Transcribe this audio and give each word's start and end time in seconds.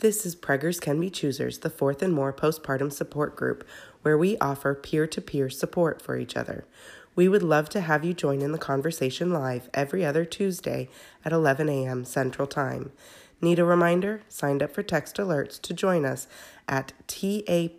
This 0.00 0.26
is 0.26 0.36
Preggers 0.36 0.78
Can 0.78 1.00
Be 1.00 1.08
Choosers, 1.08 1.60
the 1.60 1.70
fourth 1.70 2.02
and 2.02 2.12
more 2.12 2.30
postpartum 2.30 2.92
support 2.92 3.34
group, 3.34 3.66
where 4.02 4.18
we 4.18 4.36
offer 4.42 4.74
peer 4.74 5.06
to 5.06 5.22
peer 5.22 5.48
support 5.48 6.02
for 6.02 6.18
each 6.18 6.36
other. 6.36 6.66
We 7.14 7.30
would 7.30 7.42
love 7.42 7.70
to 7.70 7.80
have 7.80 8.04
you 8.04 8.12
join 8.12 8.42
in 8.42 8.52
the 8.52 8.58
conversation 8.58 9.32
live 9.32 9.70
every 9.72 10.04
other 10.04 10.26
Tuesday 10.26 10.90
at 11.24 11.32
11 11.32 11.70
a.m. 11.70 12.04
Central 12.04 12.46
Time. 12.46 12.92
Need 13.40 13.58
a 13.58 13.64
reminder? 13.64 14.20
Signed 14.28 14.62
up 14.62 14.74
for 14.74 14.82
text 14.82 15.16
alerts 15.16 15.58
to 15.62 15.72
join 15.72 16.04
us 16.04 16.28
at 16.68 16.92
tapit.us 17.08 17.70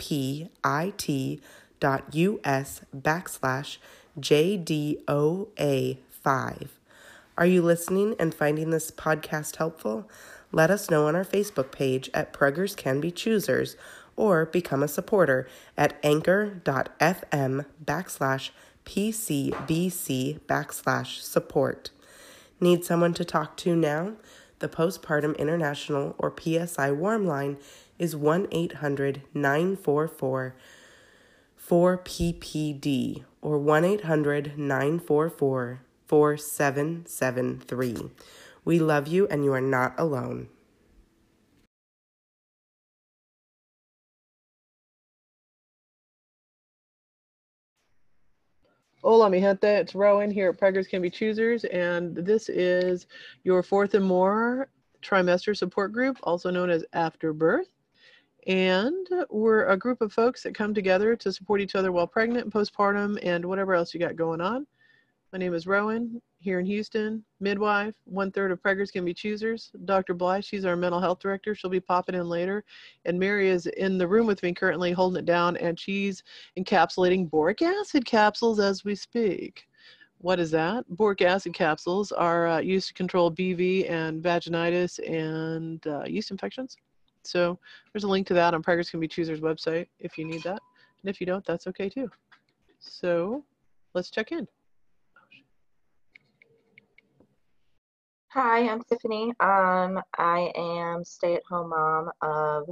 backslash 2.96 3.78
JDOA5. 4.20 5.48
Are 7.38 7.46
you 7.46 7.62
listening 7.62 8.16
and 8.18 8.34
finding 8.34 8.72
this 8.72 8.90
podcast 8.90 9.58
helpful? 9.58 10.10
Let 10.52 10.72
us 10.72 10.90
know 10.90 11.08
on 11.08 11.16
our 11.16 11.26
Facebook 11.26 11.72
page 11.72 12.10
at 12.14 12.34
Preggers 12.34 12.76
Can 12.76 13.02
Be 13.02 13.12
Choosers 13.12 13.76
or 14.16 14.46
become 14.46 14.82
a 14.82 14.88
supporter 14.88 15.48
at 15.78 16.00
anchor.fm 16.04 17.66
backslash 17.84 18.50
PCBC 18.86 20.40
backslash 20.42 21.22
support. 21.22 21.92
Need 22.60 22.86
someone 22.86 23.14
to 23.14 23.26
talk 23.26 23.58
to 23.58 23.76
now? 23.76 24.14
The 24.60 24.70
Postpartum 24.70 25.38
International 25.38 26.16
or 26.18 26.34
PSI 26.36 26.92
Warm 26.92 27.28
Line 27.28 27.58
is 28.00 28.16
1 28.16 28.48
800 28.52 29.22
944 29.34 30.56
4PPD 31.70 33.26
or 33.42 33.60
1 33.60 33.84
800 33.84 34.58
944 34.58 35.82
4773. 36.08 38.10
We 38.68 38.80
love 38.80 39.08
you 39.08 39.28
and 39.30 39.46
you 39.46 39.54
are 39.54 39.62
not 39.62 39.98
alone. 39.98 40.50
Hola, 49.02 49.30
mi 49.30 49.40
gente. 49.40 49.66
It's 49.66 49.96
Rowan 49.96 50.30
here 50.30 50.50
at 50.50 50.60
Preggers 50.60 50.90
Can 50.90 51.02
Be 51.02 51.10
Choosers, 51.10 51.64
and 51.64 52.14
this 52.14 52.50
is 52.50 53.08
your 53.46 53.64
fourth 53.64 53.94
and 53.94 54.04
more 54.04 54.68
trimester 55.02 55.56
support 55.56 55.94
group, 55.94 56.18
also 56.24 56.50
known 56.50 56.70
as 56.70 56.84
After 56.92 57.32
Birth. 57.32 57.70
And 58.48 59.08
we're 59.30 59.68
a 59.68 59.78
group 59.78 60.02
of 60.02 60.12
folks 60.12 60.44
that 60.44 60.54
come 60.54 60.74
together 60.74 61.16
to 61.16 61.32
support 61.32 61.62
each 61.62 61.76
other 61.76 61.94
while 61.94 62.06
pregnant, 62.06 62.44
and 62.44 62.54
postpartum, 62.54 63.18
and 63.24 63.46
whatever 63.46 63.76
else 63.76 63.94
you 63.94 64.00
got 64.02 64.18
going 64.18 64.42
on. 64.42 64.68
My 65.32 65.40
name 65.40 65.54
is 65.54 65.68
Rowan 65.68 66.22
here 66.48 66.62
in 66.62 66.66
Houston, 66.66 67.26
midwife. 67.42 67.94
One 68.06 68.32
third 68.32 68.54
of 68.54 68.62
preggers 68.62 68.90
can 68.90 69.04
be 69.04 69.14
choosers. 69.14 69.70
Dr. 69.84 70.14
Bly, 70.14 70.40
she's 70.40 70.64
our 70.64 70.78
mental 70.78 71.02
health 71.02 71.20
director. 71.20 71.54
She'll 71.54 71.70
be 71.70 71.82
popping 71.82 72.16
in 72.16 72.30
later. 72.30 72.64
And 73.04 73.20
Mary 73.20 73.50
is 73.50 73.66
in 73.66 73.98
the 73.98 74.08
room 74.08 74.26
with 74.26 74.42
me 74.44 74.54
currently 74.54 74.94
holding 74.94 75.20
it 75.20 75.26
down, 75.26 75.58
and 75.58 75.78
she's 75.78 76.24
encapsulating 76.58 77.30
boric 77.30 77.62
acid 77.62 78.06
capsules 78.06 78.62
as 78.62 78.86
we 78.86 78.96
speak. 78.96 79.68
What 80.20 80.40
is 80.40 80.50
that? 80.52 80.86
Boric 80.88 81.22
acid 81.22 81.54
capsules 81.54 82.14
are 82.14 82.48
uh, 82.48 82.60
used 82.60 82.88
to 82.88 82.94
control 82.94 83.30
BV 83.30 83.92
and 83.92 84.24
vaginitis 84.24 85.00
and 85.06 85.86
uh, 85.86 86.06
yeast 86.06 86.32
infections. 86.32 86.78
So 87.24 87.60
there's 87.92 88.06
a 88.06 88.08
link 88.08 88.26
to 88.28 88.34
that 88.36 88.54
on 88.54 88.64
Preggers 88.64 88.90
Can 88.90 89.02
Be 89.02 89.08
Choosers 89.10 89.42
website 89.42 89.88
if 90.00 90.18
you 90.18 90.24
need 90.24 90.44
that. 90.44 90.62
And 91.02 91.10
if 91.10 91.20
you 91.20 91.28
don't, 91.28 91.46
that's 91.46 91.68
okay 91.68 91.90
too. 91.90 92.10
So 92.80 93.44
let's 93.94 94.10
check 94.10 94.32
in. 94.32 94.48
Hi, 98.40 98.70
I'm 98.70 98.84
Tiffany. 98.84 99.34
Um, 99.40 100.00
I 100.16 100.52
am 100.56 101.04
stay-at-home 101.04 101.70
mom 101.72 102.12
of 102.22 102.70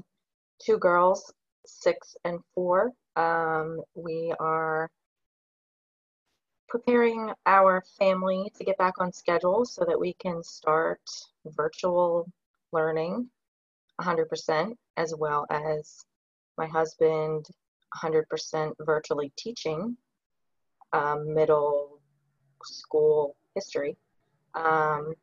two 0.64 0.78
girls, 0.78 1.34
six 1.66 2.16
and 2.24 2.40
four. 2.54 2.92
Um, 3.16 3.82
we 3.96 4.32
are 4.40 4.92
preparing 6.70 7.32
our 7.48 7.84
family 7.98 8.52
to 8.56 8.64
get 8.64 8.78
back 8.78 9.02
on 9.02 9.12
schedule 9.12 9.66
so 9.66 9.84
that 9.88 10.00
we 10.00 10.14
can 10.14 10.44
start 10.44 11.02
virtual 11.58 12.32
learning 12.72 13.28
100%, 14.00 14.72
as 14.98 15.16
well 15.18 15.48
as 15.50 16.06
my 16.60 16.68
husband 16.68 17.48
100% 18.04 18.72
virtually 18.82 19.34
teaching 19.36 19.98
um, 20.94 21.34
middle 21.34 22.00
school 22.64 23.36
history. 23.56 23.98
Um, 24.54 25.16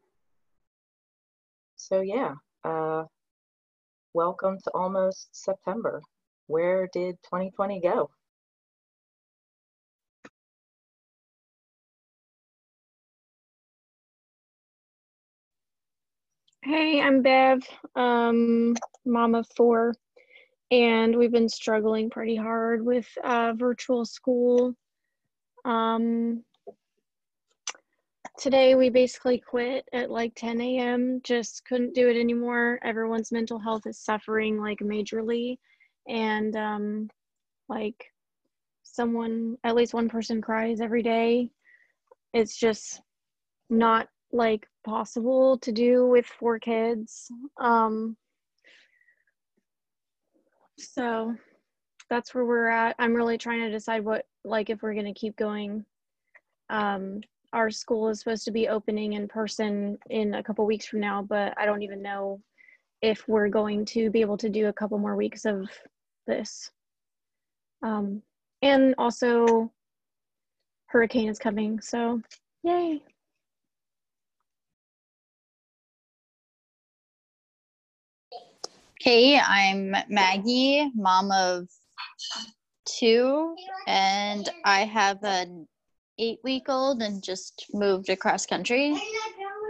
so 1.92 2.00
yeah, 2.00 2.32
uh, 2.64 3.04
welcome 4.14 4.56
to 4.64 4.70
almost 4.72 5.28
September. 5.32 6.00
Where 6.46 6.88
did 6.90 7.16
2020 7.24 7.82
go? 7.82 8.08
Hey, 16.64 17.02
I'm 17.02 17.20
Bev, 17.20 17.60
um, 17.94 18.74
mom 19.04 19.34
of 19.34 19.46
four, 19.54 19.92
and 20.70 21.14
we've 21.14 21.30
been 21.30 21.50
struggling 21.50 22.08
pretty 22.08 22.36
hard 22.36 22.82
with 22.82 23.06
uh, 23.22 23.52
virtual 23.54 24.06
school. 24.06 24.74
Um, 25.66 26.42
today 28.38 28.74
we 28.74 28.88
basically 28.88 29.38
quit 29.38 29.88
at 29.92 30.10
like 30.10 30.32
10 30.34 30.60
a.m. 30.60 31.20
Just 31.24 31.64
couldn't 31.64 31.94
do 31.94 32.08
it 32.08 32.18
anymore. 32.18 32.78
Everyone's 32.82 33.32
mental 33.32 33.58
health 33.58 33.86
is 33.86 33.98
suffering 33.98 34.60
like 34.60 34.78
majorly. 34.78 35.58
And 36.08 36.56
um, 36.56 37.10
like 37.68 38.12
someone, 38.82 39.56
at 39.64 39.74
least 39.74 39.94
one 39.94 40.08
person 40.08 40.40
cries 40.40 40.80
every 40.80 41.02
day. 41.02 41.50
It's 42.32 42.56
just 42.58 43.00
not 43.70 44.08
like 44.32 44.66
possible 44.84 45.58
to 45.58 45.72
do 45.72 46.06
with 46.06 46.26
four 46.26 46.58
kids. 46.58 47.30
Um, 47.60 48.16
so 50.78 51.34
that's 52.10 52.34
where 52.34 52.44
we're 52.44 52.68
at. 52.68 52.96
I'm 52.98 53.14
really 53.14 53.38
trying 53.38 53.60
to 53.60 53.70
decide 53.70 54.04
what, 54.04 54.24
like, 54.44 54.70
if 54.70 54.82
we're 54.82 54.94
to 54.94 55.12
keep 55.12 55.36
going 55.36 55.84
um, 56.70 57.20
our 57.52 57.70
school 57.70 58.08
is 58.08 58.20
supposed 58.20 58.44
to 58.44 58.50
be 58.50 58.68
opening 58.68 59.12
in 59.14 59.28
person 59.28 59.98
in 60.10 60.34
a 60.34 60.42
couple 60.42 60.64
weeks 60.64 60.86
from 60.86 61.00
now, 61.00 61.22
but 61.22 61.54
I 61.58 61.66
don't 61.66 61.82
even 61.82 62.02
know 62.02 62.40
if 63.02 63.26
we're 63.28 63.48
going 63.48 63.84
to 63.86 64.10
be 64.10 64.20
able 64.20 64.38
to 64.38 64.48
do 64.48 64.68
a 64.68 64.72
couple 64.72 64.98
more 64.98 65.16
weeks 65.16 65.44
of 65.44 65.68
this. 66.26 66.70
Um, 67.82 68.22
and 68.62 68.94
also, 68.96 69.72
hurricane 70.86 71.28
is 71.28 71.38
coming, 71.38 71.80
so 71.80 72.22
yay. 72.62 73.02
Hey, 79.00 79.36
I'm 79.36 79.96
Maggie, 80.08 80.88
mom 80.94 81.32
of 81.32 81.66
two, 82.86 83.56
and 83.88 84.48
I 84.64 84.84
have 84.84 85.18
an 85.24 85.66
eight 86.22 86.38
week 86.44 86.68
old 86.68 87.02
and 87.02 87.22
just 87.22 87.66
moved 87.72 88.08
across 88.08 88.46
country 88.46 88.96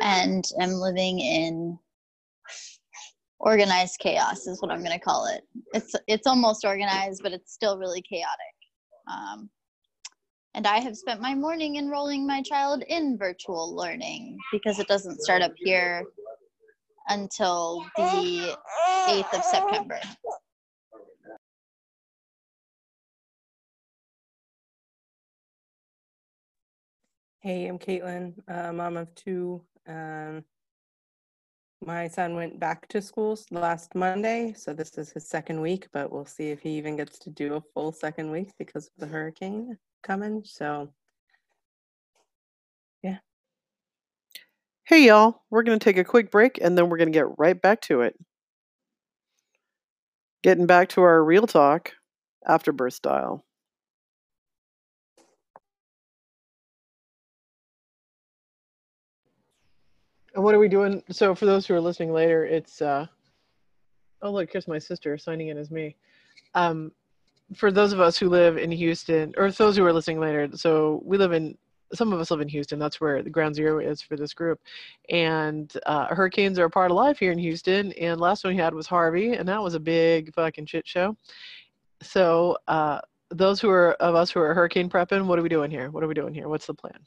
and 0.03 0.45
am 0.61 0.73
living 0.73 1.19
in 1.19 1.79
organized 3.41 3.99
chaos 4.01 4.47
is 4.47 4.61
what 4.61 4.71
I'm 4.71 4.85
going 4.85 4.93
to 4.93 4.99
call 4.99 5.27
it. 5.27 5.43
It's 5.73 5.95
it's 6.07 6.27
almost 6.27 6.65
organized, 6.67 7.23
but 7.23 7.33
it's 7.33 7.55
still 7.55 7.79
really 7.79 8.03
chaotic. 8.03 8.55
Um, 9.11 9.49
and 10.55 10.67
I 10.67 10.81
have 10.81 10.97
spent 10.97 11.23
my 11.23 11.35
morning 11.35 11.77
enrolling 11.77 12.27
my 12.27 12.43
child 12.43 12.85
in 12.87 13.17
virtual 13.17 13.75
learning 13.75 14.37
because 14.53 14.79
it 14.79 14.87
doesn't 14.89 15.23
start 15.23 15.41
up 15.41 15.55
here 15.57 16.05
until 17.09 17.87
the 17.97 18.57
8th 19.09 19.33
of 19.33 19.45
September. 19.45 19.99
Hey, 27.43 27.67
I'm 27.67 27.77
Caitlin, 27.77 28.35
uh, 28.47 28.73
mom 28.73 28.97
of 28.97 29.13
two. 29.17 29.61
Um, 29.89 30.45
my 31.85 32.07
son 32.07 32.37
went 32.37 32.61
back 32.61 32.87
to 32.91 33.03
school 33.03 33.37
last 33.51 33.97
Monday, 33.97 34.55
so 34.57 34.73
this 34.73 34.97
is 34.97 35.11
his 35.11 35.27
second 35.27 35.61
week, 35.61 35.89
but 35.93 36.13
we'll 36.13 36.25
see 36.25 36.51
if 36.51 36.61
he 36.61 36.71
even 36.79 36.97
gets 36.97 37.19
to 37.19 37.31
do 37.31 37.55
a 37.55 37.61
full 37.75 37.91
second 37.91 38.31
week 38.31 38.53
because 38.61 38.87
of 38.87 38.93
the 38.99 39.09
hurricane 39.09 39.77
coming. 40.05 40.45
So, 40.45 40.91
yeah. 43.03 43.19
Hey, 44.85 45.09
y'all. 45.09 45.43
We're 45.51 45.65
going 45.65 45.81
to 45.81 45.85
take 45.85 45.99
a 45.99 46.05
quick 46.05 46.31
break 46.31 46.61
and 46.63 46.79
then 46.79 46.91
we're 46.91 46.99
going 46.99 47.13
to 47.13 47.19
get 47.19 47.39
right 47.39 47.61
back 47.61 47.81
to 47.83 48.03
it. 48.03 48.15
Getting 50.45 50.67
back 50.67 50.91
to 50.91 51.03
our 51.03 51.25
real 51.25 51.49
talk, 51.49 51.91
after 52.47 52.71
birth 52.71 52.95
style. 52.95 53.45
And 60.35 60.43
what 60.43 60.55
are 60.55 60.59
we 60.59 60.69
doing? 60.69 61.03
So 61.11 61.35
for 61.35 61.47
those 61.47 61.67
who 61.67 61.75
are 61.75 61.81
listening 61.81 62.13
later, 62.13 62.45
it's 62.45 62.81
uh, 62.81 63.07
Oh, 64.23 64.31
look, 64.31 64.51
here's 64.53 64.69
my 64.69 64.79
sister 64.79 65.19
signing 65.19 65.49
in 65.49 65.59
as 65.59 65.71
me. 65.71 65.97
Um, 66.55 66.93
for 67.57 67.73
those 67.73 67.93
of 67.93 68.01
us 68.01 68.17
who 68.17 68.29
live 68.29 68.57
in 68.57 68.71
Houston, 68.71 69.35
or 69.37 69.51
those 69.51 69.77
who 69.77 69.85
are 69.85 69.93
listening 69.93 70.21
later, 70.21 70.49
so 70.55 71.03
we 71.05 71.19
live 71.19 71.33
in, 71.33 71.59
some 71.93 72.13
of 72.13 72.21
us 72.21 72.31
live 72.31 72.41
in 72.41 72.49
Houston. 72.49 72.79
That's 72.79 73.01
where 73.01 73.23
the 73.23 73.31
ground 73.31 73.55
zero 73.57 73.81
is 73.81 74.01
for 74.01 74.17
this 74.17 74.33
group. 74.33 74.61
And 75.11 75.71
uh, 75.87 76.07
hurricanes 76.15 76.59
are 76.59 76.67
a 76.67 76.71
part 76.71 76.91
of 76.91 76.97
life 76.97 77.19
here 77.19 77.33
in 77.33 77.39
Houston. 77.39 77.93
And 77.95 78.21
last 78.21 78.45
one 78.45 78.55
we 78.55 78.61
had 78.61 78.75
was 78.75 78.87
Harvey, 78.87 79.35
and 79.35 79.47
that 79.49 79.63
was 79.63 79.75
a 79.75 79.81
big 79.81 80.33
fucking 80.33 80.67
shit 80.67 80.87
show. 80.87 81.17
So, 82.01 82.57
uh, 82.69 83.01
those 83.31 83.61
who 83.61 83.71
are 83.71 83.93
of 83.95 84.15
us 84.15 84.31
who 84.31 84.41
are 84.41 84.55
hurricane 84.55 84.91
prepping, 84.91 85.27
what 85.27 85.39
are 85.39 85.43
we 85.43 85.49
doing 85.49 85.71
here? 85.71 85.91
What 85.91 86.05
are 86.05 86.09
we 86.09 86.15
doing 86.15 86.35
here? 86.35 86.49
What's 86.49 86.67
the 86.67 86.75
plan? 86.75 86.99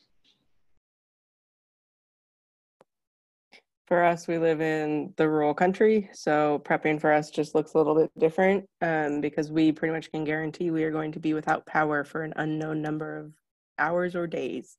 For 3.88 4.04
us, 4.04 4.28
we 4.28 4.40
live 4.40 4.62
in 4.62 5.14
the 5.16 5.30
rural 5.30 5.54
country, 5.54 6.10
so 6.12 6.62
prepping 6.66 7.00
for 7.00 7.12
us 7.12 7.30
just 7.30 7.54
looks 7.54 7.74
a 7.74 7.78
little 7.78 7.94
bit 7.94 8.12
different 8.18 8.68
um, 8.82 9.22
because 9.22 9.52
we 9.52 9.72
pretty 9.72 9.94
much 9.94 10.12
can 10.12 10.24
guarantee 10.24 10.72
we 10.72 10.84
are 10.84 10.92
going 10.92 11.12
to 11.12 11.20
be 11.20 11.36
without 11.36 11.68
power 11.68 12.04
for 12.04 12.24
an 12.24 12.34
unknown 12.38 12.82
number 12.82 13.18
of 13.18 13.32
hours 13.78 14.16
or 14.16 14.26
days. 14.26 14.78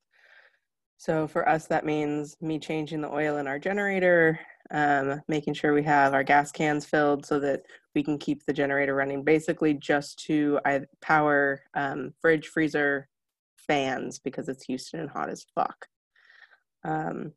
So 0.96 1.28
for 1.28 1.48
us, 1.48 1.66
that 1.66 1.86
means 1.86 2.36
me 2.40 2.58
changing 2.58 3.00
the 3.00 3.12
oil 3.12 3.36
in 3.36 3.46
our 3.46 3.60
generator, 3.60 4.40
um, 4.72 5.22
making 5.28 5.54
sure 5.54 5.72
we 5.72 5.84
have 5.84 6.12
our 6.12 6.24
gas 6.24 6.50
cans 6.50 6.84
filled 6.84 7.24
so 7.24 7.38
that 7.38 7.62
we 7.94 8.02
can 8.02 8.18
keep 8.18 8.44
the 8.44 8.52
generator 8.52 8.94
running, 8.94 9.22
basically 9.22 9.74
just 9.74 10.18
to 10.26 10.58
power 11.00 11.62
um, 11.74 12.12
fridge, 12.20 12.48
freezer, 12.48 13.08
fans 13.66 14.18
because 14.18 14.48
it's 14.48 14.64
Houston 14.64 15.00
and 15.00 15.10
hot 15.10 15.28
as 15.28 15.46
fuck. 15.54 15.86
Um, 16.84 17.32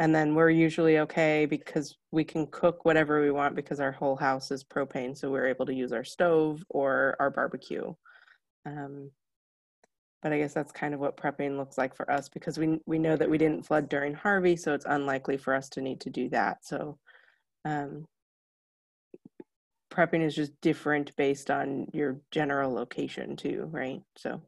and 0.00 0.14
then 0.14 0.34
we're 0.34 0.48
usually 0.50 0.98
okay 0.98 1.44
because 1.44 1.98
we 2.10 2.24
can 2.24 2.46
cook 2.46 2.86
whatever 2.86 3.20
we 3.20 3.30
want 3.30 3.54
because 3.54 3.80
our 3.80 3.92
whole 3.92 4.16
house 4.16 4.50
is 4.50 4.64
propane 4.64 5.16
so 5.16 5.30
we're 5.30 5.46
able 5.46 5.66
to 5.66 5.74
use 5.74 5.92
our 5.92 6.04
stove 6.04 6.64
or 6.70 7.14
our 7.20 7.30
barbecue. 7.30 7.94
Um, 8.66 9.10
but 10.22 10.32
i 10.34 10.38
guess 10.38 10.52
that's 10.52 10.72
kind 10.72 10.92
of 10.92 11.00
what 11.00 11.16
prepping 11.16 11.56
looks 11.56 11.78
like 11.78 11.96
for 11.96 12.10
us 12.10 12.28
because 12.28 12.58
we 12.58 12.78
we 12.84 12.98
know 12.98 13.16
that 13.16 13.30
we 13.30 13.38
didn't 13.38 13.62
flood 13.62 13.88
during 13.88 14.12
harvey 14.12 14.54
so 14.54 14.74
it's 14.74 14.84
unlikely 14.84 15.38
for 15.38 15.54
us 15.54 15.68
to 15.70 15.80
need 15.80 16.00
to 16.00 16.10
do 16.10 16.28
that. 16.30 16.58
So 16.62 16.98
um, 17.64 18.06
prepping 19.92 20.22
is 20.24 20.34
just 20.34 20.52
different 20.60 21.14
based 21.16 21.50
on 21.50 21.86
your 21.92 22.20
general 22.30 22.72
location 22.72 23.36
too 23.36 23.68
right? 23.70 24.00
So 24.16 24.40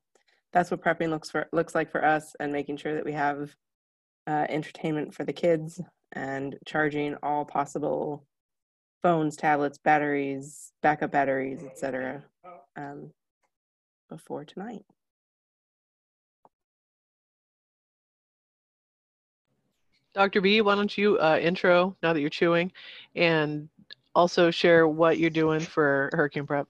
that's 0.55 0.71
what 0.71 0.83
prepping 0.83 1.11
looks 1.11 1.31
for 1.31 1.47
looks 1.53 1.75
like 1.75 1.91
for 1.91 2.03
us 2.03 2.35
and 2.41 2.53
making 2.53 2.79
sure 2.79 2.95
that 2.95 3.05
we 3.05 3.13
have 3.13 3.55
uh, 4.27 4.47
entertainment 4.49 5.15
for 5.15 5.25
the 5.25 5.33
kids 5.33 5.81
and 6.13 6.57
charging 6.67 7.17
all 7.23 7.45
possible 7.45 8.25
phones, 9.03 9.37
tablets, 9.37 9.79
batteries, 9.79 10.73
backup 10.83 11.11
batteries, 11.11 11.63
etc. 11.65 12.23
Um, 12.77 13.11
before 14.09 14.45
tonight. 14.45 14.85
Dr. 20.15 20.43
B, 20.43 20.61
why 20.61 20.75
don't 20.75 20.97
you 20.97 21.19
uh, 21.19 21.39
intro 21.41 21.97
now 22.03 22.13
that 22.13 22.21
you're 22.21 22.29
chewing 22.29 22.71
and 23.17 23.69
also 24.15 24.51
share 24.51 24.87
what 24.87 25.19
you're 25.19 25.31
doing 25.31 25.61
for 25.61 26.11
hurricane 26.13 26.47
prep? 26.47 26.69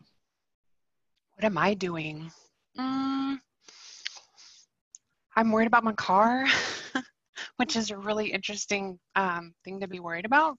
What 1.35 1.45
am 1.45 1.59
I 1.59 1.75
doing? 1.75 2.31
Mm, 2.79 3.41
I'm 5.35 5.51
worried 5.51 5.67
about 5.67 5.83
my 5.83 5.93
car. 5.95 6.47
which 7.57 7.77
is 7.77 7.91
a 7.91 7.97
really 7.97 8.33
interesting 8.33 8.99
um, 9.15 9.53
thing 9.65 9.79
to 9.81 9.89
be 9.89 10.01
worried 10.01 10.25
about. 10.25 10.57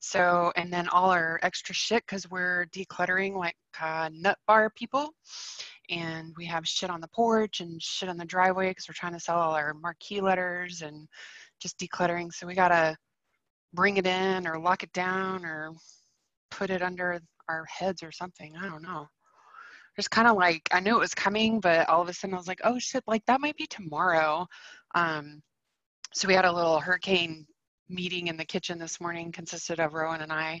So, 0.00 0.52
and 0.56 0.72
then 0.72 0.88
all 0.88 1.10
our 1.10 1.40
extra 1.42 1.74
shit 1.74 2.04
because 2.06 2.28
we're 2.30 2.66
decluttering 2.66 3.36
like 3.36 3.56
uh, 3.80 4.10
nut 4.12 4.38
bar 4.46 4.70
people. 4.76 5.10
And 5.90 6.34
we 6.36 6.44
have 6.44 6.68
shit 6.68 6.90
on 6.90 7.00
the 7.00 7.08
porch 7.08 7.60
and 7.60 7.82
shit 7.82 8.10
on 8.10 8.18
the 8.18 8.24
driveway 8.24 8.70
because 8.70 8.86
we're 8.88 8.94
trying 8.94 9.14
to 9.14 9.20
sell 9.20 9.38
all 9.38 9.54
our 9.54 9.72
marquee 9.74 10.20
letters 10.20 10.82
and 10.82 11.08
just 11.60 11.78
decluttering. 11.78 12.32
So 12.32 12.46
we 12.46 12.54
got 12.54 12.68
to 12.68 12.96
bring 13.72 13.96
it 13.96 14.06
in 14.06 14.46
or 14.46 14.58
lock 14.58 14.82
it 14.82 14.92
down 14.92 15.44
or 15.44 15.72
put 16.50 16.70
it 16.70 16.82
under 16.82 17.20
our 17.48 17.64
heads 17.66 18.02
or 18.02 18.12
something. 18.12 18.54
I 18.56 18.68
don't 18.68 18.82
know. 18.82 19.06
Just 19.96 20.10
kind 20.10 20.28
of 20.28 20.36
like 20.36 20.68
I 20.72 20.80
knew 20.80 20.94
it 20.94 21.00
was 21.00 21.14
coming, 21.14 21.58
but 21.58 21.88
all 21.88 22.02
of 22.02 22.08
a 22.08 22.12
sudden 22.12 22.34
I 22.34 22.38
was 22.38 22.46
like, 22.46 22.60
oh 22.64 22.78
shit, 22.78 23.02
like 23.06 23.24
that 23.26 23.40
might 23.40 23.56
be 23.56 23.66
tomorrow. 23.66 24.46
Um, 24.94 25.42
so 26.14 26.26
we 26.26 26.34
had 26.34 26.44
a 26.44 26.52
little 26.52 26.80
hurricane 26.80 27.46
meeting 27.88 28.28
in 28.28 28.36
the 28.36 28.44
kitchen 28.44 28.78
this 28.78 29.00
morning 29.00 29.32
consisted 29.32 29.80
of 29.80 29.94
rowan 29.94 30.20
and 30.20 30.32
i 30.32 30.60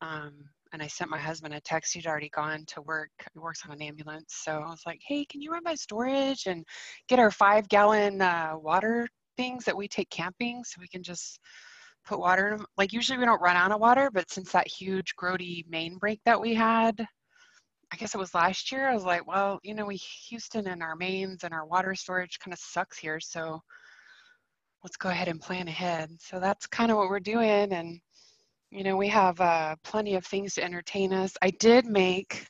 um, 0.00 0.32
and 0.72 0.82
i 0.82 0.86
sent 0.86 1.10
my 1.10 1.18
husband 1.18 1.54
a 1.54 1.60
text 1.60 1.94
he'd 1.94 2.06
already 2.06 2.28
gone 2.30 2.64
to 2.66 2.80
work 2.82 3.10
he 3.32 3.38
works 3.38 3.62
on 3.64 3.72
an 3.72 3.82
ambulance 3.82 4.34
so 4.44 4.52
i 4.52 4.68
was 4.68 4.82
like 4.86 5.00
hey 5.06 5.24
can 5.24 5.40
you 5.40 5.50
run 5.50 5.62
by 5.64 5.74
storage 5.74 6.46
and 6.46 6.64
get 7.08 7.18
our 7.18 7.30
five 7.30 7.68
gallon 7.68 8.20
uh, 8.20 8.52
water 8.56 9.06
things 9.36 9.64
that 9.64 9.76
we 9.76 9.88
take 9.88 10.10
camping 10.10 10.62
so 10.64 10.80
we 10.80 10.88
can 10.88 11.02
just 11.02 11.38
put 12.04 12.18
water 12.18 12.48
in 12.48 12.56
them 12.56 12.66
like 12.76 12.92
usually 12.92 13.18
we 13.18 13.24
don't 13.24 13.40
run 13.40 13.56
out 13.56 13.72
of 13.72 13.80
water 13.80 14.10
but 14.12 14.30
since 14.30 14.52
that 14.52 14.66
huge 14.66 15.14
grody 15.20 15.64
main 15.68 15.96
break 15.98 16.20
that 16.24 16.40
we 16.40 16.54
had 16.54 17.06
I 17.92 17.96
guess 17.96 18.14
it 18.14 18.18
was 18.18 18.34
last 18.34 18.72
year. 18.72 18.88
I 18.88 18.94
was 18.94 19.04
like, 19.04 19.26
well, 19.26 19.60
you 19.62 19.74
know, 19.74 19.84
we 19.84 19.96
Houston 19.96 20.66
and 20.66 20.82
our 20.82 20.96
mains 20.96 21.44
and 21.44 21.52
our 21.52 21.66
water 21.66 21.94
storage 21.94 22.38
kind 22.38 22.54
of 22.54 22.58
sucks 22.58 22.96
here. 22.96 23.20
So 23.20 23.60
let's 24.82 24.96
go 24.96 25.08
ahead 25.08 25.28
and 25.28 25.40
plan 25.40 25.68
ahead. 25.68 26.10
So 26.20 26.40
that's 26.40 26.66
kind 26.66 26.90
of 26.90 26.96
what 26.96 27.08
we're 27.08 27.20
doing. 27.20 27.72
And, 27.72 28.00
you 28.70 28.84
know, 28.84 28.96
we 28.96 29.08
have 29.08 29.40
uh, 29.40 29.76
plenty 29.84 30.14
of 30.14 30.26
things 30.26 30.54
to 30.54 30.64
entertain 30.64 31.12
us. 31.12 31.34
I 31.42 31.50
did 31.50 31.86
make 31.86 32.46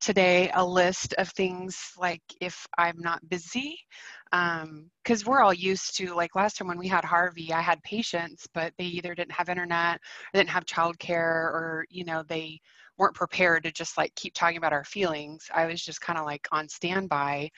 today 0.00 0.50
a 0.54 0.66
list 0.66 1.14
of 1.14 1.28
things 1.30 1.78
like 1.96 2.22
if 2.40 2.66
I'm 2.76 2.98
not 2.98 3.26
busy, 3.28 3.78
because 4.30 4.62
um, 4.62 5.24
we're 5.26 5.40
all 5.40 5.54
used 5.54 5.96
to 5.98 6.14
like 6.14 6.34
last 6.34 6.58
time 6.58 6.68
when 6.68 6.78
we 6.78 6.88
had 6.88 7.04
Harvey, 7.04 7.52
I 7.52 7.60
had 7.60 7.82
patients, 7.84 8.46
but 8.52 8.72
they 8.76 8.84
either 8.84 9.14
didn't 9.14 9.32
have 9.32 9.48
internet, 9.48 9.96
or 9.96 10.38
didn't 10.38 10.50
have 10.50 10.64
childcare, 10.66 11.44
or 11.52 11.86
you 11.88 12.04
know 12.04 12.24
they 12.28 12.60
weren't 13.02 13.14
prepared 13.16 13.64
to 13.64 13.72
just 13.72 13.98
like 13.98 14.14
keep 14.14 14.32
talking 14.32 14.58
about 14.58 14.72
our 14.72 14.84
feelings. 14.84 15.50
I 15.52 15.66
was 15.66 15.84
just 15.84 16.00
kind 16.00 16.20
of 16.20 16.24
like 16.24 16.46
on 16.52 16.68
standby. 16.68 17.50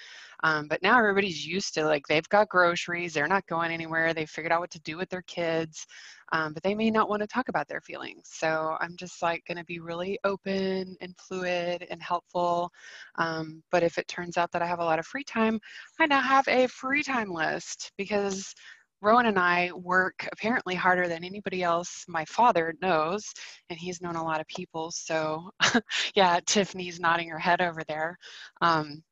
Um, 0.43 0.69
but 0.69 0.83
now 0.83 0.99
everybody's 0.99 1.47
used 1.47 1.75
to 1.75 1.85
like 1.85 2.07
they've 2.07 2.29
got 2.31 2.49
groceries, 2.49 3.13
they're 3.13 3.29
not 3.29 3.47
going 3.47 3.71
anywhere, 3.71 4.15
they 4.15 4.25
figured 4.25 4.53
out 4.53 4.61
what 4.61 4.71
to 4.71 4.81
do 4.81 4.97
with 4.97 5.11
their 5.11 5.23
kids, 5.23 5.87
um, 6.33 6.55
but 6.55 6.63
they 6.63 6.75
may 6.75 6.91
not 6.91 7.11
want 7.11 7.21
to 7.21 7.27
talk 7.27 7.51
about 7.51 7.69
their 7.69 7.83
feelings. 7.83 8.23
So 8.33 8.79
I'm 8.81 8.97
just 8.97 9.21
like 9.21 9.45
going 9.47 9.59
to 9.59 9.65
be 9.65 9.81
really 9.81 10.19
open 10.25 10.97
and 11.03 11.15
fluid 11.19 11.87
and 11.91 12.03
helpful. 12.03 12.71
Um, 13.17 13.63
but 13.71 13.83
if 13.83 13.99
it 13.99 14.09
turns 14.09 14.39
out 14.39 14.51
that 14.53 14.63
I 14.63 14.67
have 14.67 14.81
a 14.81 14.85
lot 14.85 14.99
of 14.99 15.07
free 15.07 15.25
time, 15.25 15.61
I 16.01 16.07
now 16.07 16.23
have 16.23 16.49
a 16.49 16.69
free 16.69 17.03
time 17.03 17.31
list 17.31 17.93
because 17.99 18.55
Rowan 19.05 19.27
and 19.27 19.39
I 19.39 19.71
work 19.73 20.27
apparently 20.33 20.75
harder 20.75 21.09
than 21.09 21.25
anybody 21.25 21.63
else 21.63 22.05
my 22.09 22.25
father 22.25 22.75
knows, 22.81 23.23
and 23.69 23.79
he's 23.79 24.01
known 24.01 24.17
a 24.17 24.25
lot 24.25 24.41
of 24.41 24.47
people. 24.49 24.91
So, 24.91 25.51
yeah, 26.17 26.41
Tiffany's 26.47 26.99
nodding 26.99 27.29
her 27.29 27.39
head 27.39 27.61
over 27.61 27.85
there. 27.87 28.19
Um, 28.63 29.03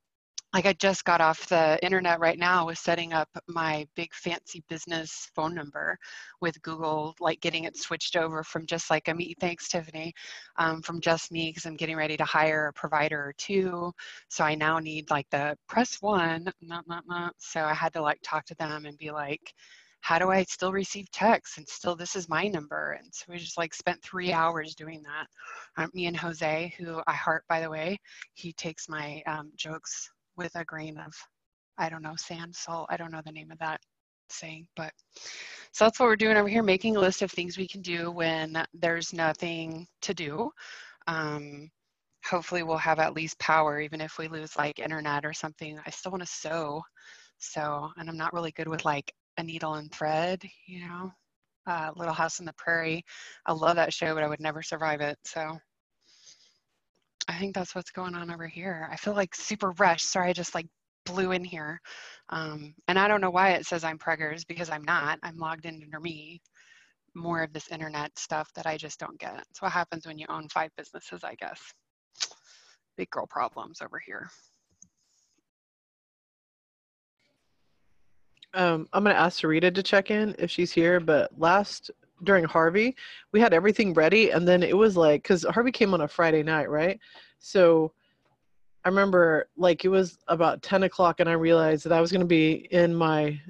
like 0.54 0.66
I 0.66 0.74
just 0.74 1.04
got 1.04 1.22
off 1.22 1.48
the 1.48 1.78
internet 1.82 2.20
right 2.20 2.38
now 2.38 2.66
with 2.66 2.78
setting 2.78 3.14
up 3.14 3.28
my 3.48 3.86
big 3.96 4.12
fancy 4.12 4.62
business 4.68 5.30
phone 5.34 5.54
number 5.54 5.98
with 6.42 6.60
Google, 6.60 7.14
like 7.20 7.40
getting 7.40 7.64
it 7.64 7.76
switched 7.76 8.16
over 8.16 8.42
from 8.42 8.66
just 8.66 8.90
like 8.90 9.14
me, 9.14 9.34
thanks 9.40 9.68
Tiffany, 9.68 10.12
um, 10.58 10.82
from 10.82 11.00
just 11.00 11.32
me 11.32 11.48
because 11.48 11.64
I'm 11.64 11.76
getting 11.76 11.96
ready 11.96 12.18
to 12.18 12.24
hire 12.24 12.66
a 12.66 12.72
provider 12.74 13.18
or 13.18 13.34
two. 13.38 13.92
So 14.28 14.44
I 14.44 14.54
now 14.54 14.78
need 14.78 15.10
like 15.10 15.28
the 15.30 15.56
press 15.68 15.96
one, 16.02 16.46
not, 16.60 16.86
not, 16.86 17.04
not. 17.06 17.34
So 17.38 17.62
I 17.62 17.72
had 17.74 17.94
to 17.94 18.02
like 18.02 18.18
talk 18.22 18.44
to 18.46 18.54
them 18.56 18.84
and 18.84 18.98
be 18.98 19.10
like, 19.10 19.54
how 20.02 20.18
do 20.18 20.30
I 20.30 20.42
still 20.42 20.72
receive 20.72 21.10
texts 21.12 21.58
and 21.58 21.68
still 21.68 21.94
this 21.94 22.16
is 22.16 22.28
my 22.28 22.48
number? 22.48 22.98
And 23.00 23.08
so 23.14 23.26
we 23.28 23.38
just 23.38 23.56
like 23.56 23.72
spent 23.72 24.02
three 24.02 24.32
hours 24.32 24.74
doing 24.74 25.00
that. 25.04 25.26
Um, 25.80 25.90
me 25.94 26.06
and 26.06 26.16
Jose, 26.16 26.74
who 26.76 27.00
I 27.06 27.14
heart 27.14 27.44
by 27.48 27.60
the 27.60 27.70
way, 27.70 27.98
he 28.34 28.52
takes 28.52 28.88
my 28.88 29.22
um, 29.26 29.52
jokes 29.56 30.10
with 30.36 30.54
a 30.56 30.64
grain 30.64 30.98
of, 30.98 31.14
I 31.78 31.88
don't 31.88 32.02
know, 32.02 32.16
sand, 32.16 32.54
salt. 32.54 32.88
I 32.90 32.96
don't 32.96 33.12
know 33.12 33.22
the 33.24 33.32
name 33.32 33.52
of 33.52 33.58
that 33.60 33.80
saying, 34.28 34.66
but 34.76 34.92
so 35.70 35.84
that's 35.84 36.00
what 36.00 36.06
we're 36.06 36.16
doing 36.16 36.36
over 36.36 36.48
here, 36.48 36.64
making 36.64 36.96
a 36.96 37.00
list 37.00 37.22
of 37.22 37.30
things 37.30 37.56
we 37.56 37.68
can 37.68 37.80
do 37.80 38.10
when 38.10 38.64
there's 38.74 39.12
nothing 39.12 39.86
to 40.02 40.12
do. 40.12 40.50
Um, 41.06 41.70
hopefully 42.24 42.64
we'll 42.64 42.76
have 42.76 42.98
at 42.98 43.14
least 43.14 43.38
power, 43.38 43.80
even 43.80 44.00
if 44.00 44.18
we 44.18 44.26
lose 44.26 44.56
like 44.56 44.80
internet 44.80 45.24
or 45.24 45.32
something. 45.32 45.78
I 45.86 45.90
still 45.90 46.10
want 46.10 46.22
to 46.22 46.28
sew. 46.28 46.82
So, 47.38 47.90
and 47.96 48.08
I'm 48.08 48.16
not 48.16 48.32
really 48.32 48.52
good 48.52 48.68
with 48.68 48.84
like 48.84 49.12
a 49.38 49.42
needle 49.42 49.74
and 49.74 49.92
thread, 49.92 50.42
you 50.66 50.86
know. 50.86 51.12
Uh, 51.66 51.90
Little 51.96 52.14
House 52.14 52.40
on 52.40 52.46
the 52.46 52.52
Prairie. 52.54 53.04
I 53.46 53.52
love 53.52 53.76
that 53.76 53.92
show, 53.94 54.14
but 54.14 54.24
I 54.24 54.28
would 54.28 54.40
never 54.40 54.62
survive 54.62 55.00
it. 55.00 55.18
So 55.24 55.58
I 57.28 57.38
think 57.38 57.54
that's 57.54 57.74
what's 57.74 57.90
going 57.92 58.14
on 58.14 58.30
over 58.32 58.46
here. 58.46 58.88
I 58.92 58.96
feel 58.96 59.14
like 59.14 59.34
super 59.34 59.70
rushed. 59.72 60.10
Sorry, 60.10 60.30
I 60.30 60.32
just 60.32 60.54
like 60.54 60.66
blew 61.06 61.32
in 61.32 61.44
here. 61.44 61.80
Um, 62.30 62.74
and 62.88 62.98
I 62.98 63.08
don't 63.08 63.20
know 63.20 63.30
why 63.30 63.50
it 63.52 63.66
says 63.66 63.84
I'm 63.84 63.98
preggers 63.98 64.46
because 64.46 64.70
I'm 64.70 64.84
not. 64.84 65.18
I'm 65.22 65.38
logged 65.38 65.66
in 65.66 65.82
under 65.84 66.00
me. 66.00 66.40
more 67.14 67.42
of 67.42 67.52
this 67.52 67.68
internet 67.70 68.18
stuff 68.18 68.50
that 68.54 68.66
I 68.66 68.76
just 68.76 68.98
don't 68.98 69.18
get. 69.18 69.44
It's 69.50 69.62
what 69.62 69.72
happens 69.72 70.06
when 70.06 70.18
you 70.18 70.26
own 70.28 70.48
five 70.48 70.70
businesses, 70.76 71.24
I 71.24 71.34
guess. 71.34 71.60
Big 72.96 73.10
girl 73.10 73.26
problems 73.26 73.80
over 73.82 73.98
here. 73.98 74.28
Um, 78.54 78.88
I'm 78.92 79.04
gonna 79.04 79.16
ask 79.16 79.40
Sarita 79.40 79.74
to 79.74 79.82
check 79.82 80.10
in 80.10 80.34
if 80.38 80.50
she's 80.50 80.72
here. 80.72 81.00
But 81.00 81.30
last 81.38 81.90
during 82.24 82.44
Harvey, 82.44 82.96
we 83.32 83.40
had 83.40 83.54
everything 83.54 83.94
ready, 83.94 84.30
and 84.30 84.46
then 84.46 84.62
it 84.62 84.76
was 84.76 84.96
like 84.96 85.22
because 85.22 85.44
Harvey 85.44 85.72
came 85.72 85.94
on 85.94 86.02
a 86.02 86.08
Friday 86.08 86.42
night, 86.42 86.70
right? 86.70 87.00
So 87.38 87.92
I 88.84 88.88
remember 88.88 89.48
like 89.56 89.84
it 89.84 89.88
was 89.88 90.18
about 90.28 90.62
10 90.62 90.84
o'clock, 90.84 91.20
and 91.20 91.28
I 91.28 91.32
realized 91.32 91.84
that 91.84 91.92
I 91.92 92.00
was 92.00 92.12
gonna 92.12 92.24
be 92.24 92.68
in 92.70 92.94
my 92.94 93.40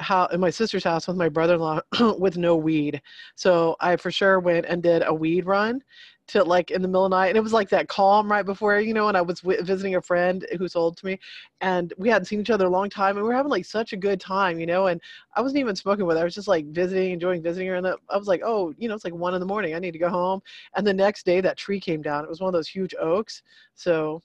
house 0.00 0.32
in 0.32 0.40
my 0.40 0.50
sister's 0.50 0.84
house 0.84 1.06
with 1.06 1.16
my 1.16 1.28
brother-in-law 1.28 1.80
with 2.18 2.36
no 2.36 2.56
weed. 2.56 3.00
So 3.34 3.76
I 3.80 3.96
for 3.96 4.10
sure 4.10 4.40
went 4.40 4.66
and 4.66 4.82
did 4.82 5.02
a 5.06 5.14
weed 5.14 5.46
run 5.46 5.82
to 6.28 6.42
like 6.44 6.70
in 6.70 6.82
the 6.82 6.88
middle 6.88 7.04
of 7.04 7.10
the 7.10 7.16
night 7.16 7.28
and 7.28 7.36
it 7.36 7.42
was 7.42 7.52
like 7.52 7.68
that 7.68 7.88
calm 7.88 8.30
right 8.30 8.46
before 8.46 8.80
you 8.80 8.94
know 8.94 9.08
and 9.08 9.16
i 9.16 9.20
was 9.20 9.40
w- 9.40 9.62
visiting 9.62 9.96
a 9.96 10.00
friend 10.00 10.46
who's 10.58 10.76
old 10.76 10.96
to 10.96 11.06
me 11.06 11.18
and 11.60 11.92
we 11.98 12.08
hadn't 12.08 12.26
seen 12.26 12.40
each 12.40 12.50
other 12.50 12.66
a 12.66 12.70
long 12.70 12.88
time 12.88 13.16
and 13.16 13.24
we 13.24 13.28
were 13.28 13.34
having 13.34 13.50
like 13.50 13.64
such 13.64 13.92
a 13.92 13.96
good 13.96 14.20
time 14.20 14.58
you 14.60 14.66
know 14.66 14.86
and 14.86 15.00
i 15.34 15.40
wasn't 15.40 15.58
even 15.58 15.74
smoking 15.74 16.06
with 16.06 16.16
her 16.16 16.22
i 16.22 16.24
was 16.24 16.34
just 16.34 16.48
like 16.48 16.64
visiting 16.66 17.12
enjoying 17.12 17.42
visiting 17.42 17.68
her 17.68 17.74
and 17.74 17.86
i 17.86 18.16
was 18.16 18.28
like 18.28 18.40
oh 18.44 18.72
you 18.78 18.88
know 18.88 18.94
it's 18.94 19.04
like 19.04 19.14
one 19.14 19.34
in 19.34 19.40
the 19.40 19.46
morning 19.46 19.74
i 19.74 19.78
need 19.78 19.92
to 19.92 19.98
go 19.98 20.08
home. 20.08 20.40
And 20.76 20.86
the 20.86 20.94
next 20.94 21.26
day 21.26 21.40
that 21.40 21.56
tree 21.56 21.80
came 21.80 22.02
down 22.02 22.24
it 22.24 22.30
was 22.30 22.40
one 22.40 22.48
of 22.48 22.54
those 22.54 22.68
huge 22.68 22.94
oaks 23.00 23.42
so 23.74 24.22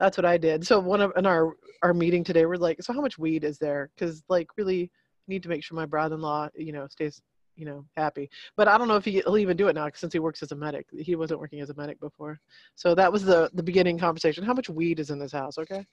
that's 0.00 0.16
what 0.16 0.24
i 0.24 0.36
did. 0.36 0.66
So 0.66 0.80
one 0.80 1.00
of 1.00 1.12
in 1.16 1.26
our 1.26 1.56
our 1.82 1.94
meeting 1.94 2.24
today 2.24 2.46
we're 2.46 2.56
like 2.56 2.82
so 2.82 2.92
how 2.92 3.00
much 3.00 3.18
weed 3.18 3.44
is 3.44 3.58
there? 3.58 3.90
Because 3.94 4.22
like 4.28 4.48
really 4.56 4.90
need 5.28 5.42
to 5.42 5.48
make 5.48 5.62
sure 5.62 5.76
my 5.76 5.86
brother-in-law 5.86 6.48
you 6.56 6.72
know 6.72 6.86
stays 6.88 7.22
you 7.56 7.64
know 7.64 7.84
happy. 7.96 8.30
But 8.56 8.68
i 8.68 8.78
don't 8.78 8.88
know 8.88 8.96
if 8.96 9.04
he, 9.04 9.22
will 9.26 9.38
even 9.38 9.56
do 9.56 9.68
it 9.68 9.74
now 9.74 9.88
since 9.94 10.12
he 10.12 10.18
works 10.18 10.42
as 10.42 10.52
a 10.52 10.56
medic 10.56 10.86
he 10.96 11.16
wasn't 11.16 11.40
working 11.40 11.60
as 11.60 11.70
a 11.70 11.74
medic 11.74 12.00
before. 12.00 12.40
So 12.74 12.94
that 12.94 13.12
was 13.12 13.24
the 13.24 13.50
the 13.54 13.62
beginning 13.62 13.98
conversation. 13.98 14.44
How 14.44 14.54
much 14.54 14.68
weed 14.68 15.00
is 15.00 15.10
in 15.10 15.18
this 15.18 15.32
house? 15.32 15.58
Okay. 15.58 15.84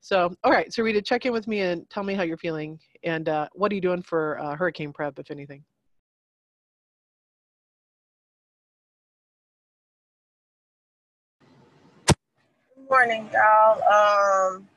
So 0.00 0.34
all 0.44 0.52
right. 0.52 0.68
Sarita 0.70 1.04
check 1.04 1.26
in 1.26 1.32
with 1.32 1.48
me 1.48 1.60
and 1.60 1.88
tell 1.90 2.02
me 2.02 2.14
how 2.14 2.22
you're 2.22 2.36
feeling. 2.36 2.78
And 3.02 3.28
uh, 3.28 3.48
what 3.52 3.72
are 3.72 3.74
you 3.74 3.80
doing 3.80 4.02
for 4.02 4.38
uh, 4.40 4.56
hurricane 4.56 4.92
prep 4.92 5.18
if 5.18 5.30
anything? 5.30 5.64
Good 12.76 12.90
morning, 12.90 13.30
y'all. 13.32 13.82
Um, 13.82 14.68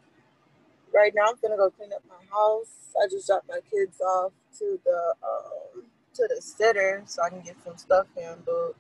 right 0.94 1.12
now 1.16 1.24
I'm 1.30 1.36
gonna 1.42 1.58
go 1.58 1.70
clean 1.70 1.92
up 1.94 2.04
my 2.08 2.24
house. 2.32 2.96
I 3.02 3.08
just 3.10 3.28
dropped 3.28 3.48
my 3.50 3.60
kids 3.70 4.00
off 4.02 4.32
to 4.60 4.80
the 4.86 5.14
um, 5.24 5.84
to 6.18 6.30
the 6.36 6.42
sitter 6.42 7.04
so 7.08 7.24
I 7.24 7.30
can 7.30 7.42
get 7.42 7.58
some 7.64 7.78
stuff 7.78 8.08
handled. 8.18 8.76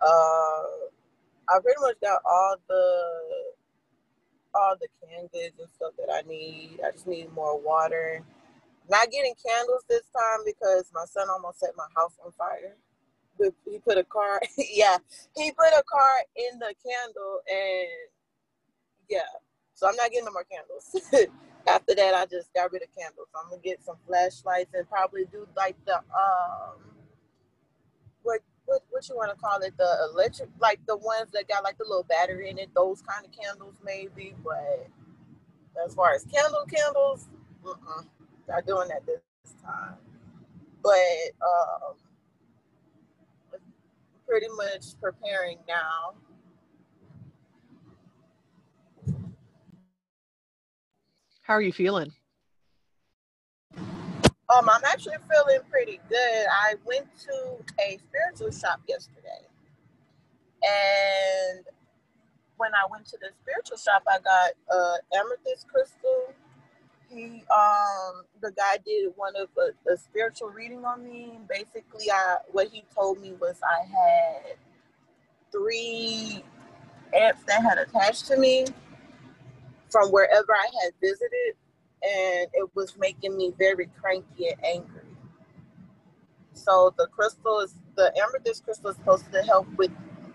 Uh, 0.00 0.88
I 1.48 1.60
pretty 1.62 1.80
much 1.80 1.96
got 2.02 2.20
all 2.28 2.56
the 2.68 3.02
all 4.54 4.76
the 4.80 4.88
goods 5.32 5.54
and 5.58 5.68
stuff 5.76 5.92
that 5.98 6.12
I 6.12 6.26
need. 6.28 6.80
I 6.86 6.92
just 6.92 7.06
need 7.06 7.32
more 7.34 7.60
water. 7.60 8.22
Not 8.88 9.10
getting 9.10 9.34
candles 9.44 9.82
this 9.88 10.04
time 10.16 10.44
because 10.46 10.90
my 10.94 11.04
son 11.06 11.28
almost 11.30 11.60
set 11.60 11.70
my 11.76 11.86
house 11.96 12.14
on 12.24 12.32
fire. 12.32 12.76
He 13.66 13.78
put 13.80 13.98
a 13.98 14.04
car, 14.04 14.40
yeah, 14.72 14.98
he 15.36 15.52
put 15.52 15.68
a 15.68 15.82
car 15.90 16.16
in 16.36 16.58
the 16.58 16.74
candle 16.84 17.40
and 17.50 17.88
yeah. 19.10 19.20
So 19.74 19.88
I'm 19.88 19.96
not 19.96 20.10
getting 20.10 20.26
no 20.26 20.32
more 20.32 20.46
candles. 20.50 21.36
After 21.66 21.94
that, 21.96 22.14
I 22.14 22.26
just 22.26 22.52
got 22.54 22.72
rid 22.72 22.82
of 22.82 22.88
candles. 22.96 23.28
I'm 23.34 23.50
gonna 23.50 23.62
get 23.62 23.82
some 23.84 23.96
flashlights 24.06 24.72
and 24.74 24.88
probably 24.88 25.24
do 25.32 25.48
like 25.56 25.76
the 25.84 25.96
um, 25.96 26.78
what 28.22 28.40
what 28.66 28.82
what 28.90 29.08
you 29.08 29.16
want 29.16 29.30
to 29.30 29.36
call 29.36 29.60
it? 29.60 29.76
The 29.76 30.08
electric, 30.12 30.48
like 30.60 30.80
the 30.86 30.96
ones 30.96 31.30
that 31.32 31.48
got 31.48 31.64
like 31.64 31.78
the 31.78 31.84
little 31.84 32.04
battery 32.04 32.50
in 32.50 32.58
it. 32.58 32.70
Those 32.74 33.02
kind 33.02 33.24
of 33.24 33.32
candles 33.32 33.74
maybe. 33.84 34.34
But 34.44 34.88
as 35.84 35.94
far 35.94 36.14
as 36.14 36.24
candle 36.24 36.64
candles, 36.72 37.28
uh-uh, 37.66 38.02
not 38.48 38.66
doing 38.66 38.88
that 38.88 39.04
this 39.06 39.20
time. 39.64 39.96
But 40.82 41.32
um, 41.42 41.96
pretty 44.26 44.48
much 44.56 45.00
preparing 45.00 45.58
now 45.68 46.14
How 51.46 51.54
are 51.54 51.62
you 51.62 51.72
feeling? 51.72 52.12
Um, 53.78 54.68
I'm 54.68 54.82
actually 54.84 55.18
feeling 55.30 55.60
pretty 55.70 56.00
good. 56.08 56.46
I 56.50 56.74
went 56.84 57.06
to 57.20 57.64
a 57.80 57.98
spiritual 57.98 58.50
shop 58.50 58.80
yesterday, 58.88 59.46
and 60.64 61.64
when 62.56 62.72
I 62.74 62.90
went 62.90 63.06
to 63.06 63.18
the 63.20 63.28
spiritual 63.42 63.76
shop, 63.76 64.02
I 64.08 64.18
got 64.18 64.50
uh, 64.76 64.96
amethyst 65.20 65.68
crystal. 65.68 66.34
He, 67.08 67.44
um, 67.56 68.24
the 68.42 68.50
guy 68.56 68.78
did 68.84 69.12
one 69.14 69.34
of 69.36 69.48
a, 69.56 69.92
a 69.92 69.96
spiritual 69.96 70.48
reading 70.48 70.84
on 70.84 71.04
me. 71.04 71.38
Basically, 71.48 72.10
I 72.10 72.38
what 72.50 72.70
he 72.72 72.82
told 72.92 73.20
me 73.20 73.34
was 73.40 73.60
I 73.62 73.86
had 73.86 74.56
three 75.52 76.42
ants 77.16 77.44
that 77.46 77.62
had 77.62 77.78
attached 77.78 78.26
to 78.26 78.36
me 78.36 78.66
from 79.90 80.10
wherever 80.10 80.52
I 80.52 80.68
had 80.82 80.92
visited, 81.00 81.54
and 82.02 82.48
it 82.52 82.68
was 82.74 82.96
making 82.98 83.36
me 83.36 83.52
very 83.58 83.88
cranky 84.00 84.48
and 84.48 84.64
angry. 84.64 85.02
So 86.52 86.94
the 86.96 87.06
crystal 87.08 87.60
is 87.60 87.74
the 87.96 88.12
amethyst 88.22 88.64
crystal 88.64 88.90
is 88.90 88.96
supposed 88.96 89.30
to 89.32 89.42
help 89.42 89.66
with 89.76 89.90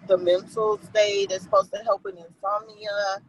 the 0.08 0.17
mental 0.17 0.79
state. 0.84 1.31
It's 1.31 1.43
supposed 1.43 1.72
to 1.74 1.79
help 1.79 2.03
with 2.03 2.15
insomnia 2.15 3.22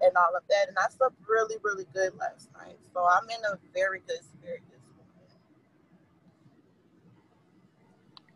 and 0.00 0.16
all 0.16 0.36
of 0.36 0.42
that. 0.48 0.68
And 0.68 0.76
I 0.78 0.88
slept 0.90 1.14
really, 1.28 1.56
really 1.62 1.86
good 1.92 2.12
last 2.18 2.48
night. 2.58 2.78
So 2.92 3.06
I'm 3.06 3.28
in 3.30 3.44
a 3.52 3.58
very 3.74 4.02
good 4.06 4.20
spirit. 4.24 4.62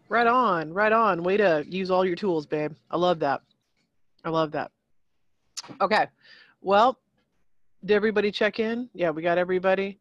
Right 0.08 0.26
on, 0.26 0.72
right 0.72 0.92
on. 0.92 1.22
Way 1.22 1.38
to 1.38 1.64
use 1.66 1.90
all 1.90 2.04
your 2.04 2.14
tools, 2.14 2.46
babe. 2.46 2.72
I 2.90 2.96
love 2.96 3.18
that. 3.20 3.40
I 4.24 4.30
love 4.30 4.52
that. 4.52 4.70
Okay. 5.80 6.06
Well, 6.60 6.98
did 7.84 7.94
everybody 7.94 8.30
check 8.30 8.60
in? 8.60 8.88
Yeah, 8.94 9.10
we 9.10 9.22
got 9.22 9.38
everybody. 9.38 9.98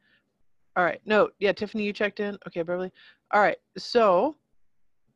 All 0.75 0.83
right. 0.83 1.01
No, 1.05 1.29
yeah, 1.39 1.51
Tiffany, 1.51 1.83
you 1.83 1.93
checked 1.93 2.19
in. 2.19 2.37
Okay, 2.47 2.61
Beverly. 2.61 2.91
All 3.31 3.41
right. 3.41 3.57
So, 3.77 4.35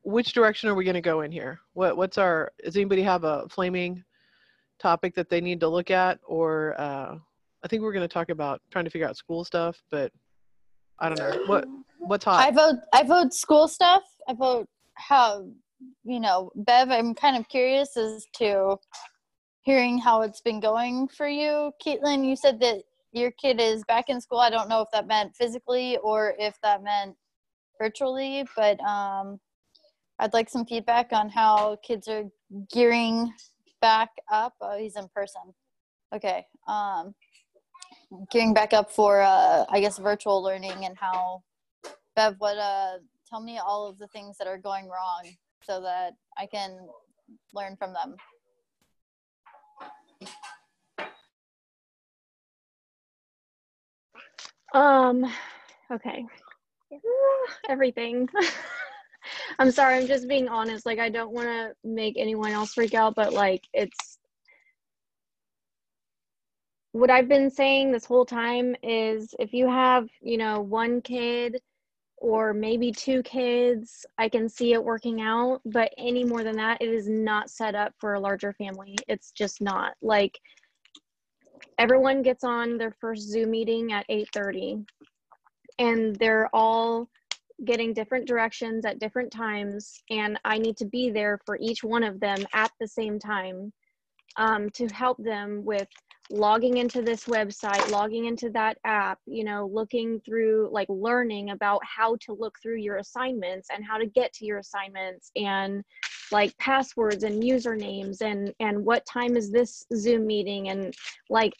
which 0.02 0.32
direction 0.32 0.68
are 0.68 0.74
we 0.74 0.84
going 0.84 0.94
to 0.94 1.00
go 1.00 1.22
in 1.22 1.32
here? 1.32 1.60
What 1.72 1.96
What's 1.96 2.18
our? 2.18 2.52
Does 2.62 2.76
anybody 2.76 3.02
have 3.02 3.24
a 3.24 3.48
flaming 3.48 4.04
topic 4.78 5.14
that 5.14 5.28
they 5.28 5.40
need 5.40 5.60
to 5.60 5.68
look 5.68 5.90
at, 5.90 6.20
or 6.26 6.78
uh, 6.80 7.16
I 7.64 7.68
think 7.68 7.82
we're 7.82 7.92
going 7.92 8.06
to 8.06 8.12
talk 8.12 8.28
about 8.28 8.60
trying 8.70 8.84
to 8.84 8.90
figure 8.90 9.08
out 9.08 9.16
school 9.16 9.44
stuff, 9.44 9.82
but 9.90 10.12
I 11.00 11.08
don't 11.08 11.18
know 11.18 11.42
what 11.46 11.66
what's 11.98 12.24
hot. 12.24 12.46
I 12.46 12.50
vote. 12.50 12.76
I 12.92 13.02
vote 13.02 13.32
school 13.32 13.66
stuff. 13.66 14.02
I 14.28 14.34
vote 14.34 14.68
how 14.94 15.46
you 16.04 16.20
know, 16.20 16.50
Bev. 16.54 16.90
I'm 16.90 17.14
kind 17.14 17.36
of 17.36 17.48
curious 17.48 17.96
as 17.96 18.26
to 18.36 18.76
hearing 19.68 19.98
how 19.98 20.22
it's 20.22 20.40
been 20.40 20.60
going 20.60 21.06
for 21.08 21.28
you. 21.28 21.70
Caitlin, 21.84 22.26
you 22.26 22.34
said 22.34 22.58
that 22.58 22.84
your 23.12 23.30
kid 23.32 23.60
is 23.60 23.84
back 23.84 24.08
in 24.08 24.18
school. 24.18 24.38
I 24.38 24.48
don't 24.48 24.66
know 24.66 24.80
if 24.80 24.88
that 24.94 25.06
meant 25.06 25.36
physically 25.36 25.98
or 25.98 26.32
if 26.38 26.58
that 26.62 26.82
meant 26.82 27.14
virtually, 27.78 28.46
but 28.56 28.80
um, 28.80 29.38
I'd 30.18 30.32
like 30.32 30.48
some 30.48 30.64
feedback 30.64 31.12
on 31.12 31.28
how 31.28 31.76
kids 31.84 32.08
are 32.08 32.24
gearing 32.72 33.30
back 33.82 34.08
up. 34.32 34.54
Oh, 34.62 34.78
he's 34.78 34.96
in 34.96 35.06
person. 35.14 35.42
Okay. 36.14 36.46
Um, 36.66 37.14
gearing 38.32 38.54
back 38.54 38.72
up 38.72 38.90
for, 38.90 39.20
uh, 39.20 39.66
I 39.68 39.80
guess, 39.80 39.98
virtual 39.98 40.42
learning 40.42 40.86
and 40.86 40.96
how, 40.96 41.42
Bev, 42.16 42.36
what, 42.38 42.56
uh, 42.56 43.00
tell 43.28 43.42
me 43.42 43.58
all 43.58 43.86
of 43.86 43.98
the 43.98 44.06
things 44.06 44.38
that 44.38 44.48
are 44.48 44.56
going 44.56 44.86
wrong 44.86 45.30
so 45.62 45.82
that 45.82 46.14
I 46.38 46.46
can 46.46 46.88
learn 47.52 47.76
from 47.76 47.92
them. 47.92 48.16
Um, 54.74 55.24
okay. 55.90 56.24
Everything. 57.68 58.28
I'm 59.58 59.70
sorry, 59.70 59.96
I'm 59.96 60.06
just 60.06 60.28
being 60.28 60.48
honest. 60.48 60.86
Like, 60.86 60.98
I 60.98 61.08
don't 61.08 61.32
want 61.32 61.48
to 61.48 61.72
make 61.84 62.14
anyone 62.16 62.52
else 62.52 62.74
freak 62.74 62.94
out, 62.94 63.14
but 63.14 63.32
like, 63.32 63.62
it's 63.72 64.18
what 66.92 67.10
I've 67.10 67.28
been 67.28 67.50
saying 67.50 67.92
this 67.92 68.04
whole 68.04 68.24
time 68.24 68.74
is 68.82 69.34
if 69.38 69.52
you 69.52 69.68
have, 69.68 70.08
you 70.20 70.38
know, 70.38 70.60
one 70.60 71.00
kid 71.02 71.60
or 72.16 72.52
maybe 72.52 72.90
two 72.90 73.22
kids, 73.22 74.04
I 74.16 74.28
can 74.28 74.48
see 74.48 74.72
it 74.72 74.82
working 74.82 75.20
out. 75.20 75.60
But 75.64 75.92
any 75.98 76.24
more 76.24 76.42
than 76.42 76.56
that, 76.56 76.80
it 76.80 76.88
is 76.88 77.08
not 77.08 77.50
set 77.50 77.74
up 77.74 77.94
for 77.98 78.14
a 78.14 78.20
larger 78.20 78.52
family. 78.52 78.96
It's 79.06 79.30
just 79.30 79.60
not. 79.60 79.94
Like, 80.02 80.38
everyone 81.78 82.22
gets 82.22 82.44
on 82.44 82.78
their 82.78 82.92
first 83.00 83.22
Zoom 83.28 83.50
meeting 83.50 83.92
at 83.92 84.06
8:30 84.08 84.84
and 85.78 86.16
they're 86.16 86.48
all 86.52 87.08
getting 87.64 87.92
different 87.92 88.26
directions 88.26 88.84
at 88.84 88.98
different 89.00 89.32
times, 89.32 90.02
and 90.10 90.38
I 90.44 90.58
need 90.58 90.76
to 90.78 90.84
be 90.84 91.10
there 91.10 91.40
for 91.44 91.58
each 91.60 91.82
one 91.82 92.04
of 92.04 92.20
them 92.20 92.46
at 92.52 92.70
the 92.80 92.86
same 92.86 93.18
time 93.18 93.72
um, 94.36 94.70
to 94.70 94.86
help 94.88 95.16
them 95.18 95.64
with 95.64 95.88
logging 96.30 96.76
into 96.76 97.00
this 97.02 97.24
website, 97.24 97.90
logging 97.90 98.26
into 98.26 98.50
that 98.50 98.76
app, 98.84 99.18
you 99.26 99.44
know, 99.44 99.70
looking 99.72 100.20
through, 100.20 100.68
like 100.70 100.88
learning 100.90 101.50
about 101.50 101.80
how 101.84 102.16
to 102.16 102.34
look 102.34 102.54
through 102.62 102.76
your 102.76 102.98
assignments 102.98 103.68
and 103.74 103.84
how 103.84 103.96
to 103.96 104.06
get 104.06 104.32
to 104.34 104.44
your 104.44 104.58
assignments 104.58 105.30
and 105.36 105.82
like 106.30 106.56
passwords 106.58 107.24
and 107.24 107.42
usernames 107.42 108.20
and 108.20 108.52
and 108.60 108.84
what 108.84 109.06
time 109.06 109.36
is 109.36 109.50
this 109.50 109.86
Zoom 109.94 110.26
meeting 110.26 110.68
and 110.68 110.94
like 111.30 111.54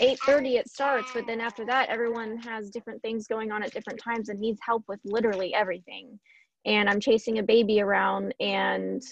8:30 0.00 0.56
it 0.56 0.68
starts 0.68 1.10
but 1.12 1.26
then 1.26 1.40
after 1.40 1.64
that 1.66 1.88
everyone 1.88 2.36
has 2.38 2.70
different 2.70 3.02
things 3.02 3.26
going 3.26 3.50
on 3.50 3.62
at 3.62 3.72
different 3.72 4.00
times 4.00 4.28
and 4.28 4.38
needs 4.38 4.60
help 4.64 4.84
with 4.88 5.00
literally 5.04 5.54
everything. 5.54 6.18
And 6.66 6.88
I'm 6.88 7.00
chasing 7.00 7.38
a 7.38 7.42
baby 7.42 7.80
around 7.80 8.34
and 8.40 9.02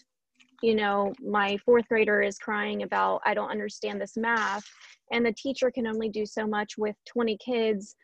you 0.62 0.74
know 0.74 1.12
my 1.20 1.56
fourth 1.58 1.88
grader 1.88 2.22
is 2.22 2.38
crying 2.38 2.82
about 2.82 3.20
I 3.24 3.34
don't 3.34 3.50
understand 3.50 4.00
this 4.00 4.16
math 4.16 4.64
and 5.12 5.24
the 5.24 5.32
teacher 5.32 5.70
can 5.70 5.86
only 5.86 6.08
do 6.08 6.24
so 6.24 6.46
much 6.46 6.78
with 6.78 6.96
20 7.06 7.36
kids 7.36 7.96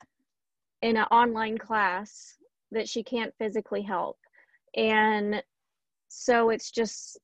in 0.82 0.96
an 0.96 1.04
online 1.04 1.58
class 1.58 2.36
that 2.70 2.88
she 2.88 3.02
can't 3.02 3.34
physically 3.38 3.82
help. 3.82 4.18
And 4.76 5.42
so 6.08 6.50
it's 6.50 6.70
just 6.70 7.18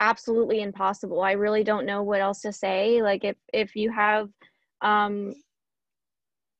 absolutely 0.00 0.60
impossible. 0.60 1.22
I 1.22 1.32
really 1.32 1.64
don't 1.64 1.86
know 1.86 2.02
what 2.02 2.20
else 2.20 2.40
to 2.42 2.52
say. 2.52 3.02
Like 3.02 3.24
if 3.24 3.36
if 3.52 3.74
you 3.74 3.90
have 3.90 4.28
um 4.82 5.32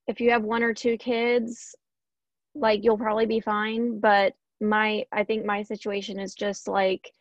if 0.07 0.21
you 0.21 0.31
have 0.31 0.43
one 0.43 0.62
or 0.62 0.73
two 0.73 0.97
kids 0.97 1.75
like 2.54 2.85
you'll 2.85 2.99
probably 2.99 3.26
be 3.26 3.40
fine. 3.40 4.00
But 4.00 4.35
my 4.61 5.04
i 5.12 5.25
think 5.25 5.45
my 5.45 5.62
situation 5.62 6.19
is 6.19 6.33
just 6.33 6.69
like 6.69 7.12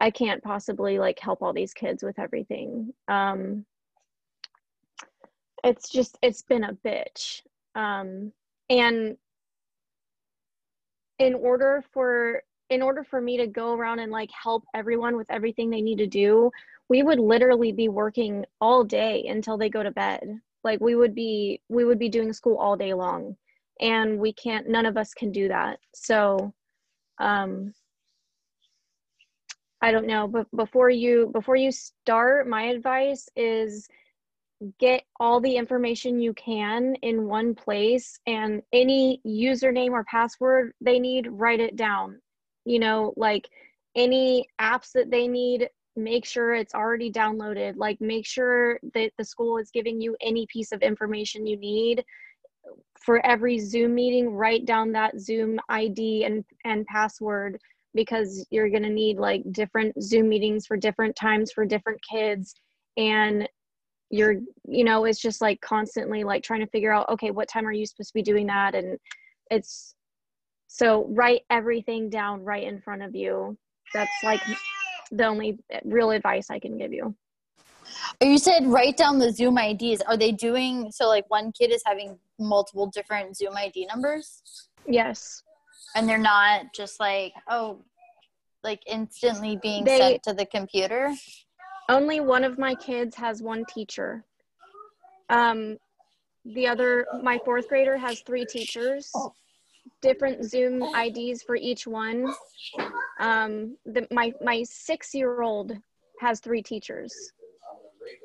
i 0.00 0.10
can't 0.10 0.42
possibly 0.42 0.98
like 0.98 1.18
help 1.18 1.42
all 1.42 1.52
these 1.52 1.74
kids 1.74 2.02
with 2.02 2.18
everything. 2.18 2.92
Um 3.08 3.64
it's 5.62 5.88
just 5.88 6.18
it's 6.22 6.42
been 6.42 6.64
a 6.64 6.74
bitch. 6.84 7.42
Um 7.74 8.32
and 8.70 9.16
in 11.18 11.34
order 11.34 11.82
for 11.92 12.42
in 12.70 12.82
order 12.82 13.04
for 13.04 13.20
me 13.20 13.36
to 13.36 13.46
go 13.46 13.74
around 13.74 14.00
and 14.00 14.10
like 14.10 14.30
help 14.30 14.64
everyone 14.74 15.16
with 15.16 15.30
everything 15.30 15.70
they 15.70 15.82
need 15.82 15.98
to 15.98 16.06
do 16.06 16.50
we 16.88 17.02
would 17.02 17.18
literally 17.18 17.72
be 17.72 17.88
working 17.88 18.44
all 18.60 18.84
day 18.84 19.26
until 19.28 19.56
they 19.56 19.68
go 19.68 19.82
to 19.82 19.90
bed. 19.90 20.22
Like 20.62 20.80
we 20.80 20.94
would 20.94 21.14
be 21.14 21.60
we 21.68 21.84
would 21.84 21.98
be 21.98 22.08
doing 22.08 22.32
school 22.32 22.56
all 22.56 22.76
day 22.76 22.94
long. 22.94 23.36
And 23.80 24.18
we 24.18 24.32
can't 24.32 24.68
none 24.68 24.86
of 24.86 24.96
us 24.96 25.14
can 25.14 25.32
do 25.32 25.48
that. 25.48 25.78
So 25.94 26.52
um 27.18 27.72
i 29.84 29.92
don't 29.92 30.06
know 30.06 30.26
but 30.26 30.46
before 30.56 30.90
you 30.90 31.30
before 31.32 31.56
you 31.56 31.70
start 31.70 32.48
my 32.48 32.62
advice 32.64 33.28
is 33.36 33.88
get 34.78 35.02
all 35.20 35.40
the 35.40 35.56
information 35.56 36.20
you 36.20 36.32
can 36.34 36.94
in 37.02 37.26
one 37.26 37.54
place 37.54 38.18
and 38.26 38.62
any 38.72 39.20
username 39.26 39.90
or 39.90 40.04
password 40.04 40.72
they 40.80 40.98
need 40.98 41.26
write 41.30 41.60
it 41.60 41.76
down. 41.76 42.20
You 42.64 42.78
know 42.78 43.12
like 43.16 43.48
any 43.94 44.48
apps 44.60 44.92
that 44.92 45.10
they 45.10 45.28
need 45.28 45.68
make 45.96 46.24
sure 46.24 46.54
it's 46.54 46.74
already 46.74 47.10
downloaded. 47.10 47.76
Like 47.76 48.00
make 48.00 48.26
sure 48.26 48.80
that 48.94 49.12
the 49.16 49.24
school 49.24 49.58
is 49.58 49.70
giving 49.70 50.00
you 50.00 50.16
any 50.20 50.46
piece 50.46 50.72
of 50.72 50.82
information 50.82 51.46
you 51.46 51.56
need. 51.56 52.04
For 52.98 53.24
every 53.24 53.58
zoom 53.58 53.94
meeting 53.94 54.30
write 54.30 54.64
down 54.64 54.92
that 54.92 55.20
zoom 55.20 55.60
id 55.68 56.24
and 56.24 56.44
and 56.64 56.86
password 56.86 57.58
because 57.94 58.46
you're 58.50 58.68
going 58.68 58.82
to 58.82 58.90
need 58.90 59.18
like 59.18 59.42
different 59.52 60.02
zoom 60.02 60.28
meetings 60.28 60.66
for 60.66 60.76
different 60.76 61.14
times 61.16 61.52
for 61.52 61.64
different 61.64 62.00
kids. 62.08 62.54
And 62.96 63.48
you're 64.10 64.34
you 64.68 64.84
know 64.84 65.04
it's 65.06 65.20
just 65.20 65.40
like 65.40 65.60
constantly 65.60 66.24
like 66.24 66.42
trying 66.42 66.60
to 66.60 66.66
figure 66.68 66.92
out 66.92 67.08
okay 67.08 67.30
what 67.30 67.48
time 67.48 67.66
are 67.66 67.72
you 67.72 67.86
supposed 67.86 68.10
to 68.10 68.14
be 68.14 68.22
doing 68.22 68.46
that? 68.46 68.74
And 68.74 68.98
it's 69.50 69.94
so 70.66 71.06
write 71.10 71.42
everything 71.50 72.10
down 72.10 72.44
right 72.44 72.64
in 72.64 72.80
front 72.80 73.02
of 73.02 73.14
you. 73.14 73.56
That's 73.92 74.12
like 74.22 74.40
the 75.10 75.24
only 75.24 75.58
real 75.84 76.10
advice 76.10 76.50
i 76.50 76.58
can 76.58 76.76
give 76.76 76.92
you. 76.92 77.14
Oh, 78.20 78.26
you 78.26 78.38
said 78.38 78.66
write 78.66 78.96
down 78.96 79.18
the 79.18 79.30
Zoom 79.30 79.58
IDs. 79.58 80.00
Are 80.02 80.16
they 80.16 80.32
doing 80.32 80.90
so? 80.90 81.06
Like 81.06 81.28
one 81.28 81.52
kid 81.52 81.70
is 81.70 81.82
having 81.86 82.18
multiple 82.38 82.86
different 82.86 83.36
Zoom 83.36 83.56
ID 83.56 83.86
numbers, 83.86 84.42
yes 84.86 85.42
and 85.94 86.08
they're 86.08 86.18
not 86.18 86.72
just 86.74 86.98
like 87.00 87.32
oh, 87.48 87.78
like 88.62 88.82
instantly 88.86 89.56
being 89.62 89.84
They- 89.84 89.98
sent 89.98 90.22
to 90.24 90.32
the 90.32 90.46
computer. 90.46 91.14
only 91.88 92.20
one 92.20 92.44
of 92.44 92.58
my 92.58 92.74
kids 92.74 93.14
has 93.16 93.42
one 93.42 93.64
teacher. 93.66 94.24
Um 95.28 95.78
the 96.44 96.66
other 96.66 97.06
my 97.22 97.38
fourth 97.44 97.68
grader 97.68 97.96
has 97.96 98.20
three 98.20 98.44
teachers. 98.44 99.10
Different 100.02 100.44
zoom 100.44 100.82
ids 100.94 101.42
for 101.42 101.56
each 101.56 101.86
one. 101.86 102.26
Um 103.18 103.76
the, 103.86 104.06
my 104.10 104.32
my 104.42 104.62
six 104.64 105.14
year 105.14 105.42
old 105.42 105.76
has 106.20 106.40
three 106.40 106.62
teachers 106.62 107.32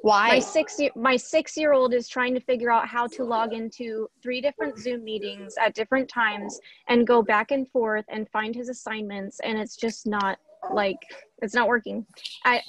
Why? 0.02 0.28
my 0.28 0.40
six 0.40 0.80
year 0.80 0.92
my 0.96 1.16
six 1.16 1.58
year 1.58 1.74
old 1.74 1.94
is 1.94 2.08
trying 2.08 2.34
to 2.34 2.40
figure 2.40 2.72
out 2.72 2.88
how 2.88 3.08
to 3.08 3.24
log 3.24 3.54
into 3.54 4.08
three 4.22 4.42
different 4.42 4.78
zoom 4.78 5.04
meetings 5.04 5.56
at 5.60 5.74
different 5.74 6.10
times 6.10 6.60
and 6.88 7.06
go 7.06 7.22
back 7.22 7.52
and 7.52 7.70
forth 7.70 8.06
and 8.10 8.30
find 8.30 8.56
his 8.56 8.70
assignments 8.70 9.40
and 9.42 9.58
it's 9.58 9.76
just 9.76 10.08
not 10.08 10.38
like 10.74 10.98
it's 11.42 11.54
not 11.54 11.68
working 11.68 12.06
i 12.46 12.62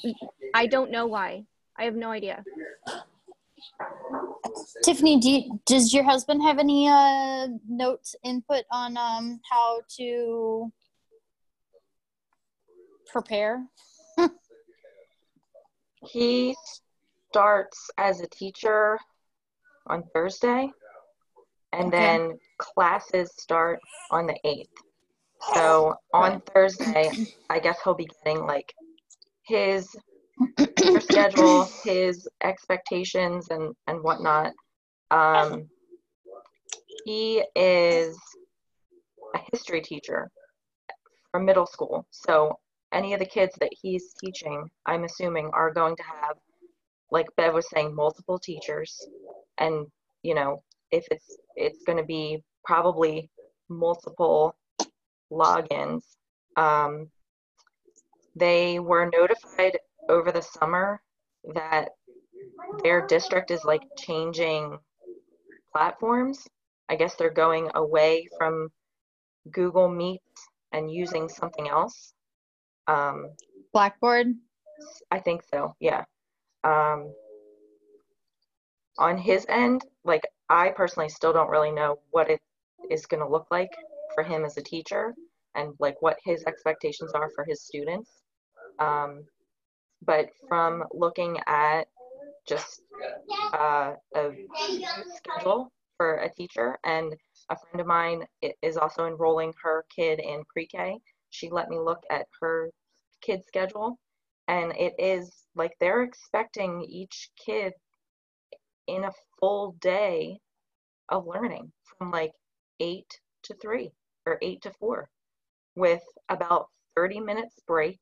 i 0.55 0.67
don't 0.67 0.91
know 0.91 1.07
why 1.07 1.45
i 1.79 1.85
have 1.85 1.95
no 1.95 2.11
idea 2.11 2.45
Tiffany, 4.85 5.21
do 5.21 5.31
you, 5.31 5.61
does 5.67 5.93
your 5.93 6.03
husband 6.03 6.43
have 6.43 6.59
any 6.59 6.89
uh, 6.89 7.49
notes 7.69 8.17
input 8.25 8.65
on 8.73 8.97
um, 8.97 9.41
how 9.51 9.83
to 9.97 10.73
prepare? 13.07 13.67
He 16.09 16.57
starts 17.31 17.91
as 17.97 18.21
a 18.21 18.29
teacher 18.29 18.99
on 19.87 20.03
Thursday, 20.13 20.69
and 21.73 21.89
Okay. 21.89 21.99
then 21.99 22.39
classes 22.59 23.31
start 23.39 23.79
on 24.11 24.27
the 24.27 24.37
8th. 24.45 24.67
So 25.55 25.95
on 26.13 26.43
Thursday, 26.53 27.13
I 27.49 27.61
guess 27.61 27.79
he'll 27.83 27.95
be 27.95 28.09
getting 28.25 28.45
like 28.47 28.75
his 29.45 29.89
schedule, 31.01 31.69
his 31.85 32.29
expectations, 32.43 33.49
and, 33.51 33.75
and 33.87 34.03
whatnot. 34.03 34.53
Um, 35.11 35.71
he 37.05 37.45
is 37.55 38.19
a 39.35 39.39
history 39.53 39.81
teacher 39.81 40.29
for 41.31 41.41
middle 41.41 41.67
school. 41.67 42.07
So 42.11 42.59
any 42.93 43.15
of 43.15 43.21
the 43.21 43.27
kids 43.27 43.55
that 43.61 43.71
he's 43.81 44.15
teaching, 44.21 44.69
I'm 44.87 45.05
assuming, 45.05 45.51
are 45.53 45.73
going 45.73 45.97
to 45.97 46.03
have, 46.03 46.37
like 47.11 47.27
Bev 47.37 47.55
was 47.55 47.69
saying, 47.71 47.95
multiple 47.95 48.39
teachers, 48.39 49.07
and 49.59 49.87
you 50.23 50.35
know, 50.35 50.63
if 50.91 51.07
it's 51.11 51.37
it's 51.57 51.83
going 51.85 51.99
to 51.99 52.05
be 52.05 52.43
probably 52.65 53.31
multiple 53.69 54.55
logins. 55.33 56.03
Um, 56.57 57.09
they 58.37 58.79
were 58.79 59.11
notified 59.13 59.79
over 60.09 60.33
the 60.33 60.43
summer 60.43 61.01
that 61.55 61.91
their 62.83 63.07
district 63.07 63.51
is 63.51 63.65
like 63.65 63.83
changing 63.99 64.79
platforms. 65.73 66.47
I 66.89 66.97
guess 66.97 67.15
they're 67.15 67.31
going 67.31 67.71
away 67.75 68.29
from 68.37 68.69
Google 69.51 69.89
Meet 69.89 70.23
and 70.73 70.91
using 70.91 71.29
something 71.29 71.69
else. 71.69 72.13
Um, 72.87 73.31
Blackboard. 73.73 74.35
I 75.11 75.21
think 75.21 75.43
so, 75.53 75.77
yeah. 75.81 76.05
Um, 76.65 77.13
on 78.99 79.17
his 79.17 79.47
end, 79.49 79.85
like 80.05 80.23
I 80.49 80.71
personally 80.71 81.09
still 81.09 81.33
don't 81.33 81.49
really 81.49 81.73
know 81.73 81.99
what 82.11 82.31
it 82.31 82.41
is 82.91 83.07
going 83.07 83.23
to 83.23 83.29
look 83.29 83.47
like 83.51 83.71
for 84.15 84.23
him 84.23 84.45
as 84.45 84.57
a 84.57 84.63
teacher 84.63 85.15
and 85.55 85.73
like 85.79 86.01
what 86.03 86.19
his 86.25 86.45
expectations 86.45 87.13
are 87.13 87.31
for 87.35 87.45
his 87.45 87.63
students. 87.63 88.11
Um, 88.79 89.25
but 90.05 90.29
from 90.49 90.85
looking 90.93 91.39
at 91.47 91.87
just 92.47 92.83
uh, 93.53 93.95
a 94.17 94.31
schedule 95.17 95.71
for 95.97 96.17
a 96.17 96.33
teacher, 96.35 96.79
and 96.85 97.15
a 97.51 97.57
friend 97.57 97.81
of 97.81 97.87
mine 97.87 98.25
is 98.63 98.77
also 98.77 99.07
enrolling 99.07 99.53
her 99.63 99.85
kid 99.95 100.19
in 100.19 100.43
pre-K. 100.51 100.99
She 101.31 101.51
let 101.51 101.69
me 101.69 101.79
look 101.79 102.03
at 102.11 102.27
her 102.41 102.71
kid 103.21 103.45
schedule, 103.47 103.99
and 104.51 104.73
it 104.77 104.95
is 104.99 105.45
like 105.55 105.71
they're 105.79 106.03
expecting 106.03 106.83
each 106.83 107.31
kid 107.47 107.73
in 108.89 109.05
a 109.05 109.13
full 109.39 109.77
day 109.81 110.41
of 111.09 111.25
learning 111.25 111.71
from 111.85 112.11
like 112.11 112.33
eight 112.81 113.21
to 113.45 113.55
three. 113.63 113.93
or 114.27 114.39
8 114.43 114.61
to 114.63 114.73
4 114.81 115.09
with 115.77 116.03
about 116.29 116.67
30 116.97 117.21
minutes 117.21 117.57
break 117.67 117.99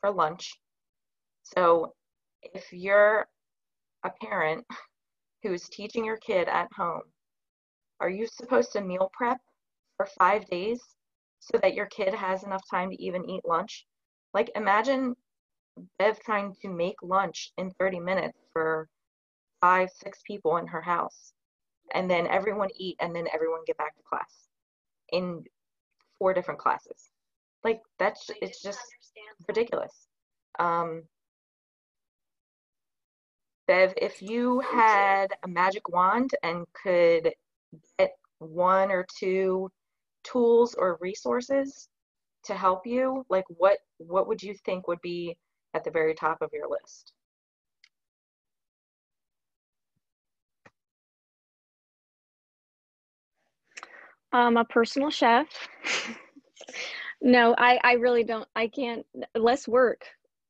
for 0.00 0.10
lunch. 0.10 0.52
So 1.42 1.94
if 2.42 2.72
you're 2.72 3.26
a 4.04 4.10
parent 4.22 4.66
who's 5.42 5.68
teaching 5.68 6.04
your 6.04 6.18
kid 6.18 6.48
at 6.48 6.68
home, 6.76 7.02
are 8.00 8.10
you 8.10 8.26
supposed 8.26 8.72
to 8.72 8.80
meal 8.82 9.10
prep 9.12 9.38
for 9.96 10.06
five 10.18 10.44
days 10.46 10.80
so 11.40 11.58
that 11.62 11.74
your 11.74 11.86
kid 11.86 12.12
has 12.12 12.42
enough 12.42 12.62
time 12.70 12.90
to 12.90 13.02
even 13.02 13.28
eat 13.30 13.44
lunch? 13.44 13.86
Like 14.34 14.50
imagine 14.54 15.14
Bev 15.98 16.20
trying 16.20 16.54
to 16.62 16.68
make 16.68 16.96
lunch 17.02 17.52
in 17.58 17.70
30 17.72 18.00
minutes 18.00 18.38
for 18.52 18.88
five, 19.60 19.90
six 19.90 20.20
people 20.26 20.56
in 20.56 20.66
her 20.66 20.80
house, 20.80 21.32
and 21.94 22.10
then 22.10 22.26
everyone 22.26 22.68
eat, 22.76 22.96
and 23.00 23.14
then 23.14 23.26
everyone 23.32 23.60
get 23.66 23.76
back 23.78 23.96
to 23.96 24.02
class 24.02 24.48
in 25.12 25.44
four 26.18 26.34
different 26.34 26.60
classes. 26.60 27.10
Like 27.64 27.80
that's 27.98 28.30
it's 28.40 28.62
just 28.62 28.80
ridiculous. 29.48 30.08
Um, 30.58 31.02
Bev, 33.66 33.92
if 33.96 34.22
you 34.22 34.60
had 34.60 35.28
a 35.42 35.48
magic 35.48 35.88
wand 35.88 36.30
and 36.42 36.64
could 36.82 37.32
get 37.98 38.10
one 38.38 38.90
or 38.90 39.06
two 39.18 39.70
tools 40.24 40.74
or 40.74 40.98
resources 41.00 41.88
to 42.44 42.54
help 42.54 42.86
you, 42.86 43.26
like 43.28 43.44
what 43.48 43.78
what 43.98 44.26
would 44.28 44.42
you 44.42 44.54
think 44.64 44.88
would 44.88 45.00
be 45.02 45.36
at 45.78 45.84
the 45.84 45.90
very 45.92 46.12
top 46.14 46.42
of 46.42 46.50
your 46.52 46.68
list? 46.68 47.12
Um, 54.32 54.56
a 54.56 54.64
personal 54.64 55.10
chef. 55.10 55.46
no, 57.22 57.54
I 57.56 57.78
I 57.84 57.92
really 57.92 58.24
don't. 58.24 58.46
I 58.56 58.66
can't. 58.66 59.06
Less 59.36 59.68
work, 59.68 60.04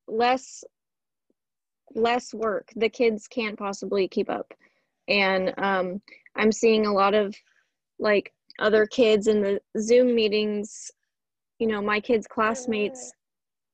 less 0.08 0.64
less 1.94 2.32
work. 2.32 2.70
The 2.74 2.88
kids 2.88 3.28
can't 3.28 3.58
possibly 3.58 4.08
keep 4.08 4.30
up, 4.30 4.52
and 5.08 5.54
um, 5.58 6.00
I'm 6.36 6.52
seeing 6.52 6.86
a 6.86 6.92
lot 6.92 7.14
of 7.14 7.36
like 7.98 8.32
other 8.58 8.86
kids 8.86 9.26
in 9.26 9.42
the 9.42 9.60
Zoom 9.78 10.14
meetings. 10.14 10.90
You 11.58 11.66
know, 11.68 11.82
my 11.82 12.00
kids' 12.00 12.26
classmates. 12.26 13.12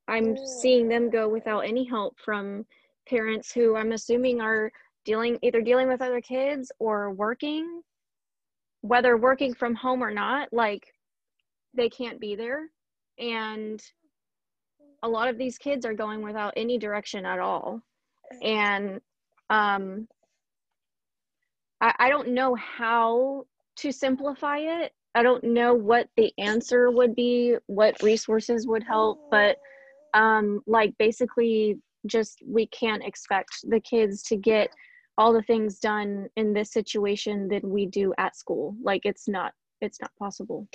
I'm 0.07 0.37
seeing 0.61 0.87
them 0.87 1.09
go 1.09 1.27
without 1.27 1.61
any 1.61 1.83
help 1.83 2.19
from 2.19 2.65
parents 3.07 3.51
who 3.51 3.75
I'm 3.75 3.91
assuming 3.91 4.41
are 4.41 4.71
dealing 5.03 5.37
either 5.41 5.61
dealing 5.61 5.87
with 5.87 6.01
other 6.01 6.21
kids 6.21 6.71
or 6.79 7.11
working 7.11 7.81
whether 8.85 9.17
working 9.17 9.53
from 9.53 9.73
home 9.73 10.03
or 10.03 10.11
not, 10.11 10.49
like 10.53 10.93
they 11.73 11.89
can't 11.89 12.19
be 12.19 12.35
there. 12.35 12.69
And 13.17 13.81
a 15.01 15.09
lot 15.09 15.27
of 15.27 15.39
these 15.39 15.57
kids 15.57 15.85
are 15.85 15.93
going 15.93 16.21
without 16.21 16.53
any 16.55 16.77
direction 16.77 17.25
at 17.25 17.39
all. 17.39 17.81
And 18.43 19.01
um, 19.49 20.07
I, 21.81 21.93
I 21.97 22.09
don't 22.09 22.29
know 22.29 22.53
how 22.55 23.45
to 23.77 23.91
simplify 23.91 24.59
it. 24.59 24.93
I 25.15 25.23
don't 25.23 25.43
know 25.43 25.73
what 25.73 26.07
the 26.15 26.31
answer 26.37 26.91
would 26.91 27.15
be, 27.15 27.55
what 27.65 28.03
resources 28.03 28.67
would 28.67 28.83
help, 28.83 29.19
but 29.31 29.57
um, 30.15 30.61
like 30.65 30.93
basically, 30.97 31.77
just 32.07 32.41
we 32.47 32.67
can't 32.67 33.03
expect 33.03 33.51
the 33.67 33.79
kids 33.79 34.23
to 34.23 34.37
get 34.37 34.69
all 35.17 35.33
the 35.33 35.41
things 35.43 35.79
done 35.79 36.27
in 36.35 36.53
this 36.53 36.71
situation 36.71 37.47
that 37.49 37.63
we 37.63 37.85
do 37.85 38.13
at 38.17 38.35
school. 38.35 38.75
Like 38.83 39.01
it's 39.05 39.27
not 39.27 39.53
it's 39.81 39.99
not 40.01 40.11
possible. 40.17 40.67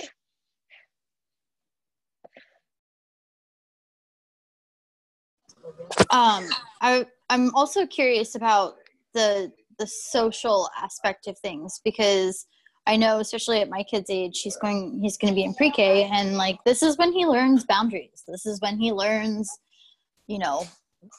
Um 6.11 6.47
i 6.83 7.05
i'm 7.29 7.55
also 7.55 7.87
curious 7.87 8.35
about 8.35 8.77
the 9.15 9.53
the 9.79 9.87
social 9.87 10.69
aspect 10.81 11.27
of 11.27 11.39
things 11.39 11.81
because 11.85 12.47
i 12.91 12.97
know 12.97 13.21
especially 13.21 13.61
at 13.61 13.71
my 13.71 13.85
kid's 13.85 14.11
age 14.11 14.41
he's 14.41 14.57
going 14.57 15.01
he's 15.01 15.17
going 15.17 15.33
to 15.33 15.35
be 15.35 15.45
in 15.45 15.55
pre-k 15.55 16.11
and 16.13 16.37
like 16.37 16.59
this 16.67 16.83
is 16.83 16.99
when 16.99 17.13
he 17.13 17.25
learns 17.25 17.65
boundaries. 17.65 18.25
This 18.27 18.45
is 18.45 18.61
when 18.61 18.79
he 18.79 18.93
learns 18.93 19.49
you 20.27 20.39
know 20.39 20.67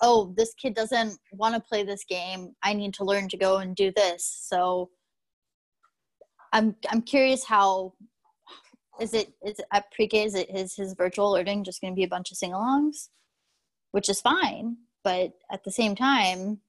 oh 0.01 0.33
this 0.37 0.53
kid 0.53 0.75
doesn't 0.75 1.17
want 1.31 1.55
to 1.55 1.61
play 1.61 1.83
this 1.83 2.03
game. 2.03 2.53
I 2.61 2.73
need 2.73 2.93
to 2.95 3.05
learn 3.05 3.29
to 3.29 3.37
go 3.37 3.57
and 3.57 3.75
do 3.75 3.91
this. 3.95 4.23
So 4.49 4.89
i'm 6.53 6.75
i'm 6.89 7.01
curious 7.01 7.45
how 7.45 7.93
is 8.99 9.13
it 9.13 9.33
is 9.45 9.57
it 9.57 9.65
at 9.71 9.89
pre-k 9.93 10.23
is 10.23 10.35
it 10.35 10.49
is 10.53 10.75
his 10.75 10.93
virtual 10.93 11.31
learning 11.31 11.63
just 11.63 11.79
going 11.79 11.93
to 11.93 11.95
be 11.95 12.03
a 12.03 12.15
bunch 12.15 12.31
of 12.31 12.37
sing-alongs? 12.37 13.07
Which 13.91 14.09
is 14.09 14.19
fine 14.19 14.77
but 15.03 15.31
at 15.51 15.63
the 15.63 15.71
same 15.71 15.95
time 15.95 16.59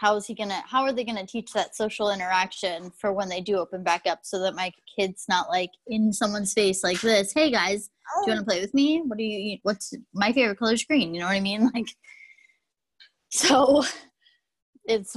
how 0.00 0.16
is 0.16 0.26
he 0.26 0.34
gonna 0.34 0.62
how 0.66 0.82
are 0.82 0.92
they 0.92 1.04
gonna 1.04 1.26
teach 1.26 1.52
that 1.52 1.76
social 1.76 2.10
interaction 2.10 2.90
for 2.98 3.12
when 3.12 3.28
they 3.28 3.40
do 3.40 3.58
open 3.58 3.82
back 3.82 4.06
up 4.06 4.20
so 4.22 4.40
that 4.40 4.54
my 4.54 4.72
kid's 4.98 5.26
not 5.28 5.48
like 5.50 5.70
in 5.88 6.12
someone's 6.12 6.54
face 6.54 6.82
like 6.82 7.00
this 7.02 7.32
hey 7.34 7.50
guys 7.50 7.90
do 8.24 8.30
you 8.30 8.34
want 8.34 8.40
to 8.40 8.44
play 8.50 8.60
with 8.60 8.72
me 8.72 9.02
what 9.06 9.18
do 9.18 9.24
you 9.24 9.58
what's 9.62 9.92
my 10.14 10.32
favorite 10.32 10.58
color 10.58 10.72
is 10.72 10.84
green 10.84 11.14
you 11.14 11.20
know 11.20 11.26
what 11.26 11.36
i 11.36 11.40
mean 11.40 11.70
like 11.74 11.88
so 13.28 13.84
it's 14.86 15.16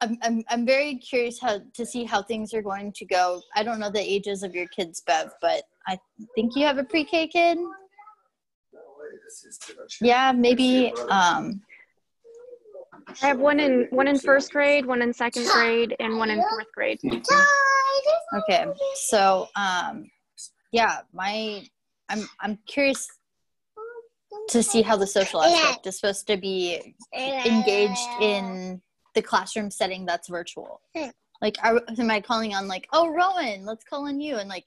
I'm, 0.00 0.18
I'm, 0.22 0.44
I'm 0.50 0.66
very 0.66 0.96
curious 0.96 1.40
how 1.40 1.60
to 1.74 1.86
see 1.86 2.04
how 2.04 2.22
things 2.22 2.52
are 2.52 2.60
going 2.60 2.92
to 2.92 3.06
go. 3.06 3.40
I 3.54 3.62
don't 3.62 3.78
know 3.78 3.88
the 3.88 4.00
ages 4.00 4.42
of 4.42 4.54
your 4.54 4.66
kids, 4.66 5.02
Bev, 5.06 5.30
but 5.40 5.62
I 5.86 5.98
think 6.34 6.56
you 6.56 6.66
have 6.66 6.76
a 6.76 6.84
pre-K 6.84 7.28
kid. 7.28 7.58
Yeah, 10.02 10.32
maybe. 10.32 10.92
Um, 11.08 11.62
I 13.22 13.26
have 13.26 13.38
one 13.38 13.60
in 13.60 13.86
one 13.90 14.08
in 14.08 14.18
first 14.18 14.52
grade, 14.52 14.86
one 14.86 15.02
in 15.02 15.12
second 15.12 15.46
grade, 15.46 15.96
and 16.00 16.18
one 16.18 16.30
in 16.30 16.38
fourth 16.38 16.72
grade. 16.74 16.98
Okay, 18.38 18.66
so 18.94 19.48
um, 19.56 20.10
yeah, 20.72 21.00
my 21.12 21.66
I'm 22.08 22.28
I'm 22.40 22.58
curious 22.66 23.08
to 24.48 24.62
see 24.62 24.82
how 24.82 24.96
the 24.96 25.06
social 25.06 25.42
aspect 25.42 25.86
is 25.86 25.98
supposed 25.98 26.26
to 26.26 26.36
be 26.36 26.94
engaged 27.14 28.08
in 28.20 28.80
the 29.14 29.22
classroom 29.22 29.70
setting 29.70 30.04
that's 30.04 30.28
virtual. 30.28 30.80
Like, 31.40 31.56
are, 31.62 31.80
am 31.98 32.10
I 32.10 32.20
calling 32.20 32.54
on 32.54 32.68
like, 32.68 32.88
oh, 32.92 33.08
Rowan, 33.08 33.64
let's 33.64 33.84
call 33.84 34.08
on 34.08 34.20
you, 34.20 34.36
and 34.36 34.48
like, 34.48 34.64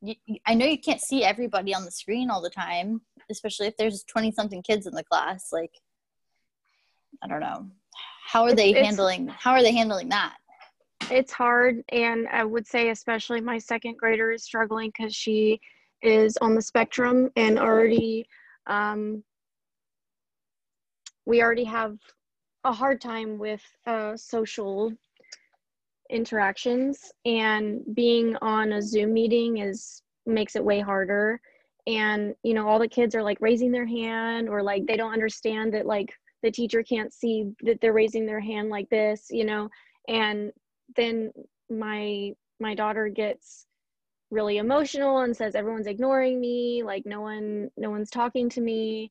you, 0.00 0.14
I 0.46 0.54
know 0.54 0.66
you 0.66 0.78
can't 0.78 1.00
see 1.00 1.24
everybody 1.24 1.74
on 1.74 1.84
the 1.84 1.90
screen 1.90 2.30
all 2.30 2.40
the 2.40 2.50
time, 2.50 3.00
especially 3.30 3.66
if 3.66 3.76
there's 3.76 4.04
twenty 4.04 4.30
something 4.30 4.62
kids 4.62 4.86
in 4.86 4.94
the 4.94 5.04
class. 5.04 5.48
Like, 5.52 5.72
I 7.22 7.28
don't 7.28 7.40
know. 7.40 7.66
How 8.26 8.44
are 8.44 8.54
they 8.54 8.70
It's- 8.70 8.84
handling? 8.84 9.28
How 9.28 9.52
are 9.52 9.62
they 9.62 9.72
handling 9.72 10.08
that? 10.10 10.36
it's 11.10 11.32
hard 11.32 11.84
and 11.90 12.26
i 12.28 12.42
would 12.42 12.66
say 12.66 12.88
especially 12.88 13.38
my 13.38 13.58
second 13.58 13.94
grader 13.98 14.32
is 14.32 14.42
struggling 14.42 14.88
because 14.88 15.14
she 15.14 15.60
is 16.00 16.38
on 16.38 16.54
the 16.54 16.62
spectrum 16.62 17.28
and 17.36 17.58
already 17.58 18.26
um, 18.68 19.22
we 21.26 21.42
already 21.42 21.64
have 21.64 21.98
a 22.64 22.72
hard 22.72 23.02
time 23.02 23.36
with 23.38 23.60
uh, 23.86 24.16
social 24.16 24.90
interactions 26.10 27.12
and 27.26 27.82
being 27.94 28.36
on 28.42 28.72
a 28.74 28.82
zoom 28.82 29.12
meeting 29.12 29.58
is 29.58 30.02
makes 30.26 30.56
it 30.56 30.64
way 30.64 30.80
harder 30.80 31.38
and 31.86 32.34
you 32.42 32.54
know 32.54 32.66
all 32.66 32.78
the 32.78 32.88
kids 32.88 33.14
are 33.14 33.22
like 33.22 33.38
raising 33.40 33.70
their 33.72 33.86
hand 33.86 34.48
or 34.48 34.62
like 34.62 34.86
they 34.86 34.96
don't 34.96 35.12
understand 35.12 35.74
that 35.74 35.84
like 35.86 36.14
the 36.44 36.50
teacher 36.50 36.82
can't 36.82 37.12
see 37.12 37.50
that 37.62 37.80
they're 37.80 37.92
raising 37.92 38.26
their 38.26 38.38
hand 38.38 38.68
like 38.68 38.88
this 38.90 39.26
you 39.30 39.44
know? 39.44 39.68
And 40.06 40.52
then 40.94 41.32
my 41.70 42.32
my 42.60 42.74
daughter 42.74 43.08
gets 43.08 43.66
really 44.30 44.58
emotional 44.58 45.20
and 45.20 45.36
says 45.36 45.54
everyone's 45.54 45.86
ignoring 45.86 46.40
me 46.40 46.82
like 46.84 47.04
no 47.06 47.20
one 47.20 47.70
no 47.76 47.90
one's 47.90 48.10
talking 48.10 48.48
to 48.50 48.60
me. 48.60 49.10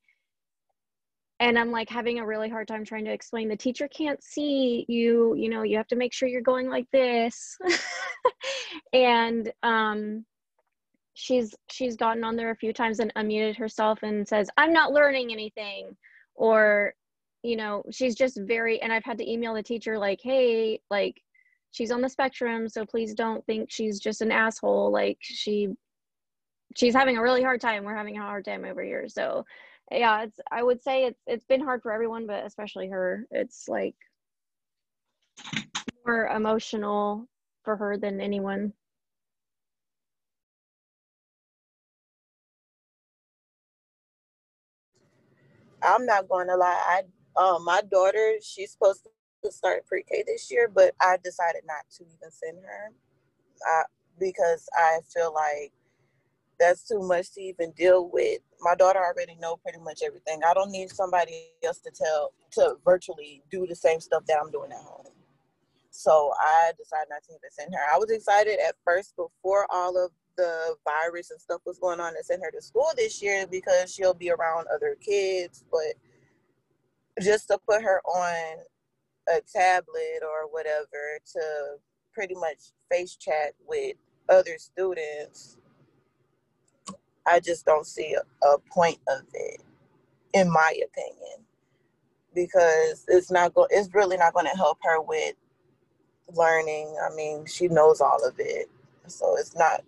And 1.39 1.57
i'm 1.59 1.71
like 1.71 1.89
having 1.89 2.19
a 2.19 2.25
really 2.25 2.49
hard 2.49 2.67
time 2.67 2.85
trying 2.85 3.05
to 3.05 3.11
explain 3.11 3.49
the 3.49 3.57
teacher 3.57 3.87
can't 3.87 4.23
see 4.23 4.85
you 4.87 5.33
you 5.35 5.49
know 5.49 5.63
you 5.63 5.75
have 5.75 5.87
to 5.87 5.95
make 5.95 6.13
sure 6.13 6.29
you're 6.29 6.41
going 6.41 6.69
like 6.69 6.89
this. 6.91 7.57
And 8.93 9.51
um 9.63 10.25
she's 11.15 11.53
she's 11.69 11.95
gotten 11.95 12.23
on 12.23 12.35
there 12.35 12.51
a 12.51 12.55
few 12.55 12.73
times 12.73 12.99
and 12.99 13.13
unmuted 13.15 13.55
herself 13.55 14.01
and 14.03 14.27
says 14.27 14.49
i'm 14.57 14.73
not 14.73 14.91
learning 14.91 15.31
anything 15.31 15.95
or 16.35 16.93
you 17.43 17.57
know, 17.57 17.83
she's 17.91 18.15
just 18.15 18.39
very, 18.41 18.81
and 18.81 18.91
I've 18.91 19.03
had 19.03 19.17
to 19.17 19.29
email 19.29 19.53
the 19.53 19.61
teacher, 19.61 19.97
like, 19.97 20.19
hey, 20.23 20.79
like, 20.89 21.21
she's 21.71 21.91
on 21.91 22.01
the 22.01 22.09
spectrum, 22.09 22.69
so 22.69 22.85
please 22.85 23.13
don't 23.13 23.45
think 23.45 23.69
she's 23.69 23.99
just 23.99 24.21
an 24.21 24.31
asshole. 24.31 24.91
Like, 24.91 25.17
she, 25.21 25.69
she's 26.75 26.93
having 26.93 27.17
a 27.17 27.21
really 27.21 27.43
hard 27.43 27.59
time. 27.59 27.83
We're 27.83 27.95
having 27.95 28.17
a 28.17 28.21
hard 28.21 28.45
time 28.45 28.63
over 28.63 28.81
here. 28.81 29.09
So, 29.09 29.45
yeah, 29.91 30.23
it's, 30.23 30.39
I 30.51 30.63
would 30.63 30.81
say 30.81 31.05
it's, 31.05 31.19
it's 31.27 31.45
been 31.45 31.61
hard 31.61 31.81
for 31.81 31.91
everyone, 31.91 32.25
but 32.25 32.45
especially 32.45 32.87
her. 32.87 33.27
It's 33.29 33.67
like 33.67 33.95
more 36.05 36.27
emotional 36.27 37.27
for 37.63 37.75
her 37.75 37.97
than 37.97 38.21
anyone. 38.21 38.73
I'm 45.81 46.05
not 46.05 46.29
going 46.29 46.47
to 46.47 46.55
lie. 46.55 46.81
I 46.87 47.01
um 47.35 47.63
my 47.65 47.81
daughter, 47.89 48.35
she's 48.41 48.71
supposed 48.71 49.07
to 49.43 49.51
start 49.51 49.85
pre-K 49.85 50.23
this 50.25 50.49
year, 50.51 50.69
but 50.73 50.93
I 51.01 51.17
decided 51.23 51.63
not 51.65 51.83
to 51.97 52.03
even 52.03 52.31
send 52.31 52.57
her. 52.63 52.91
Uh, 53.67 53.83
because 54.19 54.67
I 54.75 54.99
feel 55.13 55.33
like 55.33 55.71
that's 56.59 56.87
too 56.87 57.01
much 57.01 57.31
to 57.33 57.41
even 57.41 57.71
deal 57.71 58.09
with. 58.11 58.39
My 58.61 58.75
daughter 58.75 58.99
already 58.99 59.35
know 59.35 59.57
pretty 59.57 59.79
much 59.79 60.01
everything. 60.05 60.41
I 60.47 60.53
don't 60.53 60.71
need 60.71 60.89
somebody 60.89 61.49
else 61.63 61.79
to 61.79 61.91
tell 61.91 62.33
to 62.51 62.75
virtually 62.85 63.41
do 63.51 63.65
the 63.67 63.75
same 63.75 63.99
stuff 63.99 64.25
that 64.27 64.37
I'm 64.41 64.51
doing 64.51 64.71
at 64.71 64.77
home. 64.77 65.07
So 65.89 66.31
I 66.39 66.71
decided 66.77 67.07
not 67.09 67.23
to 67.23 67.31
even 67.31 67.51
send 67.51 67.73
her. 67.73 67.81
I 67.93 67.97
was 67.97 68.09
excited 68.09 68.59
at 68.65 68.75
first 68.85 69.15
before 69.15 69.67
all 69.69 70.03
of 70.03 70.11
the 70.37 70.75
virus 70.83 71.31
and 71.31 71.39
stuff 71.39 71.61
was 71.65 71.77
going 71.79 71.99
on 71.99 72.13
to 72.13 72.23
send 72.23 72.41
her 72.43 72.51
to 72.51 72.61
school 72.61 72.87
this 72.97 73.21
year 73.21 73.45
because 73.49 73.93
she'll 73.93 74.13
be 74.13 74.31
around 74.31 74.67
other 74.73 74.95
kids, 74.99 75.63
but 75.71 75.93
just 77.21 77.47
to 77.49 77.59
put 77.67 77.83
her 77.83 78.01
on 78.05 78.57
a 79.29 79.41
tablet 79.53 80.21
or 80.21 80.51
whatever 80.51 81.19
to 81.33 81.75
pretty 82.13 82.35
much 82.35 82.73
face 82.91 83.15
chat 83.15 83.53
with 83.67 83.95
other 84.29 84.57
students, 84.57 85.57
I 87.25 87.39
just 87.39 87.65
don't 87.65 87.85
see 87.85 88.15
a, 88.15 88.47
a 88.47 88.57
point 88.71 88.99
of 89.07 89.21
it, 89.33 89.61
in 90.33 90.51
my 90.51 90.73
opinion, 90.83 91.45
because 92.35 93.05
it's 93.07 93.31
not 93.31 93.53
go. 93.53 93.67
It's 93.69 93.93
really 93.93 94.17
not 94.17 94.33
going 94.33 94.47
to 94.47 94.57
help 94.57 94.79
her 94.83 95.01
with 95.01 95.35
learning. 96.35 96.95
I 97.03 97.13
mean, 97.15 97.45
she 97.45 97.67
knows 97.67 98.01
all 98.01 98.25
of 98.25 98.35
it, 98.39 98.69
so 99.07 99.35
it's 99.37 99.55
not. 99.55 99.81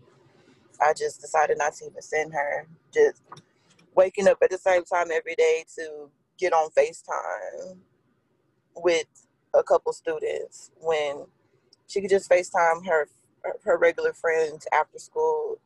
I 0.81 0.93
just 0.93 1.21
decided 1.21 1.57
not 1.57 1.73
to 1.75 1.85
even 1.85 2.01
send 2.01 2.33
her. 2.33 2.67
Just 2.93 3.21
waking 3.95 4.27
up 4.27 4.37
at 4.43 4.49
the 4.49 4.57
same 4.57 4.83
time 4.85 5.07
every 5.11 5.35
day 5.35 5.65
to 5.77 6.09
get 6.37 6.53
on 6.53 6.69
FaceTime 6.71 7.77
with 8.75 9.07
a 9.53 9.63
couple 9.63 9.93
students 9.93 10.71
when 10.81 11.25
she 11.87 12.01
could 12.01 12.09
just 12.09 12.29
FaceTime 12.29 12.85
her 12.85 13.07
her 13.63 13.77
regular 13.77 14.13
friends 14.13 14.67
after 14.73 14.97
school. 14.97 15.59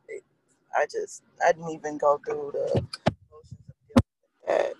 I 0.76 0.84
just 0.84 1.22
I 1.46 1.52
didn't 1.52 1.70
even 1.70 1.98
go 1.98 2.20
through 2.24 2.52
the 2.54 2.84
motions 3.30 3.60
of 3.68 4.46
that. 4.46 4.72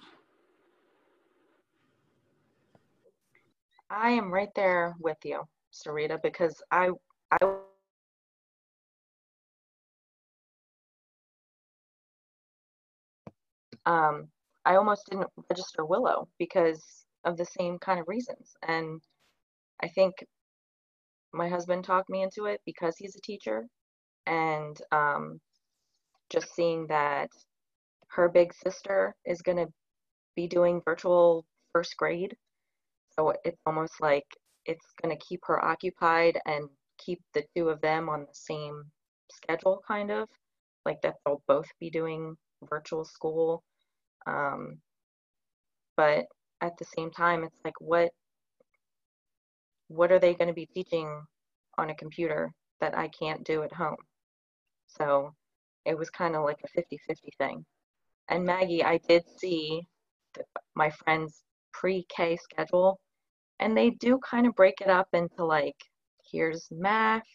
I 3.90 4.11
am 4.11 4.33
right 4.33 4.55
there 4.55 4.94
with 5.00 5.18
you, 5.24 5.42
Sarita, 5.72 6.22
because 6.22 6.62
I 6.70 6.90
I 7.33 7.57
um 13.87 14.29
I 14.64 14.77
almost 14.77 15.07
didn't 15.11 15.31
register 15.49 15.85
Willow 15.85 16.29
because 16.38 17.05
of 17.25 17.37
the 17.37 17.46
same 17.46 17.79
kind 17.79 18.01
of 18.01 18.09
reasons. 18.09 18.53
And 18.66 19.01
I 19.83 19.88
think 19.88 20.14
my 21.33 21.49
husband 21.49 21.85
talked 21.85 22.11
me 22.11 22.23
into 22.23 22.46
it 22.46 22.61
because 22.66 22.96
he's 22.96 23.16
a 23.16 23.20
teacher. 23.20 23.66
And 24.27 24.81
um, 24.92 25.40
just 26.31 26.55
seeing 26.55 26.87
that 26.88 27.31
her 28.09 28.29
big 28.29 28.53
sister 28.55 29.14
is 29.25 29.42
going 29.42 29.59
to 29.59 29.73
be 30.37 30.46
doing 30.46 30.83
virtual 30.85 31.44
first 31.73 31.96
grade. 31.96 32.37
So 33.18 33.33
it's 33.44 33.61
almost 33.66 33.94
like 34.01 34.27
it's 34.66 34.87
going 35.03 35.16
to 35.16 35.25
keep 35.25 35.40
her 35.44 35.64
occupied 35.64 36.38
and 36.46 36.68
keep 36.99 37.20
the 37.35 37.44
two 37.57 37.68
of 37.68 37.81
them 37.81 38.09
on 38.09 38.20
the 38.20 38.35
same 38.35 38.85
schedule 39.33 39.83
kind 39.87 40.11
of. 40.11 40.29
Like 40.85 41.01
that 41.03 41.16
they'll 41.25 41.42
both 41.46 41.68
be 41.79 41.90
doing 41.90 42.37
virtual 42.68 43.05
school 43.05 43.62
um, 44.26 44.78
but 45.96 46.26
at 46.61 46.76
the 46.78 46.85
same 46.85 47.11
time 47.11 47.44
it's 47.44 47.61
like 47.64 47.80
what 47.80 48.11
what 49.88 50.12
are 50.12 50.18
they 50.18 50.35
going 50.35 50.48
to 50.48 50.54
be 50.54 50.66
teaching 50.66 51.22
on 51.76 51.90
a 51.90 51.94
computer 51.94 52.52
that 52.80 52.96
I 52.96 53.09
can't 53.09 53.44
do 53.44 53.62
at 53.62 53.72
home? 53.72 53.96
So 54.87 55.35
it 55.85 55.98
was 55.98 56.11
kind 56.11 56.37
of 56.37 56.44
like 56.44 56.59
a 56.64 56.68
50 56.68 56.98
50 57.09 57.33
thing. 57.38 57.64
And 58.28 58.44
Maggie, 58.44 58.85
I 58.85 58.98
did 59.09 59.24
see 59.38 59.83
my 60.76 60.90
friend's 60.90 61.42
pre 61.72 62.06
K 62.09 62.37
schedule, 62.37 63.00
and 63.59 63.76
they 63.76 63.90
do 63.90 64.18
kind 64.18 64.46
of 64.46 64.54
break 64.54 64.80
it 64.80 64.88
up 64.88 65.09
into 65.12 65.44
like, 65.44 65.76
here's 66.30 66.68
math, 66.70 67.26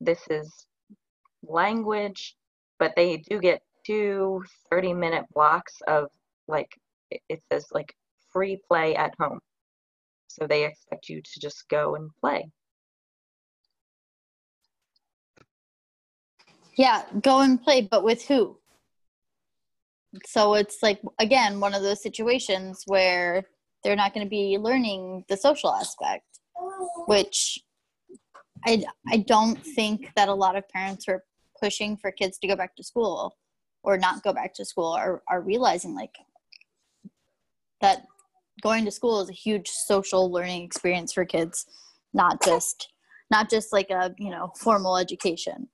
this 0.00 0.20
is 0.28 0.66
language, 1.42 2.34
but 2.78 2.94
they 2.96 3.18
do 3.18 3.38
get 3.38 3.62
two 3.86 4.42
30 4.70 4.94
minute 4.94 5.24
blocks 5.34 5.76
of 5.86 6.08
like, 6.48 6.70
it 7.10 7.42
says 7.52 7.66
like 7.72 7.94
free 8.32 8.60
play 8.68 8.94
at 8.96 9.14
home. 9.18 9.40
So 10.28 10.46
they 10.46 10.64
expect 10.64 11.08
you 11.08 11.20
to 11.20 11.40
just 11.40 11.68
go 11.68 11.96
and 11.96 12.10
play. 12.20 12.48
Yeah, 16.76 17.02
go 17.20 17.40
and 17.40 17.62
play, 17.62 17.82
but 17.90 18.04
with 18.04 18.26
who? 18.26 18.56
So 20.26 20.54
it's 20.54 20.82
like, 20.82 21.00
again, 21.18 21.60
one 21.60 21.74
of 21.74 21.82
those 21.82 22.02
situations 22.02 22.84
where 22.86 23.44
they're 23.82 23.96
not 23.96 24.14
going 24.14 24.26
to 24.26 24.30
be 24.30 24.56
learning 24.58 25.24
the 25.28 25.36
social 25.36 25.72
aspect, 25.72 26.24
which 27.06 27.58
I, 28.66 28.84
I 29.08 29.18
don't 29.18 29.62
think 29.62 30.10
that 30.16 30.28
a 30.28 30.34
lot 30.34 30.56
of 30.56 30.68
parents 30.68 31.06
are 31.08 31.22
pushing 31.60 31.96
for 31.96 32.10
kids 32.10 32.38
to 32.38 32.48
go 32.48 32.56
back 32.56 32.76
to 32.76 32.84
school 32.84 33.36
or 33.82 33.96
not 33.96 34.22
go 34.22 34.32
back 34.32 34.54
to 34.54 34.64
school 34.64 34.92
are, 34.92 35.22
are 35.28 35.40
realizing 35.40 35.94
like 35.94 36.14
that 37.80 38.04
going 38.62 38.84
to 38.84 38.90
school 38.90 39.20
is 39.20 39.30
a 39.30 39.34
huge 39.34 39.68
social 39.68 40.30
learning 40.30 40.62
experience 40.62 41.12
for 41.12 41.24
kids 41.24 41.66
not 42.12 42.42
just 42.42 42.92
not 43.30 43.48
just 43.48 43.72
like 43.72 43.90
a 43.90 44.12
you 44.18 44.30
know 44.30 44.52
formal 44.58 44.96
education. 44.96 45.68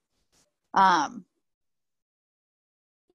Um 0.73 1.25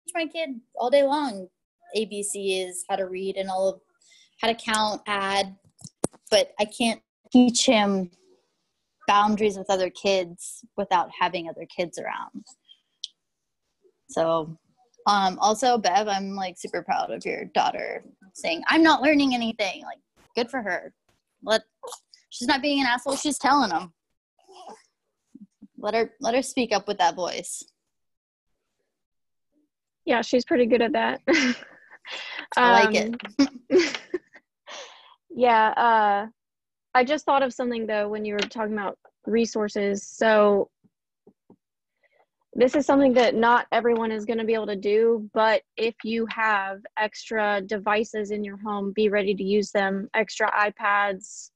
teach 0.05 0.13
my 0.15 0.27
kid 0.27 0.61
all 0.75 0.91
day 0.91 1.05
long 1.05 1.49
abc 1.97 2.33
is 2.35 2.85
how 2.89 2.97
to 2.97 3.07
read 3.07 3.37
and 3.37 3.49
all 3.49 3.69
of 3.69 3.81
how 4.41 4.49
to 4.49 4.55
count 4.55 5.01
add 5.07 5.55
but 6.31 6.53
i 6.59 6.65
can't 6.65 7.01
teach 7.31 7.67
him 7.67 8.11
boundaries 9.07 9.57
with 9.57 9.71
other 9.71 9.91
kids 9.91 10.65
without 10.77 11.11
having 11.19 11.49
other 11.49 11.67
kids 11.67 11.99
around. 11.99 12.45
So 14.09 14.57
um, 15.07 15.39
also, 15.41 15.79
Bev, 15.79 16.09
I'm 16.09 16.35
like 16.35 16.59
super 16.59 16.83
proud 16.83 17.11
of 17.11 17.25
your 17.25 17.47
daughter 17.47 18.05
saying, 18.35 18.63
I'm 18.69 18.83
not 18.83 19.03
learning 19.03 19.35
anything. 19.35 19.83
Like, 19.83 19.99
good 20.37 20.51
for 20.51 20.63
her. 20.63 20.93
Let 21.43 21.63
she's 22.31 22.49
not 22.49 22.63
being 22.63 22.81
an 22.81 22.87
asshole, 22.87 23.17
she's 23.17 23.39
telling 23.39 23.71
them. 23.71 23.93
Let 25.79 25.95
her 25.95 26.13
let 26.21 26.35
her 26.35 26.43
speak 26.43 26.73
up 26.73 26.87
with 26.87 26.99
that 26.99 27.17
voice. 27.17 27.65
Yeah, 30.05 30.23
she's 30.23 30.45
pretty 30.45 30.67
good 30.67 30.83
at 30.83 30.93
that. 30.93 31.21
I 32.57 32.71
like 32.71 32.95
it. 32.95 33.15
Um, 33.39 33.61
yeah, 35.31 35.69
uh 35.71 36.27
I 36.95 37.05
just 37.05 37.25
thought 37.25 37.43
of 37.43 37.53
something 37.53 37.87
though 37.87 38.09
when 38.09 38.25
you 38.25 38.35
were 38.35 38.41
talking 38.41 38.75
about 38.75 38.99
resources. 39.27 40.07
So 40.07 40.71
this 42.55 42.75
is 42.75 42.85
something 42.85 43.15
that 43.15 43.35
not 43.35 43.67
everyone 43.73 44.13
is 44.13 44.27
going 44.27 44.39
to 44.39 44.45
be 44.45 44.55
able 44.55 44.67
to 44.67 44.77
do 44.77 45.29
but 45.33 45.63
if 45.77 45.95
you 46.05 46.27
have 46.27 46.81
extra 46.99 47.61
devices 47.63 48.31
in 48.31 48.45
your 48.45 48.59
home 48.59 48.93
be 48.95 49.09
ready 49.09 49.35
to 49.35 49.45
use 49.45 49.71
them 49.71 50.09
extra 50.15 50.51
ipads 50.53 51.51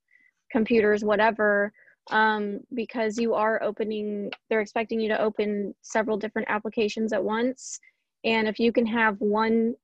computers 0.51 1.05
whatever 1.05 1.73
um, 2.11 2.61
because 2.75 3.19
you 3.19 3.35
are 3.35 3.63
opening 3.63 4.31
they're 4.49 4.61
expecting 4.61 5.01
you 5.01 5.09
to 5.09 5.21
open 5.21 5.75
several 5.83 6.17
different 6.17 6.49
applications 6.49 7.13
at 7.13 7.23
once. 7.23 7.81
And 8.25 8.49
if 8.49 8.59
you 8.59 8.73
can 8.73 8.87
have 8.87 9.21
one 9.21 9.75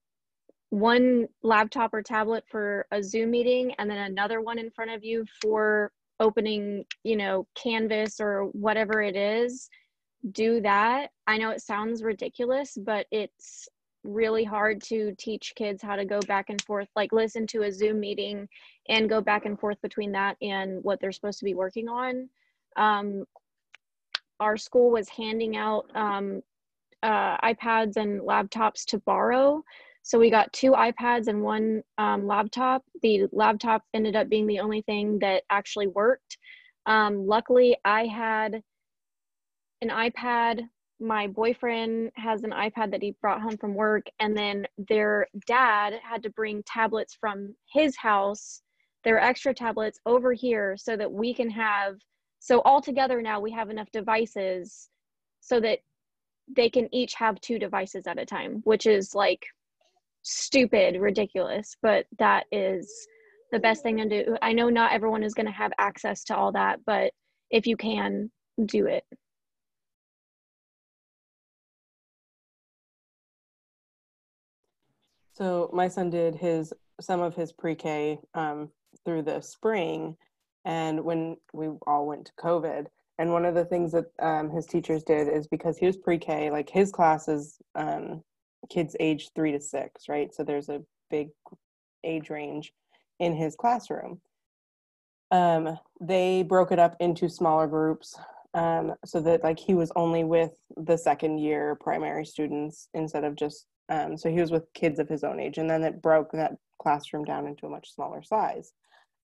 one 0.71 1.29
laptop 1.43 1.93
or 1.93 2.03
tablet 2.03 2.45
for 2.51 2.87
a 2.93 3.03
zoom 3.03 3.31
meeting 3.31 3.75
and 3.79 3.91
then 3.91 3.99
another 3.99 4.41
one 4.41 4.59
in 4.59 4.71
front 4.71 4.91
of 4.91 5.05
you 5.05 5.25
for 5.41 5.93
opening 6.19 6.85
you 7.05 7.17
know 7.17 7.47
canvas 7.55 8.21
or 8.21 8.45
whatever 8.53 9.03
it 9.03 9.17
is 9.17 9.69
do 10.31 10.61
that. 10.61 11.11
I 11.27 11.37
know 11.39 11.51
it 11.51 11.63
sounds 11.63 12.03
ridiculous, 12.03 12.79
but 12.81 13.07
it's 13.11 13.69
really 14.05 14.45
hard 14.45 14.83
to 14.83 15.15
teach 15.19 15.53
kids 15.57 15.83
how 15.83 15.97
to 15.97 16.05
go 16.05 16.21
back 16.21 16.47
and 16.49 16.61
forth, 16.63 16.89
like 16.97 17.13
listen 17.13 17.47
to 17.49 17.63
a 17.63 17.73
Zoom 17.73 18.01
meeting 18.01 18.49
and 18.89 19.09
go 19.09 19.21
back 19.21 19.47
and 19.47 19.59
forth 19.59 19.81
between 19.83 20.13
that 20.13 20.37
and 20.43 20.83
what 20.83 21.01
they're 21.01 21.13
supposed 21.13 21.39
to 21.39 21.45
be 21.45 21.55
working 21.55 21.89
on. 21.89 22.29
Um, 22.77 23.25
our 24.41 24.57
school 24.57 24.91
was 24.91 25.09
handing 25.09 25.57
out 25.57 25.87
um, 25.95 26.43
uh, 27.03 27.37
iPads 27.39 27.97
and 27.97 28.21
laptops 28.21 28.85
to 28.87 28.99
borrow. 28.99 29.63
So 30.03 30.19
we 30.19 30.31
got 30.31 30.53
two 30.53 30.73
iPads 30.73 31.29
and 31.29 31.43
one 31.43 31.83
um, 31.99 32.27
laptop. 32.27 32.83
The 33.03 33.27
laptop 33.31 33.83
ended 33.95 34.17
up 34.17 34.29
being 34.29 34.49
the 34.49 34.59
only 34.59 34.83
thing 34.83 35.21
that 35.21 35.45
actually 35.51 35.87
worked. 35.87 36.39
Um, 36.87 37.25
luckily, 37.27 37.77
I 37.85 38.07
had 38.07 38.63
an 39.83 39.91
iPad 39.91 40.63
my 41.03 41.27
boyfriend 41.27 42.13
has 42.15 42.45
an 42.45 42.51
iPad 42.51 42.93
that 42.93 43.03
he 43.03 43.17
brought 43.21 43.43
home 43.43 43.57
from 43.57 43.75
work, 43.75 44.07
and 44.21 44.37
then 44.37 44.67
their 44.79 45.27
dad 45.47 45.95
had 46.03 46.23
to 46.23 46.31
bring 46.31 46.63
tablets 46.65 47.15
from 47.21 47.55
his 47.73 47.97
house, 47.97 48.63
their 49.03 49.19
extra 49.19 49.53
tablets 49.53 49.99
over 50.07 50.33
here, 50.33 50.77
so 50.79 50.97
that 50.97 51.11
we 51.11 51.35
can 51.35 51.51
have. 51.51 51.97
So 52.39 52.61
all 52.61 52.81
together 52.81 53.21
now 53.21 53.41
we 53.41 53.51
have 53.51 53.69
enough 53.69 53.91
devices, 53.93 54.89
so 55.41 55.59
that 55.61 55.81
they 56.49 56.71
can 56.71 56.89
each 56.95 57.15
have 57.15 57.41
two 57.41 57.59
devices 57.59 58.07
at 58.07 58.21
a 58.21 58.25
time, 58.25 58.61
which 58.65 58.87
is 58.87 59.15
like 59.15 59.45
stupid, 60.23 61.01
ridiculous, 61.01 61.77
but 61.83 62.07
that 62.19 62.45
is 62.53 62.89
the 63.51 63.59
best 63.59 63.83
thing 63.83 63.97
to 63.97 64.09
do. 64.09 64.37
I 64.41 64.53
know 64.53 64.69
not 64.69 64.93
everyone 64.93 65.25
is 65.25 65.35
going 65.35 65.47
to 65.47 65.53
have 65.53 65.73
access 65.79 66.23
to 66.25 66.37
all 66.37 66.53
that, 66.53 66.79
but 66.87 67.13
if 67.51 67.67
you 67.67 67.77
can, 67.77 68.31
do 68.67 68.87
it. 68.87 69.05
So 75.35 75.71
my 75.73 75.89
son 75.89 76.11
did 76.11 76.35
his 76.35 76.73
some 77.01 77.21
of 77.21 77.35
his 77.35 77.53
pre-K 77.53 78.19
um, 78.35 78.71
through 79.05 79.23
the 79.23 79.41
spring, 79.41 80.17
and 80.65 81.05
when 81.05 81.37
we 81.53 81.69
all 81.87 82.07
went 82.07 82.27
to 82.27 82.33
COVID, 82.39 82.87
and 83.19 83.33
one 83.33 83.45
of 83.45 83.55
the 83.55 83.65
things 83.65 83.93
that 83.93 84.07
um, 84.21 84.51
his 84.51 84.67
teachers 84.67 85.03
did 85.03 85.29
is 85.29 85.47
because 85.47 85.79
he 85.79 85.87
was 85.87 85.97
pre-K, 85.97 86.51
like 86.51 86.69
his 86.69 86.93
classes, 86.93 87.57
um, 87.75 88.23
kids 88.69 88.95
age 89.01 89.31
three 89.35 89.53
to 89.53 89.61
six, 89.61 90.09
right? 90.09 90.35
So 90.35 90.45
there's 90.45 90.69
a 90.69 90.83
big 91.11 91.31
age 92.05 92.31
range 92.31 92.73
in 93.19 93.35
his 93.35 93.57
classroom. 93.57 94.21
Um, 95.31 95.79
they 96.01 96.43
broke 96.43 96.73
it 96.73 96.79
up 96.79 96.97
into 97.01 97.29
smaller 97.29 97.67
groups 97.67 98.19
um, 98.55 98.95
so 99.05 99.21
that 99.21 99.43
like 99.43 99.59
he 99.59 99.75
was 99.75 99.91
only 99.97 100.25
with 100.25 100.53
the 100.77 100.99
second 100.99 101.39
year 101.39 101.77
primary 101.77 102.27
students 102.27 102.89
instead 102.93 103.25
of 103.25 103.35
just 103.35 103.67
um, 103.93 104.17
so 104.17 104.31
he 104.31 104.41
was 104.41 104.51
with 104.51 104.73
kids 104.73 104.99
of 104.99 105.09
his 105.09 105.23
own 105.23 105.39
age, 105.39 105.59
and 105.59 105.69
then 105.69 105.85
it 105.85 106.01
broke 106.01 106.33
that 106.33 106.57
classroom 106.81 107.25
down 107.25 107.47
into 107.47 107.67
a 107.67 107.71
much 107.71 107.93
smaller 107.93 108.23
size. 108.23 108.73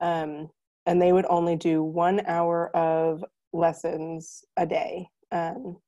Um, 0.01 0.51
and 0.85 1.01
they 1.01 1.11
would 1.11 1.25
only 1.31 1.57
do 1.57 1.83
one 1.83 2.21
hour 2.27 2.69
of 2.77 3.25
lessons 3.55 4.45
a 4.59 4.67
day, 4.67 5.09
um, 5.33 5.79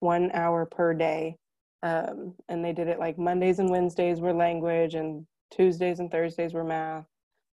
one 0.00 0.30
hour 0.32 0.64
per 0.64 0.94
day. 0.94 1.36
Um, 1.82 2.34
and 2.48 2.64
they 2.64 2.72
did 2.72 2.88
it 2.88 2.98
like 2.98 3.18
Mondays 3.18 3.58
and 3.58 3.68
Wednesdays 3.68 4.18
were 4.18 4.32
language, 4.32 4.94
and 4.94 5.26
Tuesdays 5.50 6.00
and 6.00 6.10
Thursdays 6.10 6.54
were 6.54 6.64
math. 6.64 7.04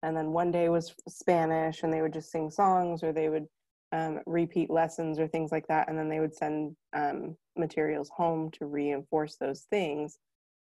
And 0.03 0.16
then 0.16 0.33
one 0.33 0.51
day 0.51 0.68
was 0.68 0.92
Spanish, 1.09 1.85
and 1.85 1.92
they 1.92 2.03
would 2.03 2.12
just 2.12 2.33
sing 2.33 2.51
songs 2.51 3.05
or 3.05 3.12
they 3.12 3.29
would 3.29 3.47
um, 3.92 4.21
repeat 4.27 4.71
lessons 4.71 5.21
or 5.21 5.29
things 5.29 5.53
like 5.53 5.68
that. 5.68 5.88
And 5.88 5.97
then 5.97 6.09
they 6.09 6.18
would 6.18 6.35
send 6.35 6.75
um, 6.94 7.37
materials 7.57 8.11
home 8.12 8.51
to 8.59 8.66
reinforce 8.66 9.37
those 9.37 9.62
things 9.71 10.18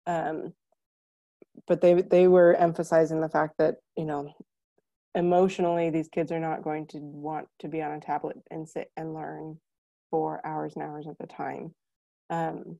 um, 0.07 0.53
but 1.67 1.81
they 1.81 2.01
they 2.01 2.27
were 2.27 2.55
emphasizing 2.55 3.21
the 3.21 3.29
fact 3.29 3.55
that 3.57 3.75
you 3.97 4.05
know 4.05 4.33
emotionally 5.15 5.89
these 5.89 6.07
kids 6.07 6.31
are 6.31 6.39
not 6.39 6.63
going 6.63 6.87
to 6.87 6.97
want 6.97 7.47
to 7.59 7.67
be 7.67 7.81
on 7.81 7.91
a 7.91 7.99
tablet 7.99 8.37
and 8.49 8.67
sit 8.67 8.91
and 8.97 9.13
learn 9.13 9.57
for 10.09 10.45
hours 10.45 10.73
and 10.75 10.83
hours 10.83 11.05
at 11.07 11.15
a 11.19 11.27
time. 11.27 11.73
Um, 12.29 12.79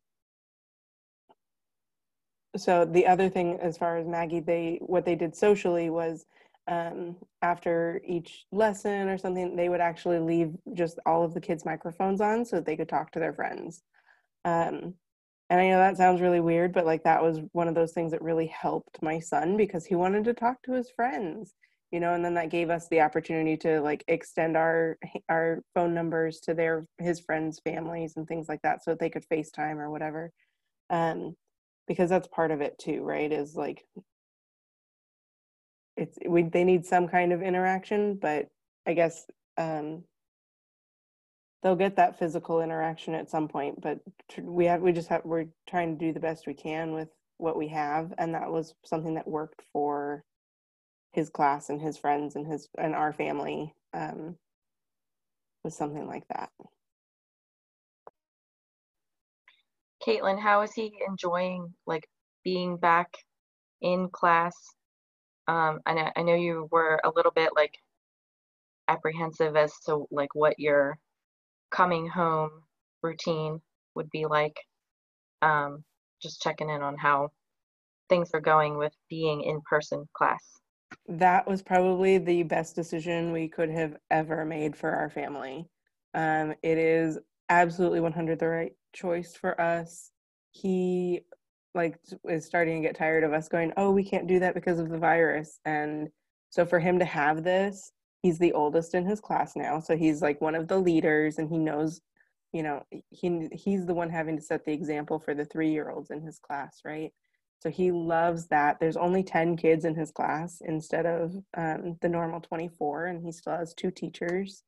so 2.56 2.86
the 2.86 3.08
other 3.08 3.30
thing 3.30 3.60
as 3.62 3.78
far 3.78 3.98
as 3.98 4.08
maggie 4.08 4.40
they 4.40 4.80
what 4.82 5.06
they 5.06 5.16
did 5.16 5.36
socially 5.36 5.90
was 5.90 6.26
um, 6.68 7.18
after 7.42 8.02
each 8.06 8.46
lesson 8.52 9.10
or 9.10 9.18
something 9.18 9.56
they 9.56 9.70
would 9.70 9.82
actually 9.82 10.20
leave 10.20 10.54
just 10.74 11.00
all 11.06 11.24
of 11.24 11.34
the 11.34 11.42
kids 11.42 11.66
microphones 11.66 12.22
on 12.22 12.46
so 12.46 12.58
that 12.58 12.66
they 12.66 12.78
could 12.78 12.88
talk 12.88 13.12
to 13.12 13.20
their 13.20 13.34
friends. 13.34 13.84
Um, 14.46 14.94
and 15.50 15.60
I 15.60 15.70
know 15.70 15.78
that 15.78 15.98
sounds 15.98 16.22
really 16.22 16.40
weird, 16.40 16.74
but 16.74 16.86
like 16.86 17.04
that 17.04 17.22
was 17.22 17.40
one 17.52 17.68
of 17.68 17.76
those 17.76 17.92
things 17.94 18.12
that 18.12 18.22
really 18.22 18.48
helped 18.48 19.02
my 19.02 19.20
son 19.20 19.58
because 19.58 19.86
he 19.86 19.96
wanted 19.96 20.24
to 20.26 20.34
talk 20.34 20.62
to 20.64 20.74
his 20.74 20.90
friends, 20.90 21.54
you 21.92 22.00
know, 22.00 22.14
and 22.14 22.24
then 22.26 22.34
that 22.36 22.50
gave 22.50 22.70
us 22.70 22.88
the 22.90 23.02
opportunity 23.02 23.58
to 23.58 23.82
like 23.82 24.04
extend 24.08 24.58
our 24.58 24.98
our 25.30 25.62
phone 25.76 25.94
numbers 25.94 26.40
to 26.42 26.54
their 26.54 26.86
his 26.98 27.20
friends' 27.20 27.60
families 27.64 28.14
and 28.18 28.28
things 28.28 28.50
like 28.50 28.62
that 28.64 28.84
so 28.84 28.92
that 28.92 29.00
they 29.00 29.10
could 29.10 29.26
FaceTime 29.30 29.78
or 29.78 29.90
whatever. 29.92 30.32
Um 30.90 31.36
because 31.88 32.10
that's 32.10 32.28
part 32.30 32.52
of 32.52 32.62
it 32.62 32.78
too, 32.80 33.04
right? 33.04 33.32
Is 33.32 33.56
like 33.56 33.86
it's 35.98 36.18
we 36.28 36.44
they 36.44 36.64
need 36.64 36.86
some 36.86 37.08
kind 37.08 37.34
of 37.34 37.42
interaction, 37.42 38.16
but 38.16 38.48
I 38.88 38.94
guess 38.94 39.26
um 39.58 40.04
they'll 41.63 41.76
get 41.76 41.95
that 41.95 42.19
physical 42.19 42.62
interaction 42.62 43.15
at 43.15 43.30
some 43.32 43.47
point 43.47 43.82
but 43.82 43.99
we 44.41 44.65
have 44.65 44.82
we 44.82 44.91
just 44.91 45.10
have 45.10 45.21
we're 45.26 45.45
trying 45.67 45.97
to 45.97 46.06
do 46.06 46.13
the 46.13 46.19
best 46.19 46.45
we 46.47 46.54
can 46.54 46.93
with 46.93 47.10
what 47.38 47.58
we 47.58 47.67
have 47.69 48.13
and 48.17 48.34
that 48.36 48.52
was 48.52 48.76
something 48.86 49.15
that 49.15 49.28
worked 49.28 49.62
for 49.71 50.23
his 51.13 51.30
class 51.30 51.69
and 51.69 51.80
his 51.80 51.97
friends 51.97 52.36
and 52.36 52.45
his 52.45 52.67
and 52.78 52.93
our 52.95 53.13
family 53.13 53.73
um, 53.93 54.36
was 55.63 55.76
something 55.76 56.08
like 56.08 56.28
that. 56.30 56.49
Caitlin 60.06 60.39
how 60.39 60.62
is 60.62 60.73
he 60.73 60.91
enjoying 61.08 61.73
like 61.86 62.08
being 62.43 62.78
back 62.78 63.10
in 63.82 64.10
class? 64.10 64.56
Um, 65.47 65.80
I 65.86 65.93
know, 65.93 66.12
I 66.15 66.21
know 66.23 66.36
you 66.36 66.67
were 66.71 66.99
a 67.04 67.12
little 67.15 67.32
bit 67.32 67.52
like 67.56 67.78
apprehensive 68.88 69.56
as 69.56 69.71
to 69.86 70.06
like 70.12 70.34
what 70.34 70.60
your 70.60 70.97
coming 71.74 72.08
home 72.08 72.52
routine 73.02 73.62
would 73.96 74.10
be 74.10 74.26
like. 74.26 74.56
Um, 75.42 75.84
just 76.24 76.42
checking 76.42 76.70
in 76.70 76.82
on 76.82 76.96
how 76.98 77.30
things 78.10 78.32
are 78.34 78.42
going 78.42 78.78
with 78.78 78.94
being 79.10 79.42
in 79.42 79.62
person 79.70 80.08
class. 80.16 80.42
That 81.08 81.48
was 81.48 81.62
probably 81.62 82.18
the 82.18 82.44
best 82.44 82.76
decision 82.76 83.32
we 83.32 83.48
could 83.48 83.70
have 83.70 83.98
ever 84.10 84.46
made 84.46 84.76
for 84.76 84.90
our 84.90 85.10
family. 85.10 85.68
Um, 86.14 86.54
it 86.64 86.78
is 86.78 87.20
absolutely 87.50 88.00
100 88.00 88.40
the 88.40 88.48
right 88.48 88.72
choice 88.94 89.36
for 89.36 89.60
us. 89.60 90.12
He 90.52 91.22
like 91.76 91.98
is 92.30 92.46
starting 92.46 92.82
to 92.82 92.88
get 92.88 92.96
tired 92.96 93.24
of 93.24 93.34
us 93.34 93.50
going, 93.50 93.74
"Oh, 93.76 93.92
we 93.92 94.04
can't 94.04 94.28
do 94.28 94.40
that 94.40 94.54
because 94.54 94.80
of 94.80 94.90
the 94.90 95.00
virus." 95.00 95.60
And 95.66 96.10
so 96.52 96.66
for 96.66 96.80
him 96.80 97.00
to 97.00 97.06
have 97.06 97.44
this 97.44 97.92
he's 98.24 98.40
the 98.40 98.54
oldest 98.54 98.96
in 98.96 99.06
his 99.06 99.22
class 99.22 99.56
now 99.56 99.80
so 99.80 99.96
he's 99.96 100.22
like 100.22 100.42
one 100.42 100.56
of 100.56 100.68
the 100.68 100.78
leaders 100.80 101.38
and 101.38 101.50
he 101.50 101.60
knows 101.60 102.02
you 102.54 102.64
know 102.64 102.84
he 103.10 103.50
he's 103.52 103.86
the 103.86 103.94
one 103.94 104.10
having 104.10 104.38
to 104.38 104.42
set 104.42 104.66
the 104.66 104.72
example 104.74 105.20
for 105.20 105.36
the 105.36 105.46
3 105.46 105.70
year 105.72 105.92
olds 105.92 106.10
in 106.10 106.22
his 106.22 106.40
class 106.40 106.80
right? 106.86 107.12
So 107.60 107.70
he 107.70 107.92
loves 107.94 108.48
that. 108.48 108.82
There's 108.82 108.98
only 108.98 109.24
10 109.24 109.56
kids 109.56 109.86
in 109.86 109.96
his 109.96 110.12
class 110.12 110.62
instead 110.66 111.06
of 111.06 111.34
um, 111.56 111.98
the 112.02 112.10
normal 112.10 112.42
24 112.42 113.06
and 113.06 113.24
he 113.24 113.32
still 113.32 113.56
has 113.56 113.74
two 113.74 113.92
teachers. 113.92 114.64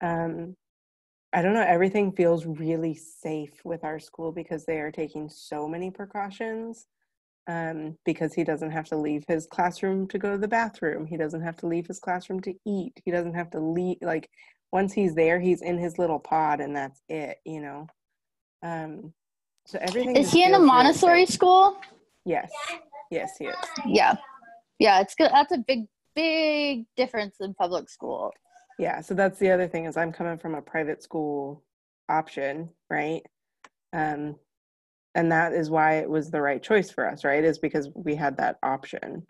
Um, 0.00 0.56
i 1.32 1.42
don't 1.42 1.54
know 1.54 1.64
everything 1.66 2.12
feels 2.12 2.46
really 2.46 2.94
safe 2.94 3.60
with 3.64 3.84
our 3.84 3.98
school 4.00 4.32
because 4.32 4.64
they 4.64 4.78
are 4.80 4.90
taking 4.90 5.28
so 5.28 5.68
many 5.68 5.90
precautions 5.90 6.86
um, 7.46 7.96
because 8.04 8.34
he 8.34 8.44
doesn't 8.44 8.70
have 8.70 8.86
to 8.86 8.96
leave 8.96 9.24
his 9.26 9.46
classroom 9.46 10.06
to 10.08 10.18
go 10.18 10.32
to 10.32 10.38
the 10.38 10.48
bathroom. 10.48 11.06
He 11.06 11.16
doesn't 11.16 11.42
have 11.42 11.56
to 11.58 11.66
leave 11.66 11.86
his 11.86 11.98
classroom 11.98 12.40
to 12.40 12.54
eat. 12.66 12.92
He 13.04 13.10
doesn't 13.10 13.34
have 13.34 13.50
to 13.50 13.60
leave. 13.60 13.98
Like 14.02 14.28
once 14.72 14.92
he's 14.92 15.14
there, 15.14 15.40
he's 15.40 15.62
in 15.62 15.78
his 15.78 15.98
little 15.98 16.18
pod, 16.18 16.60
and 16.60 16.76
that's 16.76 17.02
it. 17.08 17.38
You 17.44 17.60
know. 17.60 17.86
Um, 18.62 19.12
so 19.66 19.78
everything. 19.80 20.16
Is 20.16 20.32
he 20.32 20.44
in 20.44 20.54
a 20.54 20.58
Montessori 20.58 21.12
really 21.12 21.26
school? 21.26 21.76
Yes. 22.24 22.50
Yes, 23.10 23.32
he 23.38 23.46
is. 23.46 23.56
Yeah. 23.86 24.16
Yeah, 24.78 25.00
it's 25.00 25.14
good. 25.14 25.30
That's 25.32 25.52
a 25.52 25.58
big, 25.58 25.86
big 26.14 26.86
difference 26.96 27.36
in 27.40 27.54
public 27.54 27.90
school. 27.90 28.32
Yeah. 28.78 29.00
So 29.00 29.14
that's 29.14 29.38
the 29.38 29.50
other 29.50 29.68
thing 29.68 29.86
is 29.86 29.96
I'm 29.96 30.12
coming 30.12 30.38
from 30.38 30.54
a 30.54 30.62
private 30.62 31.02
school 31.02 31.64
option, 32.08 32.70
right? 32.88 33.22
Um, 33.92 34.36
and 35.14 35.30
that 35.32 35.52
is 35.52 35.70
why 35.70 35.98
it 35.98 36.08
was 36.08 36.30
the 36.30 36.40
right 36.40 36.62
choice 36.62 36.90
for 36.90 37.08
us 37.08 37.24
right 37.24 37.44
is 37.44 37.58
because 37.58 37.88
we 37.94 38.14
had 38.14 38.36
that 38.36 38.58
option. 38.62 39.26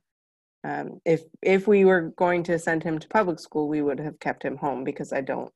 Um, 0.62 1.01
if 1.07 1.22
if 1.43 1.66
we 1.66 1.85
were 1.87 2.12
going 2.16 2.43
to 2.45 2.59
send 2.59 2.83
him 2.83 2.99
to 2.99 3.09
public 3.09 3.41
school 3.41 3.66
we 3.66 3.81
would 3.81 3.99
have 3.99 4.20
kept 4.20 4.45
him 4.45 4.59
home 4.59 4.85
because 4.85 5.11
i 5.11 5.22
don't 5.22 5.51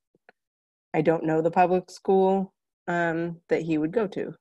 i 0.94 1.02
don't 1.02 1.24
know 1.24 1.42
the 1.42 1.50
public 1.50 1.90
school 1.90 2.54
um, 2.88 3.36
that 3.50 3.60
he 3.62 3.76
would 3.76 3.92
go 3.92 4.06
to 4.06 4.34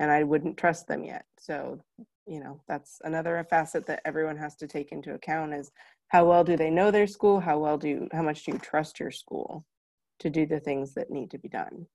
and 0.00 0.10
i 0.10 0.22
wouldn't 0.24 0.56
trust 0.56 0.88
them 0.88 1.04
yet. 1.04 1.24
So 1.38 1.80
you 2.26 2.40
know 2.40 2.60
that's 2.66 3.00
another 3.04 3.46
facet 3.48 3.86
that 3.86 4.02
everyone 4.04 4.36
has 4.38 4.56
to 4.56 4.66
take 4.66 4.90
into 4.92 5.14
account 5.14 5.54
is 5.54 5.70
how 6.08 6.24
well 6.26 6.44
do 6.44 6.56
they 6.56 6.70
know 6.70 6.90
their 6.90 7.06
school? 7.06 7.40
How 7.40 7.58
well 7.58 7.78
do 7.78 7.88
you 7.88 8.08
how 8.12 8.22
much 8.22 8.44
do 8.44 8.52
you 8.52 8.58
trust 8.58 8.98
your 8.98 9.10
school 9.10 9.64
to 10.20 10.30
do 10.30 10.46
the 10.46 10.60
things 10.60 10.94
that 10.94 11.10
need 11.10 11.30
to 11.30 11.38
be 11.38 11.48
done 11.48 11.86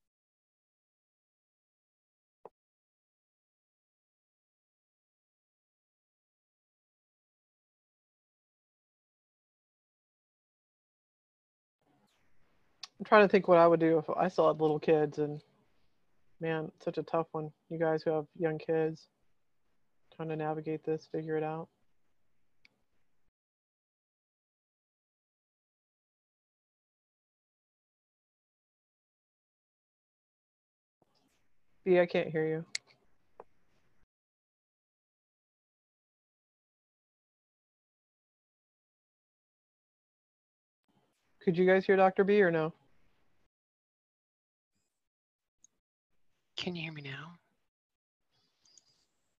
I'm 13.00 13.04
trying 13.06 13.22
to 13.22 13.28
think 13.28 13.48
what 13.48 13.56
I 13.56 13.66
would 13.66 13.80
do 13.80 13.96
if 13.96 14.04
I 14.14 14.28
still 14.28 14.48
had 14.48 14.60
little 14.60 14.78
kids 14.78 15.16
and 15.16 15.40
man, 16.38 16.70
such 16.84 16.98
a 16.98 17.02
tough 17.02 17.28
one. 17.32 17.50
You 17.70 17.78
guys 17.78 18.02
who 18.02 18.10
have 18.10 18.26
young 18.38 18.58
kids, 18.58 19.08
trying 20.14 20.28
to 20.28 20.36
navigate 20.36 20.84
this, 20.84 21.08
figure 21.10 21.38
it 21.38 21.42
out. 21.42 21.68
B, 31.86 31.98
I 31.98 32.04
can't 32.04 32.28
hear 32.28 32.46
you. 32.46 32.66
Could 41.42 41.56
you 41.56 41.66
guys 41.66 41.86
hear 41.86 41.96
Dr. 41.96 42.24
B 42.24 42.42
or 42.42 42.50
no? 42.50 42.74
Can 46.60 46.76
you 46.76 46.82
hear 46.82 46.92
me 46.92 47.00
now? 47.00 47.32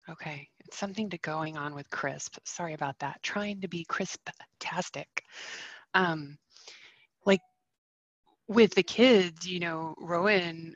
Okay, 0.08 0.48
it's 0.64 0.78
something 0.78 1.10
to 1.10 1.18
going 1.18 1.58
on 1.58 1.74
with 1.74 1.90
crisp. 1.90 2.38
Sorry 2.46 2.72
about 2.72 2.98
that. 3.00 3.22
Trying 3.22 3.60
to 3.60 3.68
be 3.68 3.84
crisp-tastic. 3.84 5.06
Um, 5.92 6.38
like 7.26 7.42
with 8.48 8.74
the 8.74 8.82
kids, 8.82 9.46
you 9.46 9.60
know, 9.60 9.94
Rowan 9.98 10.74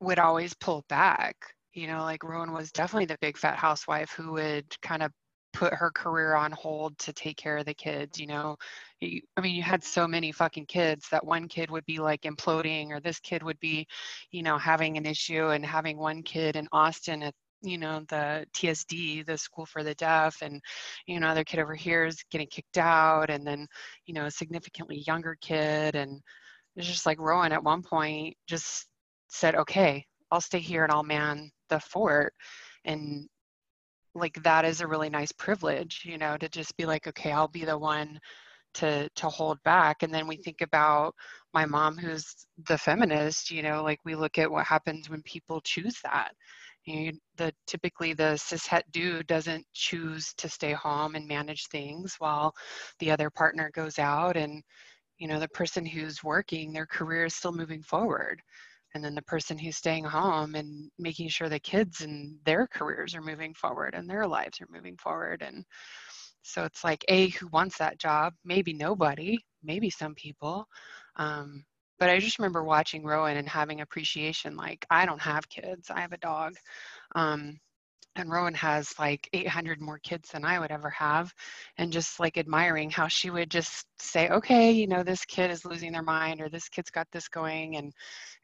would 0.00 0.18
always 0.18 0.54
pull 0.54 0.84
back. 0.88 1.36
You 1.72 1.86
know, 1.86 2.02
like 2.02 2.24
Rowan 2.24 2.52
was 2.52 2.72
definitely 2.72 3.06
the 3.06 3.18
big 3.20 3.38
fat 3.38 3.56
housewife 3.56 4.10
who 4.10 4.32
would 4.32 4.66
kind 4.82 5.04
of 5.04 5.12
put 5.54 5.72
her 5.72 5.90
career 5.90 6.34
on 6.34 6.52
hold 6.52 6.98
to 6.98 7.12
take 7.12 7.36
care 7.36 7.56
of 7.56 7.66
the 7.66 7.74
kids 7.74 8.18
you 8.18 8.26
know? 8.26 8.56
I 9.02 9.40
mean 9.40 9.54
you 9.54 9.62
had 9.62 9.82
so 9.82 10.06
many 10.06 10.32
fucking 10.32 10.66
kids 10.66 11.08
that 11.10 11.24
one 11.24 11.48
kid 11.48 11.70
would 11.70 11.84
be 11.86 11.98
like 11.98 12.22
imploding 12.22 12.90
or 12.90 13.00
this 13.00 13.20
kid 13.20 13.42
would 13.42 13.58
be 13.60 13.86
you 14.30 14.42
know 14.42 14.58
having 14.58 14.96
an 14.96 15.06
issue 15.06 15.48
and 15.48 15.64
having 15.64 15.96
one 15.96 16.22
kid 16.22 16.56
in 16.56 16.68
austin 16.72 17.22
at 17.22 17.34
you 17.62 17.78
know 17.78 18.00
the 18.08 18.44
tsd 18.54 19.24
the 19.26 19.38
school 19.38 19.64
for 19.64 19.82
the 19.82 19.94
deaf 19.94 20.42
and 20.42 20.60
you 21.06 21.18
know 21.18 21.28
other 21.28 21.44
kid 21.44 21.60
over 21.60 21.74
here 21.74 22.04
is 22.04 22.22
getting 22.30 22.46
kicked 22.48 22.78
out 22.78 23.30
and 23.30 23.46
then 23.46 23.66
you 24.06 24.14
know 24.14 24.26
a 24.26 24.30
significantly 24.30 25.02
younger 25.06 25.36
kid 25.40 25.94
and 25.94 26.20
it's 26.76 26.86
just 26.86 27.06
like 27.06 27.18
rowan 27.20 27.52
at 27.52 27.64
one 27.64 27.82
point 27.82 28.36
just 28.46 28.86
said 29.28 29.54
okay 29.54 30.04
i'll 30.30 30.40
stay 30.40 30.58
here 30.58 30.82
and 30.82 30.92
i'll 30.92 31.02
man 31.02 31.50
the 31.68 31.80
fort. 31.80 32.34
And 32.84 33.28
like 34.14 34.42
that 34.42 34.64
is 34.64 34.80
a 34.80 34.86
really 34.86 35.10
nice 35.10 35.32
privilege 35.32 36.02
you 36.04 36.18
know 36.18 36.36
to 36.36 36.48
just 36.48 36.76
be 36.76 36.86
like 36.86 37.06
okay 37.06 37.32
i'll 37.32 37.48
be 37.48 37.64
the 37.64 37.76
one 37.76 38.20
to 38.74 39.08
to 39.10 39.28
hold 39.28 39.62
back. 39.62 40.02
And 40.02 40.12
then 40.12 40.26
we 40.26 40.36
think 40.36 40.60
about 40.60 41.14
my 41.54 41.64
mom 41.64 41.96
who's 41.96 42.46
the 42.68 42.76
feminist 42.76 43.50
you 43.50 43.62
know 43.62 43.82
like 43.82 44.00
we 44.04 44.14
look 44.14 44.38
at 44.38 44.50
what 44.50 44.66
happens 44.66 45.08
when 45.08 45.22
people 45.22 45.60
choose 45.62 45.98
that. 46.02 46.32
You 46.84 47.12
know, 47.12 47.18
the 47.38 47.52
typically 47.66 48.12
the 48.12 48.36
cishet 48.36 48.82
dude 48.92 49.26
doesn't 49.26 49.66
choose 49.72 50.34
to 50.34 50.48
stay 50.48 50.72
home 50.72 51.14
and 51.14 51.26
manage 51.26 51.66
things 51.68 52.16
while 52.18 52.54
the 52.98 53.10
other 53.10 53.30
partner 53.30 53.70
goes 53.74 53.98
out. 53.98 54.36
And 54.36 54.62
you 55.18 55.28
know 55.28 55.40
the 55.40 55.48
person 55.48 55.86
who's 55.86 56.24
working 56.24 56.72
their 56.72 56.86
career 56.86 57.26
is 57.26 57.34
still 57.36 57.52
moving 57.52 57.82
forward 57.82 58.42
and 58.94 59.04
then 59.04 59.14
the 59.14 59.22
person 59.22 59.58
who's 59.58 59.76
staying 59.76 60.04
home 60.04 60.54
and 60.54 60.90
making 60.98 61.28
sure 61.28 61.48
the 61.48 61.58
kids 61.58 62.00
and 62.00 62.36
their 62.44 62.66
careers 62.66 63.14
are 63.14 63.22
moving 63.22 63.54
forward 63.54 63.94
and 63.94 64.08
their 64.08 64.26
lives 64.26 64.60
are 64.60 64.68
moving 64.70 64.96
forward 64.96 65.42
and 65.42 65.64
so 66.42 66.64
it's 66.64 66.84
like 66.84 67.04
a 67.08 67.28
who 67.28 67.48
wants 67.48 67.78
that 67.78 67.98
job? 67.98 68.34
Maybe 68.44 68.74
nobody 68.74 69.38
maybe 69.64 69.90
some 69.90 70.14
people 70.14 70.66
um, 71.16 71.64
but 71.98 72.10
i 72.10 72.18
just 72.18 72.38
remember 72.38 72.62
watching 72.62 73.04
rowan 73.04 73.36
and 73.36 73.48
having 73.48 73.80
appreciation 73.80 74.56
like 74.56 74.84
i 74.90 75.06
don't 75.06 75.20
have 75.20 75.48
kids 75.48 75.90
i 75.90 76.00
have 76.00 76.12
a 76.12 76.18
dog 76.18 76.54
um, 77.16 77.58
and 78.16 78.30
Rowan 78.30 78.54
has 78.54 78.94
like 78.98 79.28
800 79.32 79.80
more 79.80 79.98
kids 79.98 80.30
than 80.30 80.44
I 80.44 80.58
would 80.58 80.70
ever 80.70 80.90
have, 80.90 81.34
and 81.78 81.92
just 81.92 82.20
like 82.20 82.38
admiring 82.38 82.90
how 82.90 83.08
she 83.08 83.30
would 83.30 83.50
just 83.50 83.86
say, 84.00 84.28
"Okay, 84.30 84.72
you 84.72 84.86
know, 84.86 85.02
this 85.02 85.24
kid 85.24 85.50
is 85.50 85.64
losing 85.64 85.92
their 85.92 86.02
mind, 86.02 86.40
or 86.40 86.48
this 86.48 86.68
kid's 86.68 86.90
got 86.90 87.08
this 87.12 87.28
going," 87.28 87.76
and 87.76 87.92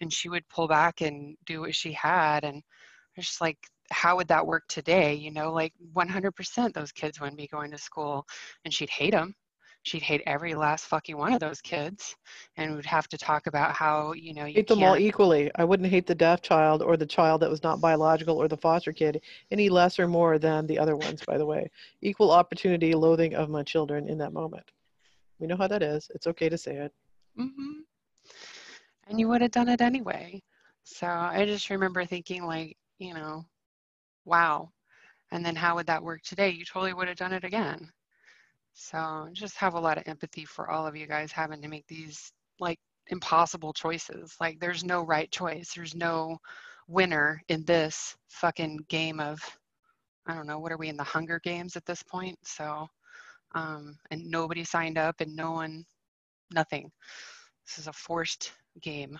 and 0.00 0.12
she 0.12 0.28
would 0.28 0.48
pull 0.48 0.68
back 0.68 1.00
and 1.02 1.36
do 1.46 1.60
what 1.60 1.74
she 1.74 1.92
had, 1.92 2.44
and 2.44 2.62
just 3.16 3.40
like, 3.40 3.58
how 3.92 4.16
would 4.16 4.28
that 4.28 4.46
work 4.46 4.64
today? 4.68 5.14
You 5.14 5.32
know, 5.32 5.52
like 5.52 5.72
100% 5.92 6.74
those 6.74 6.92
kids 6.92 7.20
wouldn't 7.20 7.38
be 7.38 7.48
going 7.48 7.70
to 7.72 7.78
school, 7.78 8.26
and 8.64 8.72
she'd 8.74 8.90
hate 8.90 9.12
them, 9.12 9.34
she'd 9.82 10.02
hate 10.02 10.22
every 10.26 10.54
last 10.54 10.84
fucking 10.86 11.16
one 11.16 11.32
of 11.32 11.40
those 11.40 11.60
kids 11.60 12.14
and 12.56 12.76
would 12.76 12.86
have 12.86 13.08
to 13.08 13.18
talk 13.18 13.46
about 13.46 13.72
how 13.74 14.12
you 14.12 14.34
know 14.34 14.44
you 14.44 14.54
hate 14.54 14.68
them 14.68 14.82
all 14.82 14.96
equally. 14.96 15.50
I 15.54 15.64
wouldn't 15.64 15.88
hate 15.88 16.06
the 16.06 16.14
deaf 16.14 16.42
child 16.42 16.82
or 16.82 16.96
the 16.96 17.06
child 17.06 17.40
that 17.42 17.50
was 17.50 17.62
not 17.62 17.80
biological 17.80 18.36
or 18.36 18.48
the 18.48 18.56
foster 18.56 18.92
kid 18.92 19.22
any 19.50 19.68
less 19.68 19.98
or 19.98 20.06
more 20.06 20.38
than 20.38 20.66
the 20.66 20.78
other 20.78 20.96
ones, 20.96 21.22
by 21.24 21.38
the 21.38 21.46
way. 21.46 21.70
Equal 22.02 22.30
opportunity 22.30 22.94
loathing 22.94 23.34
of 23.34 23.48
my 23.48 23.62
children 23.62 24.08
in 24.08 24.18
that 24.18 24.32
moment. 24.32 24.70
We 25.38 25.46
know 25.46 25.56
how 25.56 25.68
that 25.68 25.82
is. 25.82 26.10
It's 26.14 26.26
okay 26.26 26.48
to 26.48 26.58
say 26.58 26.76
it. 26.76 26.92
mm-hmm. 27.38 27.80
and 29.08 29.18
you 29.18 29.28
would 29.28 29.40
have 29.42 29.50
done 29.50 29.68
it 29.68 29.80
anyway 29.80 30.42
so 30.84 31.06
i 31.06 31.44
just 31.44 31.70
remember 31.70 32.04
thinking 32.04 32.44
like 32.44 32.76
you 32.98 33.14
know 33.14 33.44
wow 34.24 34.70
and 35.32 35.44
then 35.44 35.54
how 35.54 35.74
would 35.74 35.86
that 35.86 36.02
work 36.02 36.22
today 36.22 36.50
you 36.50 36.64
totally 36.64 36.92
would 36.92 37.08
have 37.08 37.16
done 37.16 37.32
it 37.32 37.44
again 37.44 37.90
so 38.72 39.28
just 39.32 39.56
have 39.56 39.74
a 39.74 39.80
lot 39.80 39.98
of 39.98 40.04
empathy 40.06 40.44
for 40.44 40.70
all 40.70 40.86
of 40.86 40.96
you 40.96 41.06
guys 41.06 41.32
having 41.32 41.60
to 41.62 41.68
make 41.68 41.86
these 41.86 42.32
like 42.58 42.78
impossible 43.08 43.72
choices. 43.72 44.36
Like 44.40 44.58
there's 44.60 44.84
no 44.84 45.02
right 45.02 45.30
choice. 45.30 45.72
There's 45.74 45.94
no 45.94 46.38
winner 46.88 47.42
in 47.48 47.64
this 47.64 48.16
fucking 48.28 48.78
game 48.88 49.20
of 49.20 49.40
I 50.26 50.34
don't 50.34 50.46
know, 50.46 50.58
what 50.58 50.70
are 50.72 50.76
we 50.76 50.88
in 50.88 50.96
the 50.96 51.02
Hunger 51.02 51.40
Games 51.42 51.76
at 51.76 51.84
this 51.86 52.02
point? 52.02 52.38
So 52.42 52.86
um 53.54 53.96
and 54.10 54.24
nobody 54.30 54.64
signed 54.64 54.98
up 54.98 55.20
and 55.20 55.34
no 55.34 55.52
one 55.52 55.84
nothing. 56.52 56.90
This 57.66 57.78
is 57.78 57.86
a 57.88 57.92
forced 57.92 58.52
game. 58.80 59.18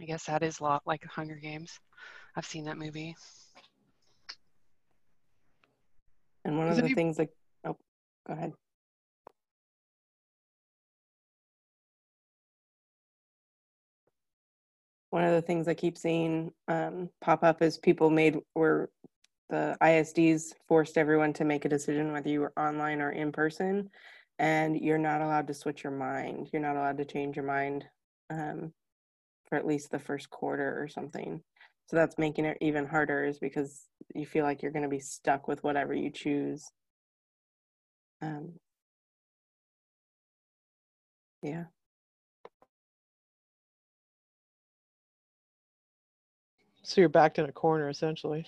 I 0.00 0.04
guess 0.04 0.24
that 0.24 0.42
is 0.42 0.60
a 0.60 0.62
lot 0.62 0.82
like 0.86 1.04
Hunger 1.04 1.36
Games. 1.36 1.78
I've 2.36 2.46
seen 2.46 2.64
that 2.64 2.78
movie. 2.78 3.16
And 6.44 6.58
one 6.58 6.68
of 6.68 6.76
the 6.76 6.86
he- 6.86 6.94
things 6.94 7.18
like, 7.18 7.30
oh, 7.64 7.76
go 8.26 8.34
ahead. 8.34 8.52
One 15.10 15.24
of 15.24 15.32
the 15.32 15.42
things 15.42 15.68
I 15.68 15.74
keep 15.74 15.96
seeing 15.96 16.52
um, 16.68 17.10
pop 17.20 17.42
up 17.44 17.62
is 17.62 17.78
people 17.78 18.10
made 18.10 18.36
where 18.54 18.88
the 19.48 19.76
ISDs 19.80 20.52
forced 20.66 20.98
everyone 20.98 21.32
to 21.34 21.44
make 21.44 21.64
a 21.64 21.68
decision 21.68 22.12
whether 22.12 22.28
you 22.28 22.40
were 22.40 22.52
online 22.56 23.00
or 23.00 23.12
in 23.12 23.32
person, 23.32 23.88
and 24.38 24.76
you're 24.76 24.98
not 24.98 25.20
allowed 25.20 25.46
to 25.46 25.54
switch 25.54 25.84
your 25.84 25.92
mind. 25.92 26.50
You're 26.52 26.62
not 26.62 26.76
allowed 26.76 26.98
to 26.98 27.04
change 27.04 27.36
your 27.36 27.44
mind 27.44 27.84
um, 28.30 28.72
for 29.48 29.56
at 29.56 29.66
least 29.66 29.90
the 29.90 29.98
first 29.98 30.28
quarter 30.30 30.82
or 30.82 30.88
something. 30.88 31.40
So 31.88 31.96
that's 31.96 32.18
making 32.18 32.46
it 32.46 32.58
even 32.60 32.86
harder, 32.86 33.24
is 33.24 33.38
because 33.38 33.84
you 34.14 34.26
feel 34.26 34.44
like 34.44 34.62
you're 34.62 34.72
going 34.72 34.82
to 34.82 34.88
be 34.88 34.98
stuck 34.98 35.46
with 35.46 35.62
whatever 35.62 35.94
you 35.94 36.10
choose. 36.10 36.68
Um, 38.20 38.54
yeah. 41.42 41.66
So 46.86 47.00
you're 47.00 47.08
backed 47.08 47.40
in 47.40 47.46
a 47.46 47.52
corner 47.52 47.88
essentially. 47.88 48.46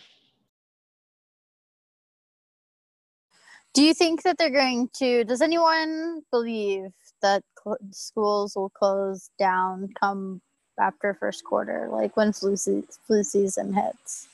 Do 3.75 3.83
you 3.83 3.93
think 3.93 4.23
that 4.23 4.39
they're 4.39 4.49
going 4.49 4.91
to? 4.99 5.25
Does 5.25 5.43
anyone 5.43 6.23
believe 6.31 6.93
that 7.21 7.43
cl- 7.61 7.79
schools 7.91 8.55
will 8.55 8.71
close 8.71 9.31
down 9.41 9.93
come 10.01 10.41
after 10.79 11.15
first 11.15 11.43
quarter, 11.43 11.89
like 11.91 12.17
when 12.17 12.33
flu, 12.33 12.55
se- 12.55 12.85
flu 13.09 13.25
season 13.25 13.73
hits? 13.73 14.29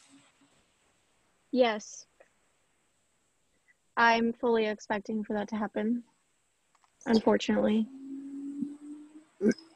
Yes. 1.50 2.05
I'm 3.96 4.34
fully 4.34 4.66
expecting 4.66 5.24
for 5.24 5.32
that 5.32 5.48
to 5.48 5.57
happen. 5.57 6.05
Unfortunately. 7.07 7.86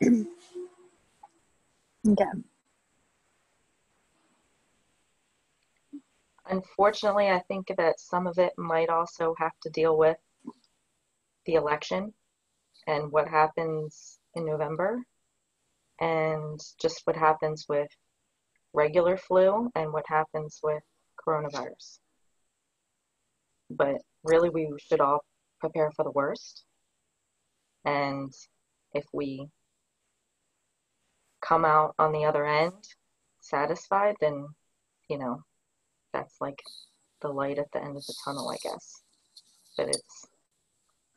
Okay. 2.06 2.24
Unfortunately, 6.50 7.28
I 7.28 7.40
think 7.40 7.70
that 7.76 8.00
some 8.00 8.26
of 8.26 8.38
it 8.38 8.52
might 8.56 8.88
also 8.88 9.34
have 9.38 9.52
to 9.62 9.70
deal 9.70 9.96
with 9.96 10.16
the 11.44 11.54
election 11.54 12.14
and 12.86 13.12
what 13.12 13.28
happens 13.28 14.18
in 14.34 14.46
November 14.46 15.02
and 16.00 16.58
just 16.80 17.02
what 17.04 17.16
happens 17.16 17.66
with 17.68 17.88
regular 18.72 19.16
flu 19.16 19.70
and 19.74 19.92
what 19.92 20.04
happens 20.08 20.60
with 20.62 20.82
coronavirus. 21.26 21.98
But 23.70 23.96
really, 24.24 24.48
we 24.48 24.72
should 24.78 25.00
all 25.00 25.24
prepare 25.60 25.90
for 25.90 26.04
the 26.04 26.12
worst. 26.12 26.64
And 27.84 28.32
if 28.94 29.04
we 29.12 29.48
come 31.42 31.64
out 31.64 31.94
on 31.98 32.12
the 32.12 32.24
other 32.24 32.46
end 32.46 32.84
satisfied, 33.40 34.16
then, 34.20 34.48
you 35.08 35.18
know, 35.18 35.42
that's 36.12 36.36
like 36.40 36.62
the 37.20 37.28
light 37.28 37.58
at 37.58 37.70
the 37.72 37.82
end 37.82 37.96
of 37.96 38.06
the 38.06 38.14
tunnel, 38.24 38.50
I 38.50 38.56
guess. 38.62 39.02
But 39.76 39.88
it's 39.88 40.26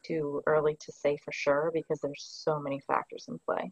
too 0.06 0.42
early 0.48 0.76
to 0.80 0.92
say 0.92 1.18
for 1.24 1.32
sure 1.32 1.72
because 1.74 2.00
there's 2.02 2.26
so 2.28 2.60
many 2.60 2.80
factors 2.88 3.26
in 3.28 3.40
play. 3.46 3.72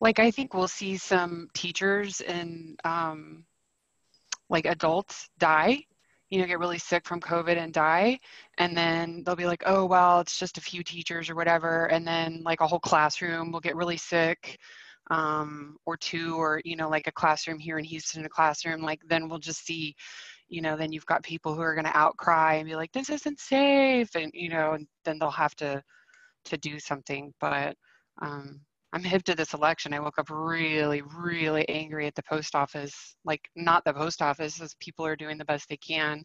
Like 0.00 0.18
I 0.18 0.30
think 0.30 0.54
we'll 0.54 0.68
see 0.68 0.96
some 0.96 1.48
teachers 1.54 2.20
and 2.20 2.78
um, 2.84 3.44
like 4.48 4.64
adults 4.66 5.28
die, 5.38 5.84
you 6.30 6.40
know, 6.40 6.46
get 6.46 6.60
really 6.60 6.78
sick 6.78 7.04
from 7.06 7.20
COVID 7.20 7.56
and 7.56 7.72
die, 7.72 8.20
and 8.58 8.76
then 8.76 9.24
they'll 9.24 9.34
be 9.34 9.46
like, 9.46 9.64
oh 9.66 9.86
well, 9.86 10.20
it's 10.20 10.38
just 10.38 10.56
a 10.56 10.60
few 10.60 10.84
teachers 10.84 11.28
or 11.28 11.34
whatever, 11.34 11.86
and 11.86 12.06
then 12.06 12.42
like 12.44 12.60
a 12.60 12.66
whole 12.66 12.78
classroom 12.78 13.50
will 13.50 13.60
get 13.60 13.74
really 13.74 13.96
sick, 13.96 14.58
um, 15.10 15.76
or 15.86 15.96
two, 15.96 16.36
or 16.36 16.60
you 16.64 16.76
know, 16.76 16.88
like 16.88 17.06
a 17.06 17.12
classroom 17.12 17.58
here 17.58 17.78
in 17.78 17.84
Houston, 17.84 18.24
a 18.24 18.28
classroom, 18.28 18.82
like 18.82 19.00
then 19.06 19.28
we'll 19.28 19.38
just 19.38 19.64
see, 19.64 19.94
you 20.48 20.60
know, 20.62 20.76
then 20.76 20.92
you've 20.92 21.06
got 21.06 21.22
people 21.22 21.54
who 21.54 21.60
are 21.62 21.74
going 21.74 21.84
to 21.86 21.96
outcry 21.96 22.54
and 22.54 22.68
be 22.68 22.76
like, 22.76 22.92
this 22.92 23.10
isn't 23.10 23.40
safe, 23.40 24.14
and 24.14 24.30
you 24.34 24.48
know, 24.48 24.72
and 24.74 24.86
then 25.04 25.18
they'll 25.18 25.30
have 25.30 25.54
to 25.56 25.82
to 26.46 26.56
do 26.58 26.78
something, 26.78 27.32
but. 27.40 27.76
Um, 28.20 28.60
I'm 28.92 29.04
hip 29.04 29.22
to 29.24 29.34
this 29.34 29.52
election. 29.52 29.92
I 29.92 30.00
woke 30.00 30.18
up 30.18 30.30
really, 30.30 31.02
really 31.02 31.68
angry 31.68 32.06
at 32.06 32.14
the 32.14 32.22
post 32.22 32.54
office. 32.54 33.16
Like, 33.24 33.42
not 33.54 33.84
the 33.84 33.92
post 33.92 34.22
office, 34.22 34.60
as 34.62 34.74
people 34.80 35.04
are 35.04 35.16
doing 35.16 35.36
the 35.36 35.44
best 35.44 35.68
they 35.68 35.76
can, 35.76 36.22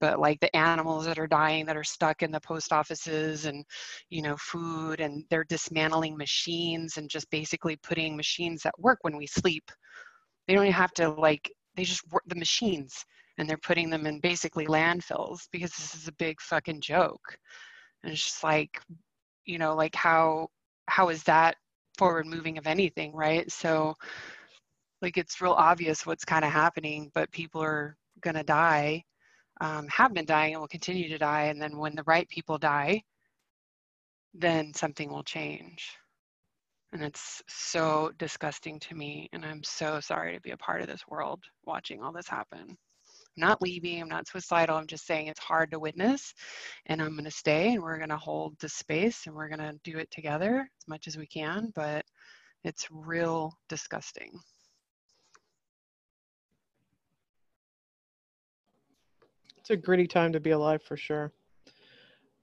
but 0.00 0.18
like 0.18 0.40
the 0.40 0.54
animals 0.56 1.04
that 1.04 1.18
are 1.18 1.26
dying 1.26 1.66
that 1.66 1.76
are 1.76 1.84
stuck 1.84 2.22
in 2.22 2.30
the 2.30 2.40
post 2.40 2.72
offices 2.72 3.44
and, 3.44 3.64
you 4.08 4.22
know, 4.22 4.36
food, 4.38 5.00
and 5.00 5.24
they're 5.28 5.44
dismantling 5.44 6.16
machines 6.16 6.96
and 6.96 7.10
just 7.10 7.30
basically 7.30 7.76
putting 7.76 8.16
machines 8.16 8.62
that 8.62 8.78
work 8.78 8.98
when 9.02 9.16
we 9.16 9.26
sleep. 9.26 9.70
They 10.46 10.54
don't 10.54 10.70
have 10.70 10.92
to, 10.94 11.10
like, 11.10 11.52
they 11.76 11.84
just 11.84 12.10
work 12.10 12.24
the 12.26 12.34
machines 12.34 13.04
and 13.38 13.48
they're 13.48 13.56
putting 13.58 13.90
them 13.90 14.06
in 14.06 14.20
basically 14.20 14.66
landfills 14.66 15.48
because 15.52 15.70
this 15.72 15.94
is 15.94 16.08
a 16.08 16.12
big 16.12 16.40
fucking 16.40 16.80
joke. 16.80 17.38
And 18.02 18.12
it's 18.12 18.24
just 18.24 18.42
like, 18.44 18.80
you 19.44 19.58
know, 19.58 19.74
like 19.74 19.94
how 19.94 20.48
how 20.86 21.08
is 21.10 21.22
that 21.24 21.56
forward 21.98 22.26
moving 22.26 22.58
of 22.58 22.66
anything, 22.66 23.12
right? 23.14 23.50
So 23.50 23.94
like 25.02 25.16
it's 25.18 25.40
real 25.40 25.52
obvious 25.52 26.06
what's 26.06 26.24
kind 26.24 26.44
of 26.44 26.52
happening, 26.52 27.10
but 27.14 27.30
people 27.32 27.62
are 27.62 27.96
gonna 28.22 28.44
die, 28.44 29.04
um, 29.60 29.86
have 29.88 30.14
been 30.14 30.24
dying 30.24 30.54
and 30.54 30.60
will 30.60 30.68
continue 30.68 31.08
to 31.08 31.18
die. 31.18 31.44
And 31.44 31.60
then 31.60 31.76
when 31.76 31.94
the 31.94 32.04
right 32.04 32.28
people 32.28 32.58
die, 32.58 33.02
then 34.34 34.72
something 34.74 35.10
will 35.10 35.24
change. 35.24 35.96
And 36.92 37.02
it's 37.02 37.42
so 37.48 38.12
disgusting 38.18 38.80
to 38.80 38.94
me. 38.94 39.28
And 39.32 39.44
I'm 39.44 39.62
so 39.62 40.00
sorry 40.00 40.34
to 40.34 40.40
be 40.40 40.52
a 40.52 40.56
part 40.56 40.80
of 40.80 40.86
this 40.86 41.06
world 41.08 41.42
watching 41.64 42.02
all 42.02 42.12
this 42.12 42.28
happen 42.28 42.78
not 43.38 43.62
leaving, 43.62 44.02
I'm 44.02 44.08
not 44.08 44.28
suicidal. 44.28 44.76
I'm 44.76 44.86
just 44.86 45.06
saying 45.06 45.28
it's 45.28 45.40
hard 45.40 45.70
to 45.70 45.78
witness 45.78 46.34
and 46.86 47.00
I'm 47.00 47.12
going 47.12 47.24
to 47.24 47.30
stay 47.30 47.74
and 47.74 47.82
we're 47.82 47.98
going 47.98 48.08
to 48.10 48.16
hold 48.16 48.56
the 48.60 48.68
space 48.68 49.26
and 49.26 49.34
we're 49.34 49.48
going 49.48 49.60
to 49.60 49.78
do 49.84 49.98
it 49.98 50.10
together 50.10 50.68
as 50.80 50.88
much 50.88 51.06
as 51.06 51.16
we 51.16 51.26
can, 51.26 51.72
but 51.74 52.04
it's 52.64 52.88
real 52.90 53.56
disgusting. 53.68 54.32
It's 59.58 59.70
a 59.70 59.76
gritty 59.76 60.06
time 60.06 60.32
to 60.32 60.40
be 60.40 60.50
alive 60.50 60.82
for 60.82 60.96
sure. 60.96 61.32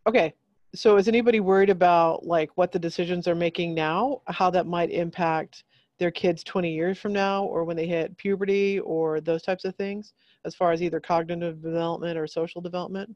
Okay. 0.08 0.34
So 0.76 0.98
is 0.98 1.08
anybody 1.08 1.40
worried 1.40 1.70
about 1.70 2.26
like 2.26 2.52
what 2.56 2.72
the 2.72 2.80
decisions 2.80 3.28
are 3.28 3.36
making 3.36 3.74
now, 3.74 4.22
how 4.28 4.50
that 4.52 4.68
might 4.68 4.92
impact 4.92 5.64
their 5.98 6.12
kids 6.12 6.44
20 6.44 6.74
years 6.74 6.98
from 6.98 7.14
now 7.14 7.44
or 7.44 7.64
when 7.64 7.78
they 7.78 7.88
hit 7.88 8.18
puberty 8.18 8.80
or 8.80 9.22
those 9.22 9.42
types 9.42 9.66
of 9.66 9.76
things? 9.76 10.14
as 10.46 10.56
far 10.56 10.72
as 10.72 10.82
either 10.82 11.00
cognitive 11.00 11.62
development 11.62 12.18
or 12.18 12.28
social 12.28 12.62
development? 12.62 13.16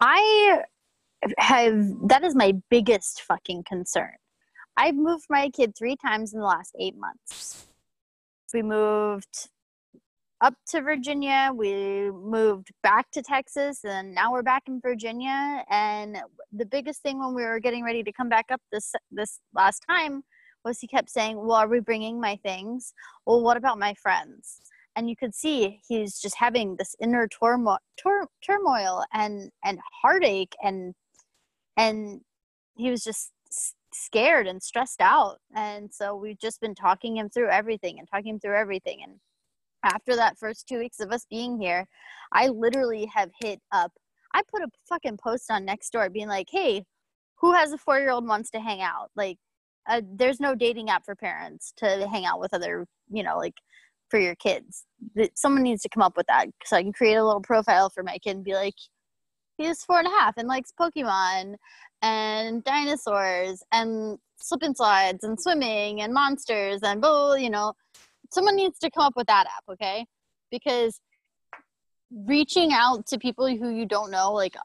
I 0.00 0.62
have, 1.38 1.74
that 2.08 2.22
is 2.22 2.36
my 2.36 2.52
biggest 2.70 3.22
fucking 3.22 3.64
concern. 3.64 4.14
I've 4.76 4.94
moved 4.94 5.24
my 5.28 5.48
kid 5.50 5.74
three 5.76 5.96
times 5.96 6.32
in 6.32 6.38
the 6.38 6.46
last 6.46 6.76
eight 6.78 6.94
months. 6.96 7.66
We 8.54 8.62
moved 8.62 9.48
up 10.40 10.54
to 10.68 10.80
Virginia, 10.80 11.50
we 11.54 12.10
moved 12.10 12.68
back 12.82 13.10
to 13.12 13.22
Texas, 13.22 13.84
and 13.84 14.14
now 14.14 14.32
we're 14.32 14.42
back 14.42 14.64
in 14.68 14.80
Virginia. 14.80 15.64
And 15.68 16.18
the 16.52 16.66
biggest 16.66 17.02
thing 17.02 17.18
when 17.18 17.34
we 17.34 17.42
were 17.42 17.60
getting 17.60 17.84
ready 17.84 18.02
to 18.02 18.12
come 18.12 18.28
back 18.28 18.46
up 18.50 18.60
this 18.70 18.92
this 19.10 19.40
last 19.54 19.82
time 19.88 20.22
was 20.64 20.78
he 20.80 20.86
kept 20.86 21.10
saying, 21.10 21.36
Well, 21.36 21.56
are 21.56 21.68
we 21.68 21.80
bringing 21.80 22.20
my 22.20 22.36
things? 22.36 22.92
Well, 23.26 23.42
what 23.42 23.56
about 23.56 23.78
my 23.78 23.94
friends? 23.94 24.60
And 24.96 25.08
you 25.08 25.16
could 25.16 25.34
see 25.34 25.80
he's 25.88 26.18
just 26.18 26.36
having 26.36 26.76
this 26.76 26.96
inner 27.00 27.28
turmoil, 27.28 27.78
tur- 27.96 28.28
turmoil 28.44 29.04
and, 29.12 29.50
and 29.64 29.78
heartache 30.02 30.54
and, 30.62 30.92
and 31.76 32.20
he 32.76 32.90
was 32.90 33.04
just 33.04 33.32
scared 33.92 34.48
and 34.48 34.62
stressed 34.62 35.00
out. 35.00 35.38
And 35.54 35.92
so 35.92 36.16
we've 36.16 36.38
just 36.38 36.60
been 36.60 36.74
talking 36.74 37.16
him 37.16 37.28
through 37.28 37.48
everything 37.48 37.98
and 37.98 38.08
talking 38.08 38.34
him 38.34 38.40
through 38.40 38.56
everything. 38.56 38.98
And 39.04 39.20
after 39.82 40.16
that 40.16 40.38
first 40.38 40.66
two 40.66 40.78
weeks 40.78 41.00
of 41.00 41.12
us 41.12 41.26
being 41.30 41.60
here, 41.60 41.86
I 42.32 42.48
literally 42.48 43.06
have 43.14 43.30
hit 43.40 43.60
up. 43.72 43.92
I 44.34 44.42
put 44.50 44.62
a 44.62 44.68
fucking 44.88 45.18
post 45.22 45.50
on 45.50 45.66
Nextdoor 45.66 46.12
being 46.12 46.28
like, 46.28 46.48
"Hey, 46.50 46.84
who 47.36 47.52
has 47.54 47.72
a 47.72 47.78
four 47.78 47.98
year 47.98 48.10
old 48.10 48.26
wants 48.26 48.50
to 48.50 48.60
hang 48.60 48.82
out? 48.82 49.10
Like, 49.16 49.38
uh, 49.88 50.02
there's 50.04 50.40
no 50.40 50.54
dating 50.54 50.90
app 50.90 51.04
for 51.04 51.14
parents 51.14 51.72
to 51.78 52.08
hang 52.08 52.26
out 52.26 52.40
with 52.40 52.52
other, 52.52 52.86
you 53.10 53.22
know, 53.22 53.38
like 53.38 53.54
for 54.10 54.18
your 54.18 54.34
kids. 54.36 54.84
Someone 55.34 55.62
needs 55.62 55.82
to 55.82 55.88
come 55.88 56.02
up 56.02 56.16
with 56.16 56.26
that 56.28 56.48
so 56.64 56.76
I 56.76 56.82
can 56.82 56.92
create 56.92 57.14
a 57.14 57.24
little 57.24 57.40
profile 57.40 57.90
for 57.90 58.02
my 58.02 58.18
kid 58.18 58.36
and 58.36 58.44
be 58.44 58.54
like, 58.54 58.74
he's 59.56 59.84
four 59.84 59.98
and 59.98 60.08
a 60.08 60.10
half 60.10 60.34
and 60.36 60.48
likes 60.48 60.72
Pokemon 60.78 61.56
and 62.02 62.64
dinosaurs 62.64 63.62
and 63.72 64.18
slip 64.36 64.62
and 64.62 64.76
slides 64.76 65.24
and 65.24 65.40
swimming 65.40 66.00
and 66.02 66.12
monsters 66.12 66.80
and 66.82 67.00
blah, 67.00 67.34
you 67.34 67.50
know. 67.50 67.74
Someone 68.30 68.56
needs 68.56 68.78
to 68.80 68.90
come 68.90 69.04
up 69.04 69.14
with 69.16 69.26
that 69.26 69.46
app, 69.46 69.64
okay? 69.70 70.06
Because 70.50 71.00
reaching 72.10 72.72
out 72.72 73.06
to 73.06 73.18
people 73.18 73.46
who 73.46 73.70
you 73.70 73.86
don't 73.86 74.10
know, 74.10 74.32
like 74.32 74.56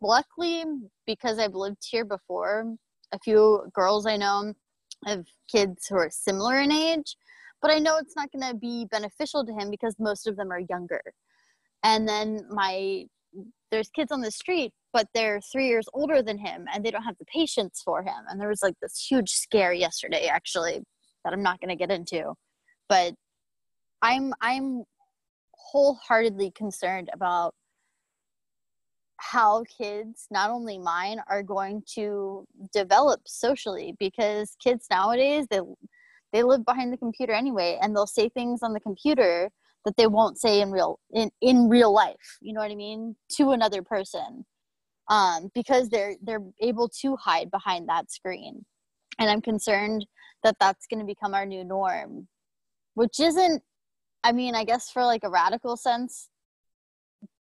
luckily 0.00 0.64
because 1.06 1.38
I've 1.38 1.54
lived 1.54 1.84
here 1.88 2.04
before, 2.04 2.74
a 3.12 3.18
few 3.18 3.66
girls 3.72 4.06
I 4.06 4.16
know 4.16 4.54
have 5.06 5.24
kids 5.50 5.86
who 5.88 5.96
are 5.96 6.10
similar 6.10 6.58
in 6.60 6.72
age, 6.72 7.16
but 7.60 7.70
I 7.70 7.78
know 7.78 7.98
it's 7.98 8.16
not 8.16 8.30
going 8.32 8.50
to 8.50 8.56
be 8.56 8.86
beneficial 8.90 9.44
to 9.44 9.52
him 9.52 9.70
because 9.70 9.96
most 9.98 10.26
of 10.26 10.36
them 10.36 10.50
are 10.50 10.60
younger. 10.68 11.02
And 11.82 12.08
then 12.08 12.46
my 12.50 13.06
there's 13.70 13.90
kids 13.90 14.12
on 14.12 14.20
the 14.20 14.30
street, 14.30 14.72
but 14.92 15.08
they're 15.14 15.40
three 15.40 15.66
years 15.66 15.86
older 15.92 16.22
than 16.22 16.38
him, 16.38 16.66
and 16.72 16.84
they 16.84 16.90
don't 16.90 17.02
have 17.02 17.18
the 17.18 17.24
patience 17.24 17.82
for 17.84 18.02
him. 18.02 18.14
And 18.28 18.40
there 18.40 18.48
was 18.48 18.62
like 18.62 18.74
this 18.80 19.04
huge 19.10 19.30
scare 19.30 19.72
yesterday, 19.72 20.28
actually, 20.28 20.82
that 21.24 21.32
I'm 21.32 21.42
not 21.42 21.60
going 21.60 21.70
to 21.70 21.76
get 21.76 21.90
into, 21.90 22.34
but 22.88 23.14
I'm 24.02 24.32
I'm 24.40 24.84
wholeheartedly 25.52 26.52
concerned 26.52 27.10
about 27.12 27.54
how 29.16 29.64
kids, 29.78 30.26
not 30.30 30.50
only 30.50 30.78
mine, 30.78 31.20
are 31.28 31.42
going 31.42 31.82
to 31.94 32.46
develop 32.72 33.20
socially 33.26 33.94
because 33.98 34.56
kids 34.62 34.86
nowadays 34.90 35.46
they 35.50 35.60
they 36.32 36.42
live 36.42 36.64
behind 36.64 36.92
the 36.92 36.98
computer 36.98 37.32
anyway 37.32 37.78
and 37.80 37.94
they'll 37.94 38.06
say 38.06 38.28
things 38.28 38.62
on 38.62 38.72
the 38.72 38.80
computer 38.80 39.50
that 39.84 39.96
they 39.96 40.06
won't 40.06 40.38
say 40.38 40.60
in 40.60 40.70
real 40.70 40.98
in, 41.12 41.30
in 41.40 41.68
real 41.68 41.92
life 41.92 42.38
you 42.40 42.52
know 42.52 42.60
what 42.60 42.72
i 42.72 42.74
mean 42.74 43.14
to 43.28 43.52
another 43.52 43.82
person 43.82 44.44
um, 45.08 45.50
because 45.54 45.88
they're 45.88 46.14
they're 46.22 46.42
able 46.60 46.88
to 47.00 47.16
hide 47.16 47.50
behind 47.50 47.88
that 47.88 48.10
screen. 48.10 48.64
And 49.18 49.30
i'm 49.30 49.40
concerned 49.40 50.06
that 50.42 50.56
that's 50.60 50.86
going 50.86 51.00
to 51.00 51.06
become 51.06 51.34
our 51.34 51.46
new 51.46 51.64
norm 51.64 52.26
which 52.94 53.20
isn't 53.20 53.62
i 54.22 54.32
mean 54.32 54.54
i 54.54 54.64
guess 54.64 54.90
for 54.90 55.04
like 55.04 55.24
a 55.24 55.30
radical 55.30 55.76
sense 55.76 56.28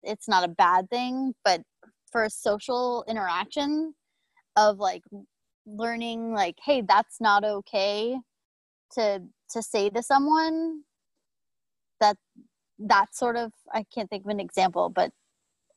it's 0.03 0.29
not 0.29 0.45
a 0.45 0.49
bad 0.49 0.89
thing 0.91 1.35
but 1.45 1.63
for 2.11 2.25
a 2.25 2.31
social 2.31 3.05
interaction 3.09 3.95
of 4.57 4.79
like 4.79 5.03
learning 5.67 6.33
like 6.33 6.57
hey 6.65 6.83
that's 6.83 7.21
not 7.21 7.45
okay 7.45 8.17
to 8.93 9.23
to 9.51 9.63
say 9.63 9.89
to 9.89 10.03
someone 10.03 10.83
that 12.01 12.17
that 12.79 13.15
sort 13.15 13.37
of 13.37 13.53
i 13.73 13.85
can't 13.95 14.11
think 14.11 14.25
of 14.25 14.31
an 14.31 14.41
example 14.41 14.89
but 14.89 15.11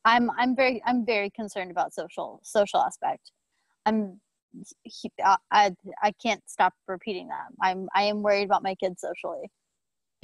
i'm 0.06 0.30
i'm 0.38 0.56
very 0.56 0.82
i'm 0.86 1.06
very 1.06 1.30
concerned 1.30 1.72
about 1.72 1.94
social 1.94 2.40
social 2.44 2.82
aspect. 2.82 3.32
I'm 3.86 4.20
i 5.52 5.76
i 6.02 6.14
can't 6.24 6.42
stop 6.48 6.74
repeating 6.88 7.28
that. 7.28 7.48
I'm 7.62 7.88
i 7.94 8.04
am 8.04 8.24
worried 8.24 8.46
about 8.46 8.64
my 8.64 8.76
kids 8.76 9.02
socially 9.02 9.50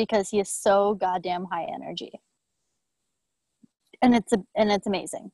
because 0.05 0.29
he 0.29 0.39
is 0.39 0.49
so 0.49 0.93
goddamn 0.95 1.45
high 1.45 1.67
energy 1.73 2.11
and 4.01 4.15
it's 4.15 4.33
a, 4.33 4.37
and 4.55 4.71
it's 4.71 4.87
amazing 4.87 5.31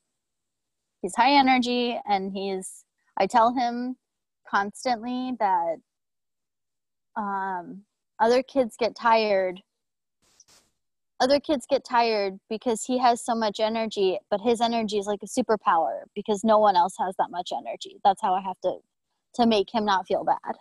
he's 1.02 1.16
high 1.16 1.34
energy 1.34 2.00
and 2.08 2.32
he's 2.32 2.86
I 3.20 3.26
tell 3.26 3.54
him 3.54 3.98
constantly 4.50 5.34
that 5.40 5.78
um, 7.16 7.84
other 8.20 8.44
kids 8.44 8.76
get 8.78 8.96
tired. 8.96 9.62
Other 11.20 11.40
kids 11.40 11.66
get 11.68 11.84
tired 11.84 12.40
because 12.48 12.84
he 12.84 13.00
has 13.00 13.26
so 13.26 13.34
much 13.34 13.60
energy, 13.60 14.20
but 14.30 14.40
his 14.40 14.62
energy 14.62 15.00
is 15.00 15.08
like 15.08 15.22
a 15.24 15.26
superpower 15.26 16.02
because 16.16 16.44
no 16.44 16.60
one 16.60 16.76
else 16.76 16.94
has 17.00 17.16
that 17.18 17.32
much 17.32 17.52
energy. 17.52 17.98
That's 18.04 18.22
how 18.22 18.36
I 18.36 18.42
have 18.42 18.60
to 18.62 18.78
to 19.36 19.48
make 19.48 19.74
him 19.74 19.86
not 19.86 20.08
feel 20.08 20.24
bad. 20.24 20.56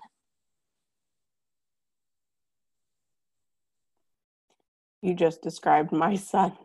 You 5.02 5.14
just 5.14 5.42
described 5.42 5.92
my 5.92 6.16
son 6.16 6.56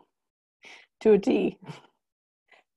to 1.00 1.12
a 1.12 1.18
T. 1.18 1.58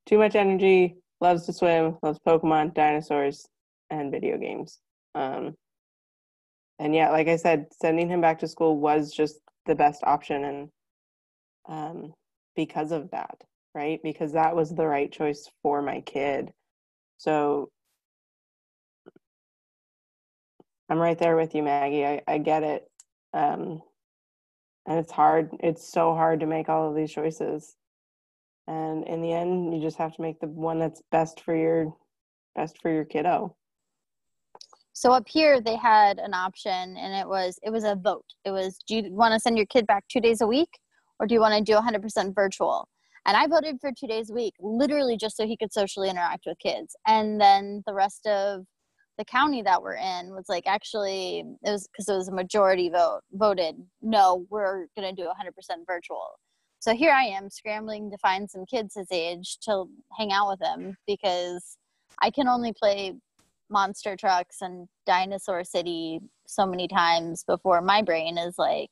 Too 0.06 0.18
much 0.18 0.34
energy, 0.36 0.96
loves 1.20 1.46
to 1.46 1.52
swim, 1.52 1.98
loves 2.02 2.20
Pokemon, 2.26 2.74
dinosaurs, 2.74 3.46
and 3.90 4.12
video 4.12 4.38
games. 4.38 4.78
Um, 5.14 5.54
and 6.78 6.94
yeah, 6.94 7.10
like 7.10 7.28
I 7.28 7.36
said, 7.36 7.66
sending 7.72 8.08
him 8.08 8.20
back 8.20 8.38
to 8.40 8.48
school 8.48 8.78
was 8.78 9.12
just 9.12 9.40
the 9.64 9.74
best 9.74 10.02
option, 10.04 10.44
and 10.44 10.68
um, 11.68 12.14
because 12.54 12.92
of 12.92 13.10
that, 13.10 13.36
right? 13.74 13.98
Because 14.02 14.32
that 14.32 14.54
was 14.54 14.70
the 14.70 14.86
right 14.86 15.10
choice 15.10 15.50
for 15.62 15.82
my 15.82 16.02
kid. 16.02 16.52
So 17.16 17.70
I'm 20.88 20.98
right 20.98 21.18
there 21.18 21.36
with 21.36 21.54
you, 21.54 21.62
Maggie. 21.62 22.06
I, 22.06 22.22
I 22.28 22.38
get 22.38 22.62
it. 22.62 22.84
Um, 23.32 23.82
and 24.86 24.98
it's 24.98 25.12
hard. 25.12 25.50
It's 25.60 25.86
so 25.86 26.14
hard 26.14 26.40
to 26.40 26.46
make 26.46 26.68
all 26.68 26.88
of 26.88 26.94
these 26.94 27.12
choices. 27.12 27.76
And 28.66 29.06
in 29.06 29.22
the 29.22 29.32
end, 29.32 29.74
you 29.74 29.80
just 29.80 29.98
have 29.98 30.14
to 30.16 30.22
make 30.22 30.40
the 30.40 30.48
one 30.48 30.78
that's 30.78 31.02
best 31.10 31.40
for 31.40 31.54
your 31.54 31.94
best 32.54 32.80
for 32.80 32.90
your 32.90 33.04
kiddo. 33.04 33.54
So 34.92 35.12
up 35.12 35.28
here 35.28 35.60
they 35.60 35.76
had 35.76 36.18
an 36.18 36.32
option 36.32 36.96
and 36.96 37.14
it 37.14 37.28
was 37.28 37.58
it 37.62 37.70
was 37.70 37.84
a 37.84 37.96
vote. 37.96 38.24
It 38.44 38.50
was 38.50 38.78
do 38.88 38.96
you 38.96 39.12
want 39.12 39.34
to 39.34 39.40
send 39.40 39.56
your 39.56 39.66
kid 39.66 39.86
back 39.86 40.04
2 40.08 40.20
days 40.20 40.40
a 40.40 40.46
week 40.46 40.70
or 41.20 41.26
do 41.26 41.34
you 41.34 41.40
want 41.40 41.54
to 41.54 41.62
do 41.62 41.78
100% 41.78 42.34
virtual? 42.34 42.88
And 43.26 43.36
I 43.36 43.46
voted 43.46 43.76
for 43.80 43.90
2 43.92 44.06
days 44.06 44.30
a 44.30 44.32
week 44.34 44.54
literally 44.58 45.18
just 45.18 45.36
so 45.36 45.46
he 45.46 45.56
could 45.56 45.72
socially 45.72 46.08
interact 46.08 46.44
with 46.46 46.58
kids. 46.58 46.96
And 47.06 47.38
then 47.38 47.82
the 47.86 47.92
rest 47.92 48.26
of 48.26 48.64
the 49.18 49.24
county 49.24 49.62
that 49.62 49.82
we're 49.82 49.96
in 49.96 50.30
was 50.30 50.46
like 50.48 50.66
actually 50.66 51.44
it 51.62 51.70
was 51.70 51.88
because 51.88 52.08
it 52.08 52.14
was 52.14 52.28
a 52.28 52.34
majority 52.34 52.88
vote 52.88 53.20
voted 53.32 53.76
no 54.02 54.46
we're 54.50 54.86
going 54.96 55.14
to 55.14 55.22
do 55.22 55.28
100% 55.28 55.76
virtual. 55.86 56.38
So 56.78 56.94
here 56.94 57.12
i 57.12 57.24
am 57.24 57.50
scrambling 57.50 58.10
to 58.10 58.18
find 58.18 58.50
some 58.50 58.66
kids 58.66 58.94
his 58.94 59.08
age 59.10 59.58
to 59.62 59.86
hang 60.16 60.32
out 60.32 60.48
with 60.48 60.60
him 60.62 60.96
because 61.06 61.76
i 62.22 62.30
can 62.30 62.48
only 62.48 62.72
play 62.72 63.14
monster 63.70 64.16
trucks 64.16 64.58
and 64.60 64.86
dinosaur 65.06 65.64
city 65.64 66.20
so 66.46 66.66
many 66.66 66.86
times 66.86 67.42
before 67.44 67.80
my 67.80 68.02
brain 68.02 68.38
is 68.38 68.54
like 68.58 68.90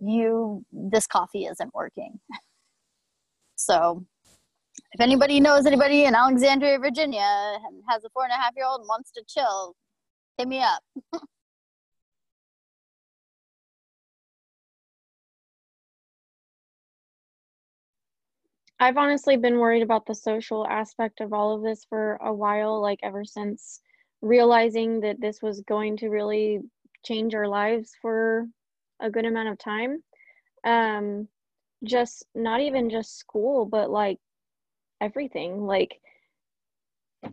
you 0.00 0.64
this 0.72 1.06
coffee 1.06 1.46
isn't 1.46 1.74
working. 1.74 2.20
So 3.56 4.04
if 4.94 5.00
anybody 5.00 5.40
knows 5.40 5.66
anybody 5.66 6.04
in 6.04 6.14
Alexandria, 6.14 6.78
Virginia, 6.78 7.58
and 7.66 7.82
has 7.88 8.04
a 8.04 8.10
four 8.10 8.22
and 8.22 8.30
a 8.32 8.36
half 8.36 8.52
year 8.56 8.64
old 8.64 8.80
and 8.80 8.88
wants 8.88 9.10
to 9.10 9.24
chill, 9.26 9.74
hit 10.38 10.46
me 10.46 10.62
up. 10.62 10.82
I've 18.78 18.96
honestly 18.96 19.36
been 19.36 19.58
worried 19.58 19.82
about 19.82 20.06
the 20.06 20.14
social 20.14 20.64
aspect 20.66 21.20
of 21.20 21.32
all 21.32 21.56
of 21.56 21.62
this 21.62 21.84
for 21.88 22.14
a 22.22 22.32
while, 22.32 22.80
like 22.80 23.00
ever 23.02 23.24
since 23.24 23.80
realizing 24.22 25.00
that 25.00 25.20
this 25.20 25.42
was 25.42 25.60
going 25.62 25.96
to 25.98 26.08
really 26.08 26.60
change 27.04 27.34
our 27.34 27.48
lives 27.48 27.92
for 28.00 28.46
a 29.00 29.10
good 29.10 29.24
amount 29.24 29.48
of 29.48 29.58
time. 29.58 30.04
Um, 30.64 31.26
just 31.82 32.24
not 32.36 32.60
even 32.60 32.90
just 32.90 33.18
school, 33.18 33.66
but 33.66 33.90
like 33.90 34.18
everything 35.04 35.66
like 35.66 36.00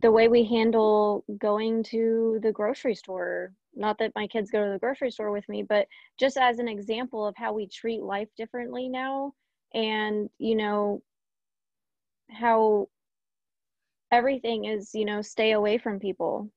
the 0.01 0.11
way 0.11 0.27
we 0.27 0.43
handle 0.43 1.23
going 1.37 1.83
to 1.83 2.39
the 2.43 2.51
grocery 2.51 2.95
store 2.95 3.53
not 3.75 3.97
that 3.97 4.11
my 4.15 4.27
kids 4.27 4.51
go 4.51 4.63
to 4.63 4.71
the 4.71 4.79
grocery 4.79 5.11
store 5.11 5.31
with 5.31 5.47
me 5.49 5.63
but 5.63 5.87
just 6.19 6.37
as 6.37 6.59
an 6.59 6.67
example 6.67 7.25
of 7.25 7.35
how 7.37 7.53
we 7.53 7.67
treat 7.67 8.01
life 8.01 8.29
differently 8.37 8.87
now 8.87 9.33
and 9.73 10.29
you 10.37 10.55
know 10.55 11.01
how 12.29 12.87
everything 14.11 14.65
is 14.65 14.91
you 14.93 15.05
know 15.05 15.21
stay 15.21 15.51
away 15.51 15.77
from 15.77 15.99
people. 15.99 16.49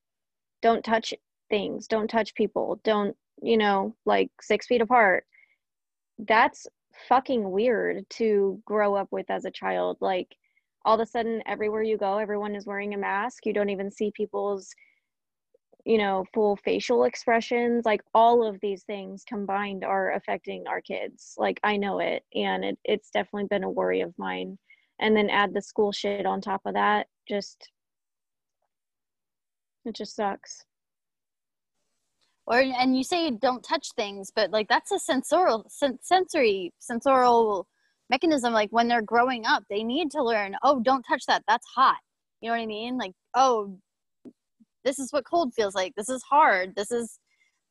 Don't 0.61 0.83
touch 0.83 1.13
things. 1.49 1.87
Don't 1.87 2.09
touch 2.09 2.33
people. 2.35 2.79
Don't 2.83 3.15
you 3.41 3.57
know 3.57 3.95
like 4.05 4.29
six 4.41 4.67
feet 4.67 4.81
apart. 4.81 5.25
That's 6.19 6.67
fucking 7.09 7.49
weird 7.49 8.09
to 8.11 8.61
grow 8.65 8.95
up 8.95 9.07
with 9.11 9.29
as 9.29 9.45
a 9.45 9.51
child. 9.51 9.97
Like 10.01 10.27
all 10.85 10.95
of 10.95 11.01
a 11.01 11.05
sudden 11.05 11.41
everywhere 11.47 11.81
you 11.83 11.97
go 11.97 12.17
everyone 12.19 12.55
is 12.55 12.65
wearing 12.65 12.93
a 12.93 12.97
mask. 12.97 13.45
You 13.45 13.53
don't 13.53 13.69
even 13.69 13.91
see 13.91 14.11
people's 14.11 14.73
you 15.83 15.97
know 15.97 16.25
full 16.33 16.55
facial 16.57 17.03
expressions. 17.03 17.85
Like 17.85 18.01
all 18.13 18.45
of 18.47 18.59
these 18.61 18.83
things 18.83 19.23
combined 19.27 19.83
are 19.83 20.13
affecting 20.13 20.65
our 20.67 20.81
kids. 20.81 21.33
Like 21.37 21.59
i 21.63 21.75
know 21.77 21.99
it 21.99 22.23
and 22.33 22.63
it, 22.63 22.77
it's 22.85 23.09
definitely 23.09 23.47
been 23.49 23.63
a 23.63 23.69
worry 23.69 24.01
of 24.01 24.13
mine. 24.17 24.57
And 24.99 25.15
then 25.15 25.29
add 25.29 25.53
the 25.53 25.61
school 25.61 25.91
shit 25.91 26.25
on 26.25 26.39
top 26.39 26.61
of 26.65 26.75
that 26.75 27.07
just 27.27 27.69
it 29.85 29.95
just 29.95 30.15
sucks. 30.15 30.63
Or 32.47 32.59
and 32.59 32.95
you 32.95 33.03
say 33.03 33.31
don't 33.31 33.63
touch 33.63 33.89
things 33.95 34.31
but 34.35 34.51
like 34.51 34.67
that's 34.67 34.91
a 34.91 34.99
sensorial 34.99 35.65
sen- 35.69 35.99
sensory 36.01 36.73
sensorial 36.79 37.67
mechanism 38.09 38.53
like 38.53 38.69
when 38.71 38.87
they're 38.87 39.01
growing 39.01 39.45
up 39.45 39.63
they 39.69 39.83
need 39.83 40.11
to 40.11 40.23
learn 40.23 40.55
oh 40.63 40.79
don't 40.79 41.03
touch 41.03 41.25
that 41.27 41.43
that's 41.47 41.65
hot. 41.75 41.97
You 42.41 42.49
know 42.49 42.57
what 42.57 42.63
i 42.63 42.67
mean? 42.67 42.97
Like 42.97 43.13
oh 43.35 43.77
this 44.83 44.99
is 44.99 45.11
what 45.11 45.25
cold 45.25 45.53
feels 45.53 45.75
like 45.75 45.93
this 45.95 46.09
is 46.09 46.21
hard 46.23 46.75
this 46.75 46.91
is 46.91 47.19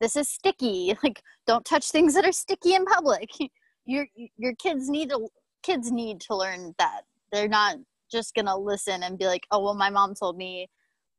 this 0.01 0.17
is 0.17 0.29
sticky. 0.29 0.97
Like 1.03 1.23
don't 1.47 1.65
touch 1.65 1.91
things 1.91 2.15
that 2.15 2.25
are 2.25 2.33
sticky 2.33 2.75
in 2.75 2.85
public. 2.85 3.31
Your 3.87 4.07
your 4.39 4.55
kids 4.55 4.89
need 4.89 5.11
to 5.11 5.29
kids 5.63 5.93
need 5.93 6.19
to 6.23 6.35
learn 6.35 6.75
that. 6.79 7.03
They're 7.31 7.49
not 7.49 7.77
just 8.11 8.35
gonna 8.35 8.57
listen 8.57 9.03
and 9.03 9.19
be 9.19 9.27
like 9.27 9.47
oh 9.51 9.63
well 9.63 9.75
my 9.75 9.91
mom 9.91 10.15
told 10.15 10.39
me 10.39 10.69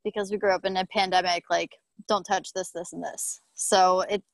because 0.02 0.32
we 0.32 0.36
grew 0.36 0.52
up 0.52 0.64
in 0.64 0.76
a 0.76 0.84
pandemic 0.86 1.44
like 1.48 1.70
don't 2.08 2.24
touch 2.24 2.52
this 2.54 2.72
this 2.72 2.92
and 2.92 3.04
this. 3.04 3.40
So 3.54 4.00
it 4.00 4.24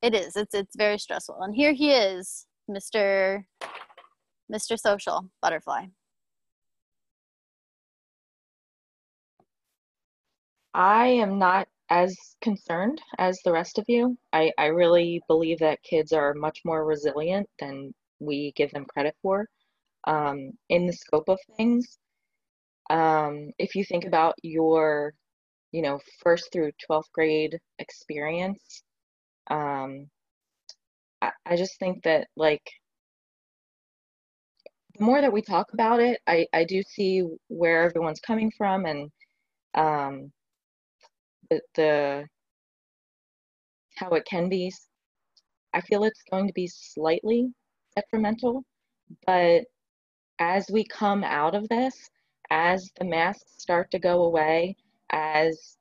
it 0.00 0.14
is 0.14 0.36
it's 0.36 0.54
it's 0.54 0.74
very 0.74 0.98
stressful. 0.98 1.42
And 1.42 1.54
here 1.54 1.74
he 1.74 1.92
is 1.92 2.46
mr 2.70 3.44
Mr. 4.52 4.78
Social 4.78 5.28
Butterfly. 5.42 5.86
I 10.74 11.06
am 11.06 11.38
not 11.38 11.68
as 11.88 12.16
concerned 12.42 13.00
as 13.18 13.40
the 13.44 13.52
rest 13.52 13.78
of 13.78 13.84
you. 13.88 14.18
I, 14.32 14.52
I 14.58 14.66
really 14.66 15.22
believe 15.28 15.58
that 15.60 15.82
kids 15.82 16.12
are 16.12 16.34
much 16.34 16.60
more 16.64 16.84
resilient 16.84 17.48
than 17.58 17.94
we 18.20 18.52
give 18.56 18.70
them 18.72 18.84
credit 18.86 19.16
for 19.22 19.48
um, 20.06 20.52
in 20.68 20.86
the 20.86 20.92
scope 20.92 21.28
of 21.28 21.38
things. 21.56 21.98
Um, 22.90 23.50
if 23.58 23.74
you 23.74 23.84
think 23.84 24.04
about 24.04 24.34
your, 24.42 25.14
you 25.72 25.82
know, 25.82 25.98
first 26.22 26.52
through 26.52 26.72
12th 26.90 27.10
grade 27.12 27.58
experience, 27.78 28.82
um, 29.50 30.08
I, 31.22 31.32
I 31.44 31.56
just 31.56 31.78
think 31.78 32.02
that 32.04 32.28
like 32.36 32.62
the 34.96 35.04
more 35.04 35.20
that 35.20 35.32
we 35.32 35.42
talk 35.42 35.72
about 35.72 36.00
it, 36.00 36.20
I, 36.26 36.46
I 36.52 36.64
do 36.64 36.82
see 36.82 37.24
where 37.48 37.82
everyone's 37.82 38.20
coming 38.20 38.52
from 38.56 38.86
and 38.86 39.10
um, 39.74 40.32
the, 41.50 41.60
the 41.74 42.26
how 43.96 44.10
it 44.10 44.24
can 44.24 44.48
be. 44.48 44.72
I 45.74 45.80
feel 45.80 46.04
it's 46.04 46.22
going 46.30 46.46
to 46.46 46.52
be 46.52 46.66
slightly 46.66 47.52
detrimental, 47.94 48.64
but 49.26 49.64
as 50.38 50.66
we 50.70 50.84
come 50.84 51.24
out 51.24 51.54
of 51.54 51.68
this, 51.68 51.94
as 52.50 52.90
the 52.98 53.04
masks 53.04 53.52
start 53.58 53.90
to 53.90 53.98
go 53.98 54.24
away, 54.24 54.76
as 55.10 55.76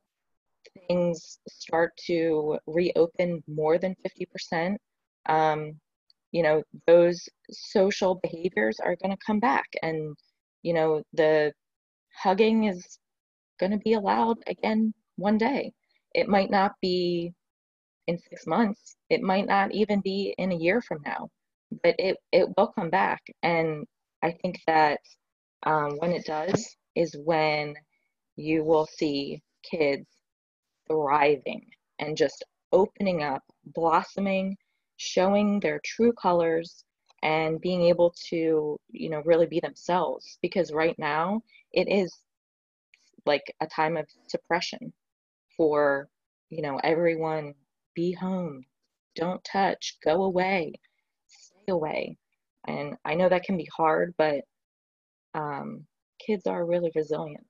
things 0.88 1.40
start 1.48 1.96
to 2.08 2.58
reopen 2.68 3.44
more 3.48 3.78
than 3.78 3.96
50%, 4.54 4.76
um, 5.28 5.80
you 6.36 6.44
know 6.44 6.62
those 6.88 7.20
social 7.52 8.16
behaviors 8.24 8.78
are 8.86 8.98
going 9.02 9.16
to 9.16 9.26
come 9.28 9.40
back 9.40 9.68
and 9.84 10.16
you 10.64 10.74
know 10.74 11.02
the 11.14 11.54
hugging 12.24 12.66
is 12.66 13.00
going 13.60 13.72
to 13.72 13.80
be 13.80 13.94
allowed 13.94 14.38
again 14.48 14.94
one 15.18 15.38
day. 15.38 15.72
It 16.14 16.28
might 16.28 16.52
not 16.52 16.74
be 16.82 17.34
in 18.08 18.18
six 18.30 18.48
months. 18.48 18.96
It 19.10 19.22
might 19.22 19.48
not 19.48 19.74
even 19.74 20.02
be 20.02 20.36
in 20.38 20.52
a 20.52 20.62
year 20.66 20.82
from 20.82 21.00
now 21.06 21.30
but 21.84 21.96
it 22.00 22.18
it 22.32 22.48
will 22.58 22.68
come 22.68 22.90
back. 22.90 23.22
And 23.44 23.86
i 24.24 24.32
think 24.42 24.60
that 24.68 25.00
um, 25.64 25.98
when 26.00 26.12
it 26.12 26.26
does 26.26 26.76
is 26.96 27.16
when 27.26 27.76
you 28.36 28.64
will 28.64 28.88
see 28.88 29.42
kids 29.64 30.08
thriving 30.88 31.66
and 32.00 32.18
just 32.18 32.44
opening 32.72 33.24
up, 33.24 33.44
blossoming, 33.66 34.58
showing 34.98 35.60
their 35.60 35.80
true 35.84 36.14
colors 36.14 36.84
and 37.24 37.60
being 37.62 37.84
able 37.84 38.14
to, 38.30 38.78
you 38.92 39.10
know, 39.10 39.22
really 39.26 39.48
be 39.48 39.60
themselves. 39.60 40.38
Because 40.42 40.72
right 40.72 40.96
now 40.98 41.42
it 41.74 41.88
is 41.90 42.14
like 43.26 43.44
a 43.62 43.68
time 43.68 43.98
of 43.98 44.06
suppression 44.28 44.94
for, 45.58 46.08
you 46.50 46.62
know, 46.62 46.80
everyone. 46.84 47.54
Be 47.96 48.12
home, 48.12 48.66
don't 49.16 49.42
touch, 49.46 49.98
go 50.04 50.24
away, 50.26 50.74
stay 51.28 51.72
away. 51.72 52.18
And 52.68 52.98
I 53.06 53.16
know 53.16 53.30
that 53.30 53.44
can 53.44 53.56
be 53.56 53.70
hard, 53.74 54.14
but 54.18 54.42
um, 55.34 55.86
kids 56.20 56.46
are 56.46 56.66
really 56.66 56.92
resilient. 56.94 57.46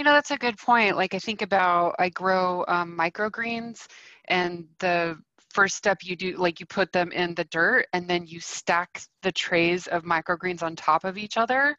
You 0.00 0.04
know, 0.04 0.14
that's 0.14 0.30
a 0.30 0.38
good 0.38 0.56
point. 0.56 0.96
Like 0.96 1.12
I 1.12 1.18
think 1.18 1.42
about, 1.42 1.94
I 1.98 2.08
grow 2.08 2.64
um, 2.68 2.96
microgreens 2.98 3.86
and 4.28 4.64
the 4.78 5.18
first 5.52 5.76
step 5.76 5.98
you 6.02 6.16
do, 6.16 6.38
like 6.38 6.58
you 6.58 6.64
put 6.64 6.90
them 6.90 7.12
in 7.12 7.34
the 7.34 7.44
dirt 7.44 7.86
and 7.92 8.08
then 8.08 8.26
you 8.26 8.40
stack 8.40 9.02
the 9.20 9.30
trays 9.30 9.88
of 9.88 10.04
microgreens 10.04 10.62
on 10.62 10.74
top 10.74 11.04
of 11.04 11.18
each 11.18 11.36
other 11.36 11.76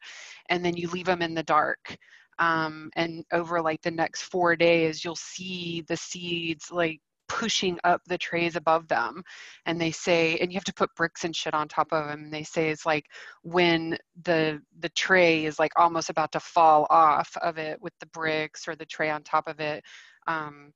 and 0.50 0.64
then 0.64 0.76
you 0.76 0.88
leave 0.90 1.06
them 1.06 1.20
in 1.20 1.34
the 1.34 1.42
dark. 1.42 1.96
Um, 2.38 2.90
and 2.94 3.24
over 3.32 3.60
like 3.60 3.82
the 3.82 3.90
next 3.90 4.22
four 4.22 4.54
days, 4.54 5.04
you'll 5.04 5.16
see 5.16 5.82
the 5.88 5.96
seeds 5.96 6.70
like 6.70 7.00
pushing 7.32 7.78
up 7.84 8.02
the 8.06 8.18
trays 8.18 8.56
above 8.56 8.86
them 8.88 9.22
and 9.64 9.80
they 9.80 9.90
say 9.90 10.36
and 10.38 10.52
you 10.52 10.56
have 10.56 10.64
to 10.64 10.74
put 10.74 10.94
bricks 10.94 11.24
and 11.24 11.34
shit 11.34 11.54
on 11.54 11.66
top 11.66 11.88
of 11.90 12.06
them 12.06 12.24
and 12.24 12.32
they 12.32 12.42
say 12.42 12.68
it's 12.68 12.84
like 12.84 13.06
when 13.42 13.96
the 14.24 14.60
the 14.80 14.88
tray 14.90 15.46
is 15.46 15.58
like 15.58 15.72
almost 15.76 16.10
about 16.10 16.30
to 16.30 16.38
fall 16.40 16.86
off 16.90 17.34
of 17.40 17.56
it 17.56 17.80
with 17.80 17.94
the 18.00 18.06
bricks 18.06 18.68
or 18.68 18.76
the 18.76 18.84
tray 18.84 19.08
on 19.08 19.22
top 19.22 19.48
of 19.48 19.60
it 19.60 19.82
um, 20.26 20.70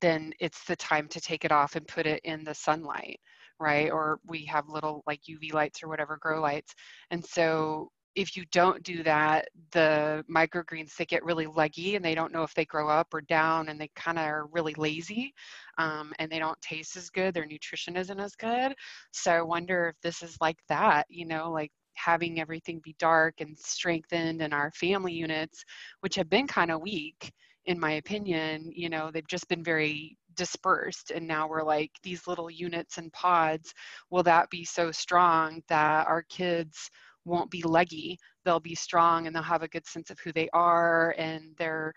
then 0.00 0.32
it's 0.40 0.64
the 0.64 0.76
time 0.76 1.06
to 1.08 1.20
take 1.20 1.44
it 1.44 1.52
off 1.52 1.76
and 1.76 1.86
put 1.86 2.06
it 2.06 2.20
in 2.24 2.42
the 2.42 2.54
sunlight 2.54 3.20
right? 3.60 3.92
Or 3.92 4.18
we 4.26 4.44
have 4.46 4.68
little 4.68 5.04
like 5.06 5.20
uv 5.30 5.52
lights 5.54 5.84
or 5.84 5.88
whatever 5.88 6.18
grow 6.20 6.40
lights. 6.40 6.74
And 7.12 7.24
so 7.24 7.90
if 8.14 8.36
you 8.36 8.44
don't 8.52 8.82
do 8.82 9.02
that, 9.02 9.48
the 9.72 10.24
microgreens 10.30 10.94
they 10.96 11.06
get 11.06 11.24
really 11.24 11.46
leggy 11.46 11.96
and 11.96 12.04
they 12.04 12.14
don't 12.14 12.32
know 12.32 12.42
if 12.42 12.54
they 12.54 12.64
grow 12.64 12.88
up 12.88 13.08
or 13.14 13.20
down, 13.22 13.68
and 13.68 13.80
they 13.80 13.90
kind 13.96 14.18
of 14.18 14.24
are 14.24 14.46
really 14.52 14.74
lazy, 14.76 15.34
um, 15.78 16.12
and 16.18 16.30
they 16.30 16.38
don't 16.38 16.60
taste 16.60 16.96
as 16.96 17.10
good. 17.10 17.34
Their 17.34 17.46
nutrition 17.46 17.96
isn't 17.96 18.20
as 18.20 18.34
good. 18.36 18.74
So 19.12 19.32
I 19.32 19.42
wonder 19.42 19.88
if 19.88 20.00
this 20.02 20.22
is 20.22 20.36
like 20.40 20.58
that. 20.68 21.06
You 21.08 21.26
know, 21.26 21.50
like 21.50 21.72
having 21.94 22.40
everything 22.40 22.80
be 22.82 22.94
dark 22.98 23.40
and 23.40 23.56
strengthened, 23.58 24.42
and 24.42 24.52
our 24.54 24.70
family 24.72 25.12
units, 25.12 25.64
which 26.00 26.14
have 26.16 26.28
been 26.28 26.46
kind 26.46 26.70
of 26.70 26.82
weak, 26.82 27.32
in 27.66 27.78
my 27.80 27.92
opinion. 27.92 28.70
You 28.74 28.88
know, 28.90 29.10
they've 29.10 29.26
just 29.28 29.48
been 29.48 29.64
very 29.64 30.16
dispersed 30.34 31.10
and 31.10 31.26
now 31.28 31.46
we're 31.46 31.62
like 31.62 31.90
these 32.02 32.26
little 32.26 32.50
units 32.50 32.96
and 32.96 33.12
pods 33.12 33.74
will 34.10 34.22
that 34.22 34.48
be 34.48 34.64
so 34.64 34.90
strong 34.90 35.62
that 35.68 36.06
our 36.06 36.22
kids 36.22 36.90
won't 37.24 37.50
be 37.50 37.62
leggy. 37.62 38.18
They'll 38.44 38.60
be 38.60 38.74
strong 38.74 39.26
and 39.26 39.34
they'll 39.34 39.42
have 39.42 39.62
a 39.62 39.68
good 39.68 39.86
sense 39.86 40.10
of 40.10 40.18
who 40.18 40.32
they 40.32 40.48
are 40.52 41.14
and 41.16 41.56
their 41.56 41.92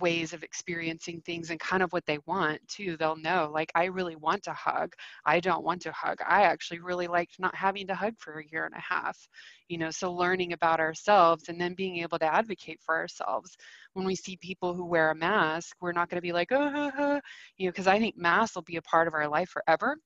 ways 0.00 0.32
of 0.32 0.42
experiencing 0.42 1.20
things 1.22 1.50
and 1.50 1.58
kind 1.58 1.82
of 1.82 1.92
what 1.92 2.04
they 2.06 2.18
want 2.26 2.60
too. 2.68 2.96
They'll 2.96 3.16
know, 3.16 3.50
like, 3.52 3.72
I 3.74 3.86
really 3.86 4.16
want 4.16 4.42
to 4.44 4.52
hug. 4.52 4.92
I 5.24 5.40
don't 5.40 5.64
want 5.64 5.82
to 5.82 5.92
hug. 5.92 6.18
I 6.26 6.42
actually 6.42 6.80
really 6.80 7.06
liked 7.08 7.40
not 7.40 7.54
having 7.54 7.86
to 7.88 7.94
hug 7.94 8.14
for 8.18 8.38
a 8.38 8.46
year 8.52 8.64
and 8.66 8.74
a 8.74 8.80
half. 8.80 9.18
You 9.68 9.78
know, 9.78 9.90
so 9.90 10.12
learning 10.12 10.52
about 10.52 10.80
ourselves 10.80 11.48
and 11.48 11.60
then 11.60 11.74
being 11.74 11.98
able 11.98 12.18
to 12.18 12.32
advocate 12.32 12.80
for 12.84 12.96
ourselves. 12.96 13.56
When 13.94 14.06
we 14.06 14.14
see 14.14 14.36
people 14.36 14.74
who 14.74 14.84
wear 14.84 15.10
a 15.10 15.14
mask, 15.14 15.76
we're 15.80 15.92
not 15.92 16.08
going 16.08 16.18
to 16.18 16.22
be 16.22 16.32
like, 16.32 16.52
oh, 16.52 17.20
you 17.56 17.66
know, 17.66 17.72
because 17.72 17.86
I 17.86 17.98
think 17.98 18.16
masks 18.16 18.54
will 18.54 18.62
be 18.62 18.76
a 18.76 18.82
part 18.82 19.08
of 19.08 19.14
our 19.14 19.28
life 19.28 19.50
forever 19.50 19.96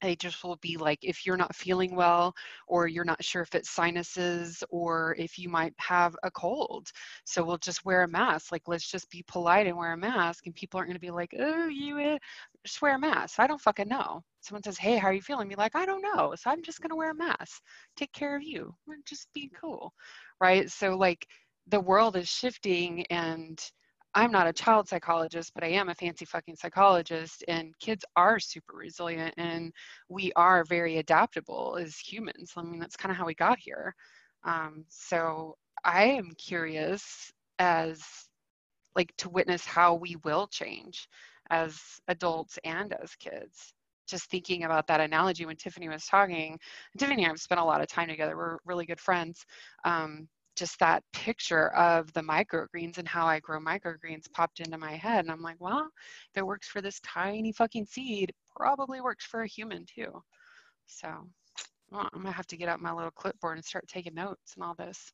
they 0.00 0.16
just 0.16 0.42
will 0.44 0.56
be 0.56 0.76
like 0.76 0.98
if 1.02 1.26
you're 1.26 1.36
not 1.36 1.54
feeling 1.54 1.94
well 1.94 2.34
or 2.66 2.86
you're 2.86 3.04
not 3.04 3.22
sure 3.22 3.42
if 3.42 3.54
it's 3.54 3.70
sinuses 3.70 4.62
or 4.70 5.14
if 5.18 5.38
you 5.38 5.48
might 5.48 5.74
have 5.78 6.16
a 6.22 6.30
cold. 6.30 6.88
So 7.24 7.44
we'll 7.44 7.58
just 7.58 7.84
wear 7.84 8.02
a 8.02 8.08
mask 8.08 8.52
like 8.52 8.62
let's 8.66 8.90
just 8.90 9.10
be 9.10 9.24
polite 9.26 9.66
and 9.66 9.76
wear 9.76 9.92
a 9.92 9.96
mask 9.96 10.46
and 10.46 10.54
people 10.54 10.78
aren't 10.78 10.88
going 10.88 10.96
to 10.96 11.00
be 11.00 11.10
like 11.10 11.34
oh 11.38 11.68
you 11.68 12.18
just 12.64 12.82
wear 12.82 12.94
a 12.94 12.98
mask. 12.98 13.40
I 13.40 13.46
don't 13.46 13.60
fucking 13.60 13.88
know. 13.88 14.22
Someone 14.40 14.62
says 14.62 14.78
hey 14.78 14.96
how 14.96 15.08
are 15.08 15.12
you 15.12 15.22
feeling? 15.22 15.48
Be 15.48 15.56
like 15.56 15.76
i 15.76 15.86
don't 15.86 16.02
know. 16.02 16.34
So 16.36 16.50
i'm 16.50 16.62
just 16.62 16.80
going 16.80 16.90
to 16.90 16.96
wear 16.96 17.10
a 17.10 17.14
mask. 17.14 17.62
Take 17.96 18.12
care 18.12 18.36
of 18.36 18.42
you. 18.42 18.74
We're 18.86 18.96
just 19.04 19.28
be 19.34 19.50
cool. 19.60 19.92
Right? 20.40 20.70
So 20.70 20.96
like 20.96 21.26
the 21.68 21.80
world 21.80 22.16
is 22.16 22.28
shifting 22.28 23.04
and 23.10 23.60
I'm 24.14 24.32
not 24.32 24.46
a 24.46 24.52
child 24.52 24.88
psychologist, 24.88 25.52
but 25.54 25.64
I 25.64 25.68
am 25.68 25.88
a 25.88 25.94
fancy 25.94 26.24
fucking 26.24 26.56
psychologist, 26.56 27.44
and 27.46 27.78
kids 27.78 28.04
are 28.16 28.38
super 28.38 28.76
resilient 28.76 29.34
and 29.36 29.72
we 30.08 30.32
are 30.34 30.64
very 30.64 30.98
adaptable 30.98 31.78
as 31.80 31.96
humans. 31.96 32.52
I 32.56 32.62
mean, 32.62 32.80
that's 32.80 32.96
kind 32.96 33.10
of 33.10 33.16
how 33.16 33.26
we 33.26 33.34
got 33.34 33.58
here. 33.58 33.94
Um, 34.44 34.84
so 34.88 35.56
I 35.84 36.04
am 36.04 36.32
curious 36.38 37.32
as 37.58 38.02
like 38.96 39.14
to 39.18 39.28
witness 39.28 39.64
how 39.64 39.94
we 39.94 40.16
will 40.24 40.46
change 40.48 41.08
as 41.50 41.78
adults 42.08 42.58
and 42.64 42.94
as 43.02 43.14
kids. 43.14 43.74
Just 44.06 44.30
thinking 44.30 44.64
about 44.64 44.86
that 44.86 45.00
analogy 45.00 45.44
when 45.44 45.56
Tiffany 45.56 45.88
was 45.88 46.06
talking, 46.06 46.58
Tiffany 46.98 47.22
and 47.22 47.26
I 47.26 47.28
have 47.28 47.40
spent 47.40 47.60
a 47.60 47.64
lot 47.64 47.82
of 47.82 47.88
time 47.88 48.08
together. 48.08 48.36
We're 48.36 48.58
really 48.64 48.86
good 48.86 49.00
friends. 49.00 49.44
Um, 49.84 50.28
just 50.58 50.78
that 50.80 51.04
picture 51.12 51.72
of 51.74 52.12
the 52.12 52.20
microgreens 52.20 52.98
and 52.98 53.08
how 53.08 53.26
I 53.26 53.40
grow 53.40 53.60
microgreens 53.60 54.30
popped 54.32 54.60
into 54.60 54.78
my 54.78 54.92
head. 54.92 55.24
And 55.24 55.30
I'm 55.30 55.42
like, 55.42 55.60
well, 55.60 55.88
if 56.30 56.36
it 56.36 56.46
works 56.46 56.68
for 56.68 56.80
this 56.80 57.00
tiny 57.00 57.52
fucking 57.52 57.86
seed, 57.86 58.32
probably 58.56 59.00
works 59.00 59.24
for 59.24 59.42
a 59.42 59.48
human 59.48 59.86
too. 59.86 60.22
So 60.86 61.08
well, 61.90 62.08
I'm 62.12 62.22
gonna 62.22 62.32
have 62.32 62.46
to 62.48 62.56
get 62.56 62.68
out 62.68 62.80
my 62.80 62.92
little 62.92 63.10
clipboard 63.10 63.56
and 63.56 63.64
start 63.64 63.88
taking 63.88 64.14
notes 64.14 64.54
and 64.56 64.64
all 64.64 64.74
this. 64.74 65.12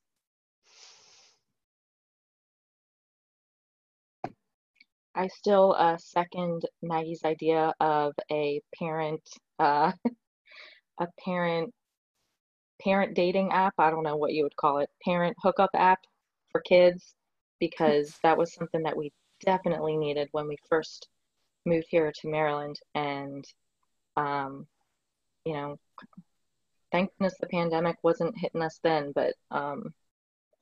I 5.14 5.28
still 5.28 5.76
uh, 5.78 5.97
second 5.99 6.62
Maggie's 6.82 7.22
idea 7.24 7.72
of 7.78 8.14
a 8.32 8.61
parent, 8.76 9.22
uh, 9.61 9.92
a 11.01 11.07
parent 11.24 11.72
parent 12.83 13.14
dating 13.14 13.53
app. 13.53 13.75
I 13.79 13.91
don't 13.91 14.05
know 14.05 14.16
what 14.16 14.33
you 14.33 14.43
would 14.43 14.57
call 14.57 14.79
it, 14.79 14.91
parent 15.05 15.37
hookup 15.43 15.70
app 15.75 16.01
for 16.51 16.61
kids, 16.61 17.14
because 17.61 18.16
that 18.22 18.39
was 18.39 18.55
something 18.55 18.83
that 18.83 18.97
we 18.97 19.12
definitely 19.41 19.97
needed 19.97 20.29
when 20.33 20.49
we 20.49 20.57
first 20.68 21.09
moved 21.66 21.87
here 21.91 22.12
to 22.20 22.29
Maryland. 22.29 22.77
And, 22.95 23.45
um, 24.16 24.66
you 25.45 25.55
know, 25.55 25.77
thank 26.93 27.11
goodness 27.12 27.35
the 27.41 27.47
pandemic 27.49 27.97
wasn't 28.03 28.39
hitting 28.39 28.62
us 28.62 28.79
then, 28.83 29.12
but 29.14 29.35
um, 29.51 29.93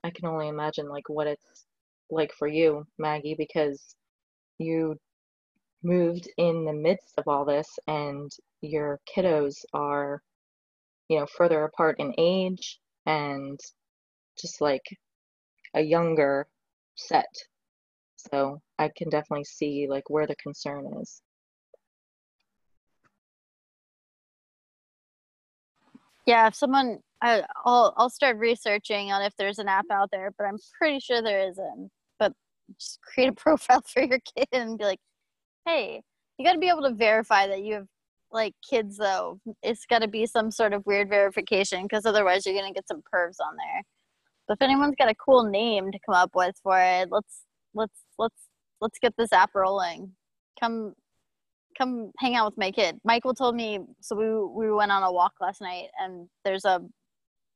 I 0.04 0.10
can 0.10 0.26
only 0.26 0.48
imagine 0.48 0.88
like 0.88 1.08
what 1.08 1.26
it's 1.26 1.66
like 2.10 2.32
for 2.32 2.48
you, 2.48 2.86
Maggie, 2.98 3.34
because 3.36 3.96
you 4.58 4.96
moved 5.82 6.28
in 6.36 6.64
the 6.64 6.72
midst 6.72 7.14
of 7.18 7.26
all 7.26 7.44
this 7.44 7.68
and 7.86 8.30
your 8.60 9.00
kiddos 9.14 9.64
are 9.72 10.22
you 11.12 11.20
know 11.20 11.26
further 11.36 11.64
apart 11.64 11.96
in 11.98 12.14
age 12.16 12.78
and 13.04 13.60
just 14.40 14.62
like 14.62 14.84
a 15.74 15.82
younger 15.82 16.46
set. 16.96 17.26
So 18.16 18.60
i 18.78 18.88
can 18.96 19.10
definitely 19.10 19.44
see 19.44 19.86
like 19.90 20.08
where 20.08 20.26
the 20.26 20.36
concern 20.36 20.86
is. 21.02 21.20
Yeah 26.24 26.46
if 26.46 26.54
someone 26.54 27.00
I, 27.20 27.42
will 27.66 27.92
I'll 27.98 28.10
start 28.10 28.38
researching 28.38 29.12
on 29.12 29.22
if 29.22 29.36
there's 29.36 29.58
an 29.58 29.68
app 29.68 29.86
out 29.92 30.08
there 30.10 30.32
but 30.38 30.44
i'm 30.44 30.58
pretty 30.78 30.98
sure 30.98 31.20
there 31.20 31.46
isn't. 31.46 31.90
But 32.18 32.32
just 32.80 33.00
create 33.02 33.28
a 33.28 33.32
profile 33.44 33.82
for 33.86 34.02
your 34.02 34.20
kid 34.34 34.48
and 34.52 34.78
be 34.78 34.84
like 34.84 35.00
hey 35.66 36.02
you 36.38 36.46
got 36.46 36.54
to 36.54 36.58
be 36.58 36.70
able 36.70 36.88
to 36.88 36.94
verify 36.94 37.48
that 37.48 37.62
you 37.62 37.74
have 37.74 37.86
like 38.32 38.54
kids 38.68 38.96
though 38.96 39.38
it's 39.62 39.86
got 39.86 40.00
to 40.00 40.08
be 40.08 40.26
some 40.26 40.50
sort 40.50 40.72
of 40.72 40.84
weird 40.86 41.08
verification 41.08 41.82
because 41.82 42.06
otherwise 42.06 42.46
you're 42.46 42.54
gonna 42.54 42.72
get 42.72 42.88
some 42.88 43.02
pervs 43.14 43.36
on 43.40 43.56
there. 43.56 43.82
But 44.48 44.54
if 44.54 44.62
anyone's 44.62 44.96
got 44.98 45.10
a 45.10 45.14
cool 45.14 45.44
name 45.44 45.92
to 45.92 45.98
come 46.06 46.14
up 46.14 46.30
with 46.34 46.56
for 46.62 46.78
it 46.80 47.08
let's 47.10 47.42
let's 47.74 48.00
let's 48.18 48.48
let's 48.80 48.98
get 48.98 49.14
this 49.16 49.32
app 49.32 49.50
rolling. 49.54 50.12
Come 50.60 50.94
come 51.78 52.12
hang 52.18 52.34
out 52.34 52.46
with 52.46 52.58
my 52.58 52.70
kid. 52.70 52.98
Michael 53.04 53.34
told 53.34 53.54
me 53.54 53.80
so 54.00 54.16
we 54.16 54.66
we 54.66 54.72
went 54.72 54.92
on 54.92 55.02
a 55.02 55.12
walk 55.12 55.32
last 55.40 55.60
night 55.60 55.88
and 56.00 56.28
there's 56.44 56.64
a 56.64 56.80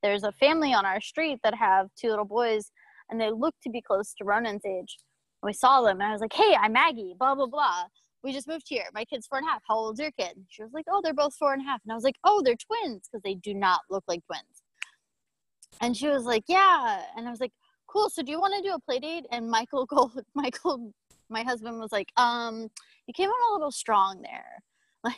there's 0.03 0.25
a 0.25 0.33
family 0.33 0.73
on 0.73 0.87
our 0.87 1.01
street 1.01 1.41
that 1.43 1.55
have 1.55 1.89
two 2.01 2.09
little 2.09 2.25
boys 2.25 2.71
and 3.11 3.21
they 3.21 3.31
look 3.31 3.55
to 3.63 3.71
be 3.71 3.83
close 3.83 4.15
to 4.15 4.25
ronan's 4.25 4.65
age. 4.65 4.99
We 5.43 5.53
saw 5.53 5.83
them 5.83 6.01
and 6.01 6.09
i 6.09 6.13
was 6.13 6.21
like 6.21 6.33
hey 6.33 6.57
i'm 6.61 6.73
maggie 6.73 7.15
blah 7.19 7.35
blah 7.35 7.47
blah 7.47 7.85
we 8.27 8.33
just 8.33 8.49
moved 8.49 8.67
here. 8.67 8.87
My 8.93 9.05
kid's 9.05 9.29
four 9.29 9.39
and 9.39 9.47
a 9.47 9.51
half. 9.51 9.63
How 9.69 9.77
old's 9.77 10.01
your 10.01 10.11
kid? 10.11 10.35
She 10.49 10.61
was 10.65 10.73
like, 10.73 10.87
oh, 10.91 11.01
they're 11.03 11.15
both 11.15 11.37
four 11.37 11.53
and 11.53 11.63
a 11.63 11.65
half. 11.65 11.81
And 11.85 11.93
I 11.93 11.95
was 11.95 12.03
like, 12.03 12.17
oh, 12.25 12.43
they're 12.45 12.57
twins 12.57 13.09
because 13.09 13.23
they 13.23 13.35
do 13.35 13.55
not 13.55 13.83
look 13.89 14.03
like 14.09 14.21
twins. 14.27 14.63
And 15.81 15.97
she 15.97 16.09
was 16.09 16.25
like, 16.25 16.43
yeah. 16.49 17.03
And 17.17 17.29
I 17.29 17.31
was 17.31 17.41
like, 17.41 17.53
cool. 17.87 18.11
So 18.11 18.23
do 18.23 18.33
you 18.33 18.41
want 18.41 18.55
to 18.57 18.69
do 18.69 18.75
a 18.75 18.81
play 18.81 18.99
date? 18.99 19.27
And 19.31 19.49
Michael, 19.49 19.87
go, 19.87 20.11
Michael, 20.35 20.93
my 21.31 21.45
husband 21.45 21.79
was 21.79 21.93
like, 21.93 22.09
um, 22.17 22.69
you 23.07 23.15
came 23.15 23.31
on 23.31 23.53
a 23.53 23.55
little 23.55 23.73
strong 23.73 24.23
there. 24.23 24.45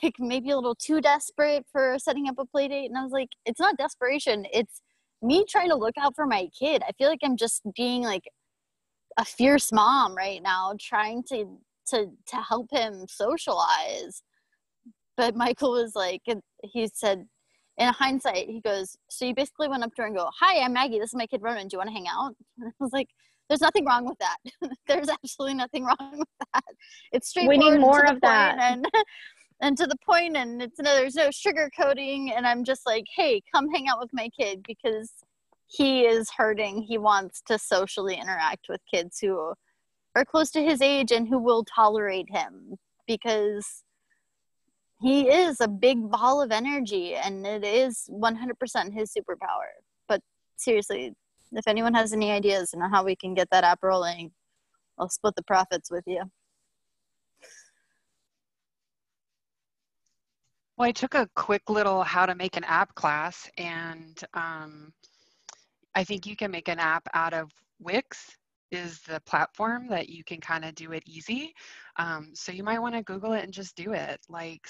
Like 0.02 0.16
maybe 0.18 0.50
a 0.50 0.54
little 0.54 0.74
too 0.74 1.00
desperate 1.00 1.64
for 1.72 1.96
setting 1.98 2.28
up 2.28 2.34
a 2.38 2.44
play 2.44 2.68
date. 2.68 2.90
And 2.90 2.98
I 2.98 3.02
was 3.02 3.12
like, 3.12 3.30
it's 3.46 3.58
not 3.58 3.78
desperation. 3.78 4.44
It's 4.52 4.82
me 5.22 5.46
trying 5.48 5.70
to 5.70 5.76
look 5.76 5.94
out 5.98 6.14
for 6.14 6.26
my 6.26 6.50
kid. 6.58 6.82
I 6.86 6.92
feel 6.98 7.08
like 7.08 7.20
I'm 7.24 7.38
just 7.38 7.62
being 7.74 8.02
like 8.02 8.24
a 9.16 9.24
fierce 9.24 9.72
mom 9.72 10.14
right 10.14 10.42
now, 10.42 10.74
trying 10.78 11.22
to 11.30 11.58
to 11.90 12.06
to 12.26 12.36
help 12.36 12.68
him 12.70 13.06
socialize. 13.08 14.22
But 15.16 15.34
Michael 15.34 15.72
was 15.72 15.96
like, 15.96 16.22
he 16.62 16.88
said, 16.94 17.26
in 17.78 17.88
hindsight, 17.88 18.48
he 18.48 18.60
goes, 18.60 18.96
so 19.08 19.24
you 19.24 19.34
basically 19.34 19.68
went 19.68 19.82
up 19.82 19.94
to 19.94 20.02
her 20.02 20.08
and 20.08 20.16
go, 20.16 20.28
"Hi, 20.40 20.60
I'm 20.60 20.72
Maggie. 20.72 20.98
This 20.98 21.10
is 21.10 21.14
my 21.14 21.26
kid 21.26 21.42
Ronan. 21.42 21.68
Do 21.68 21.74
you 21.74 21.78
want 21.78 21.88
to 21.88 21.94
hang 21.94 22.08
out?" 22.08 22.34
And 22.58 22.68
I 22.68 22.72
was 22.80 22.92
like, 22.92 23.08
"There's 23.48 23.60
nothing 23.60 23.84
wrong 23.84 24.04
with 24.04 24.18
that. 24.18 24.36
There's 24.88 25.08
absolutely 25.08 25.54
nothing 25.54 25.84
wrong 25.84 25.96
with 26.18 26.28
that. 26.54 26.64
It's 27.12 27.28
straightforward. 27.28 27.64
We 27.64 27.70
need 27.70 27.80
more 27.80 28.04
of 28.04 28.20
that. 28.22 28.58
And, 28.58 28.86
and 29.60 29.76
to 29.76 29.86
the 29.86 29.96
point, 30.04 30.36
and 30.36 30.62
it's 30.62 30.78
no, 30.78 30.94
there's 30.94 31.14
no 31.14 31.30
sugar 31.30 31.70
coating. 31.76 32.32
And 32.32 32.46
I'm 32.46 32.64
just 32.64 32.82
like, 32.86 33.04
hey, 33.16 33.42
come 33.52 33.70
hang 33.70 33.88
out 33.88 34.00
with 34.00 34.10
my 34.12 34.28
kid 34.38 34.64
because 34.66 35.10
he 35.66 36.02
is 36.02 36.30
hurting. 36.36 36.82
He 36.82 36.98
wants 36.98 37.42
to 37.46 37.58
socially 37.58 38.14
interact 38.14 38.66
with 38.68 38.80
kids 38.92 39.18
who 39.20 39.52
are 40.14 40.24
close 40.24 40.50
to 40.52 40.62
his 40.62 40.80
age 40.80 41.12
and 41.12 41.28
who 41.28 41.38
will 41.38 41.64
tolerate 41.64 42.28
him 42.30 42.76
because 43.06 43.84
he 45.00 45.28
is 45.28 45.60
a 45.60 45.68
big 45.68 46.10
ball 46.10 46.42
of 46.42 46.50
energy 46.50 47.14
and 47.14 47.46
it 47.46 47.64
is 47.64 48.08
100% 48.10 48.92
his 48.92 49.12
superpower. 49.12 49.70
But 50.08 50.20
seriously, 50.56 51.14
if 51.52 51.68
anyone 51.68 51.94
has 51.94 52.12
any 52.12 52.32
ideas 52.32 52.74
on 52.74 52.90
how 52.90 53.04
we 53.04 53.14
can 53.14 53.34
get 53.34 53.48
that 53.50 53.64
app 53.64 53.78
rolling, 53.82 54.32
I'll 54.98 55.08
split 55.08 55.34
the 55.36 55.44
profits 55.44 55.90
with 55.90 56.04
you. 56.06 56.22
Well, 60.76 60.88
I 60.88 60.92
took 60.92 61.14
a 61.14 61.28
quick 61.34 61.68
little 61.68 62.04
how 62.04 62.26
to 62.26 62.36
make 62.36 62.56
an 62.56 62.62
app 62.64 62.94
class, 62.94 63.50
and 63.58 64.16
um, 64.34 64.92
I 65.94 66.04
think 66.04 66.24
you 66.24 66.36
can 66.36 66.52
make 66.52 66.68
an 66.68 66.78
app 66.78 67.02
out 67.14 67.34
of 67.34 67.50
Wix 67.80 68.36
is 68.70 69.00
the 69.00 69.20
platform 69.26 69.88
that 69.88 70.08
you 70.08 70.24
can 70.24 70.40
kind 70.40 70.64
of 70.64 70.74
do 70.74 70.92
it 70.92 71.02
easy. 71.06 71.54
Um, 71.96 72.30
so 72.34 72.52
you 72.52 72.62
might 72.62 72.80
want 72.80 72.94
to 72.94 73.02
Google 73.02 73.32
it 73.32 73.44
and 73.44 73.52
just 73.52 73.76
do 73.76 73.92
it. 73.92 74.20
Like, 74.28 74.66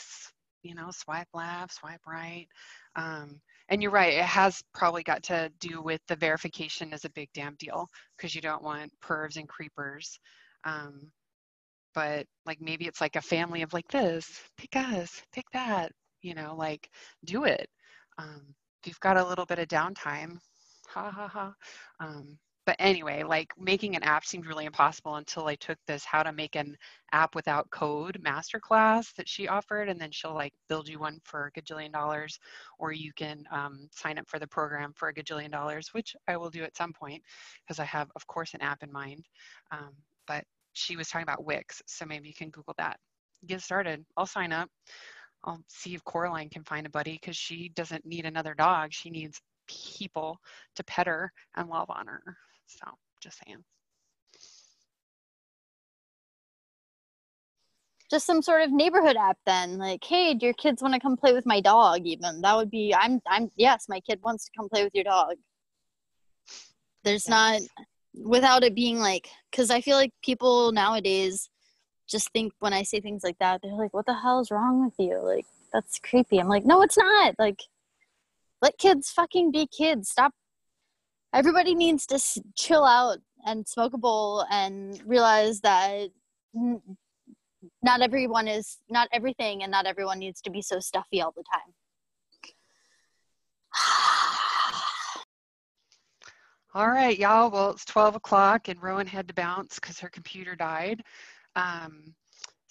you 0.63 0.75
know, 0.75 0.91
swipe 0.91 1.29
left, 1.35 1.75
swipe 1.75 2.01
right. 2.07 2.47
Um, 2.97 3.41
and 3.69 3.83
you're 3.83 3.91
right, 3.91 4.15
it 4.15 4.25
has 4.25 4.63
probably 4.73 5.03
got 5.03 5.23
to 5.25 5.51
do 5.61 5.83
with 5.83 6.01
the 6.09 6.17
verification 6.17 6.93
is 6.93 7.05
a 7.05 7.11
big 7.11 7.29
damn 7.35 7.55
deal 7.57 7.87
because 8.17 8.35
you 8.35 8.41
don't 8.41 8.63
want 8.63 8.93
pervs 9.05 9.37
and 9.37 9.49
creepers. 9.49 10.19
Um, 10.65 11.11
but 11.95 12.27
like 12.47 12.61
maybe 12.61 12.87
it's 12.87 13.01
like 13.01 13.17
a 13.17 13.21
family 13.21 13.63
of 13.63 13.73
like 13.73 13.89
this, 13.89 14.41
pick 14.57 14.77
us, 14.77 15.23
pick 15.33 15.45
that, 15.53 15.93
you 16.23 16.35
know, 16.35 16.55
like 16.57 16.89
do 17.25 17.45
it. 17.45 17.69
Um, 18.19 18.55
if 18.83 18.89
you've 18.89 19.01
got 19.01 19.17
a 19.17 19.27
little 19.27 19.47
bit 19.47 19.59
of 19.59 19.69
downtime, 19.69 20.39
ha 20.89 21.11
ha 21.11 21.29
ha. 21.29 21.53
But 22.69 22.77
anyway, 22.81 23.23
like 23.23 23.55
making 23.59 23.97
an 23.97 24.03
app 24.03 24.27
seemed 24.27 24.45
really 24.45 24.67
impossible 24.67 25.15
until 25.15 25.47
I 25.47 25.55
took 25.55 25.79
this 25.87 26.05
how 26.05 26.23
to 26.23 26.35
make 26.35 26.55
an 26.55 26.77
app 27.13 27.35
without 27.35 27.71
code 27.71 28.21
masterclass 28.23 29.15
that 29.15 29.27
she 29.27 29.49
offered, 29.49 29.89
and 29.89 29.99
then 29.99 30.11
she'll 30.11 30.35
like 30.35 30.53
build 30.69 30.87
you 30.87 30.99
one 30.99 31.19
for 31.25 31.47
a 31.47 31.59
gajillion 31.59 31.93
dollars, 31.93 32.39
or 32.79 32.93
you 32.93 33.11
can 33.15 33.43
um, 33.51 33.89
sign 33.91 34.19
up 34.19 34.29
for 34.29 34.39
the 34.39 34.47
program 34.47 34.93
for 34.95 35.09
a 35.09 35.15
gajillion 35.15 35.51
dollars, 35.51 35.95
which 35.95 36.15
I 36.29 36.37
will 36.37 36.51
do 36.51 36.63
at 36.63 36.77
some 36.77 36.93
point 36.93 37.23
because 37.65 37.79
I 37.79 37.87
have, 37.87 38.11
of 38.15 38.27
course, 38.27 38.53
an 38.53 38.61
app 38.61 38.83
in 38.83 38.93
mind. 38.93 39.25
Um, 39.71 39.95
but 40.27 40.45
she 40.75 40.95
was 40.95 41.09
talking 41.09 41.23
about 41.23 41.47
Wix, 41.47 41.81
so 41.87 42.05
maybe 42.05 42.29
you 42.29 42.35
can 42.35 42.51
Google 42.51 42.75
that. 42.77 42.99
Get 43.47 43.63
started. 43.63 44.05
I'll 44.19 44.27
sign 44.27 44.53
up. 44.53 44.69
I'll 45.43 45.63
see 45.69 45.95
if 45.95 46.05
Coraline 46.05 46.51
can 46.51 46.65
find 46.65 46.87
a 46.87 46.91
buddy 46.91 47.13
because 47.19 47.35
she 47.35 47.71
doesn't 47.71 48.05
need 48.05 48.27
another 48.27 48.53
dog. 48.53 48.93
She 48.93 49.09
needs 49.09 49.41
people 49.69 50.39
to 50.77 50.85
pet 50.85 51.07
her 51.07 51.33
and 51.57 51.71
love 51.71 51.89
on 51.89 52.07
her. 52.07 52.37
So 52.69 52.87
just 53.21 53.41
saying. 53.45 53.65
Just 58.11 58.27
some 58.27 58.41
sort 58.41 58.63
of 58.63 58.71
neighborhood 58.73 59.17
app 59.17 59.39
then. 59.45 59.77
Like, 59.77 60.03
hey, 60.03 60.35
do 60.35 60.47
your 60.47 60.55
kids 60.55 60.81
want 60.81 60.95
to 60.95 61.01
come 61.01 61.17
play 61.17 61.33
with 61.33 61.45
my 61.45 61.61
dog 61.61 62.07
even? 62.07 62.41
That 62.41 62.57
would 62.57 62.71
be 62.71 62.95
I'm 62.95 63.21
I'm 63.27 63.51
yes, 63.57 63.87
my 63.89 64.01
kid 64.01 64.21
wants 64.23 64.45
to 64.47 64.51
come 64.57 64.69
play 64.69 64.85
with 64.85 64.95
your 64.95 65.05
dog. 65.05 65.35
There's 67.05 67.29
not 67.29 67.61
without 68.15 68.65
it 68.65 68.75
being 68.75 68.99
like 68.99 69.29
cuz 69.53 69.71
I 69.71 69.81
feel 69.81 69.97
like 69.97 70.13
people 70.23 70.73
nowadays 70.73 71.49
just 72.09 72.31
think 72.33 72.53
when 72.61 72.73
I 72.73 72.83
say 72.83 73.01
things 73.01 73.23
like 73.23 73.39
that, 73.39 73.61
they're 73.63 73.73
like, 73.73 73.93
"What 73.93 74.07
the 74.07 74.15
hell 74.15 74.41
is 74.41 74.51
wrong 74.51 74.85
with 74.85 74.95
you?" 74.99 75.19
Like, 75.23 75.47
that's 75.73 75.99
creepy. 75.99 76.39
I'm 76.39 76.49
like, 76.49 76.65
"No, 76.65 76.81
it's 76.83 76.97
not." 76.97 77.35
Like 77.39 77.61
let 78.63 78.79
kids 78.79 79.11
fucking 79.11 79.51
be 79.53 79.67
kids. 79.67 80.09
Stop 80.11 80.33
everybody 81.33 81.75
needs 81.75 82.07
to 82.07 82.15
s- 82.17 82.39
chill 82.57 82.85
out 82.85 83.19
and 83.47 83.67
smoke 83.67 83.93
a 83.95 83.99
bowl 83.99 84.45
and 84.51 85.01
realize 85.07 85.61
that 85.61 86.09
n- 86.55 86.83
not 87.83 88.01
everyone 88.01 88.49
is 88.49 88.79
not 88.89 89.09
everything 89.13 89.63
and 89.63 89.71
not 89.71 89.87
everyone 89.87 90.19
needs 90.19 90.41
to 90.41 90.51
be 90.51 90.63
so 90.63 90.81
stuffy 90.81 91.21
all 91.21 91.33
the 91.37 91.45
time 91.53 91.75
All 96.75 96.89
right, 96.89 97.19
y'all. 97.19 97.51
Well, 97.51 97.71
it's 97.71 97.85
12 97.87 98.17
o'clock 98.17 98.69
and 98.69 98.81
Rowan 98.83 99.07
had 99.07 99.27
to 99.29 99.35
bounce 99.35 99.77
because 99.77 99.99
her 100.01 100.11
computer 100.11 100.55
died. 100.55 101.03
Um, 101.57 102.15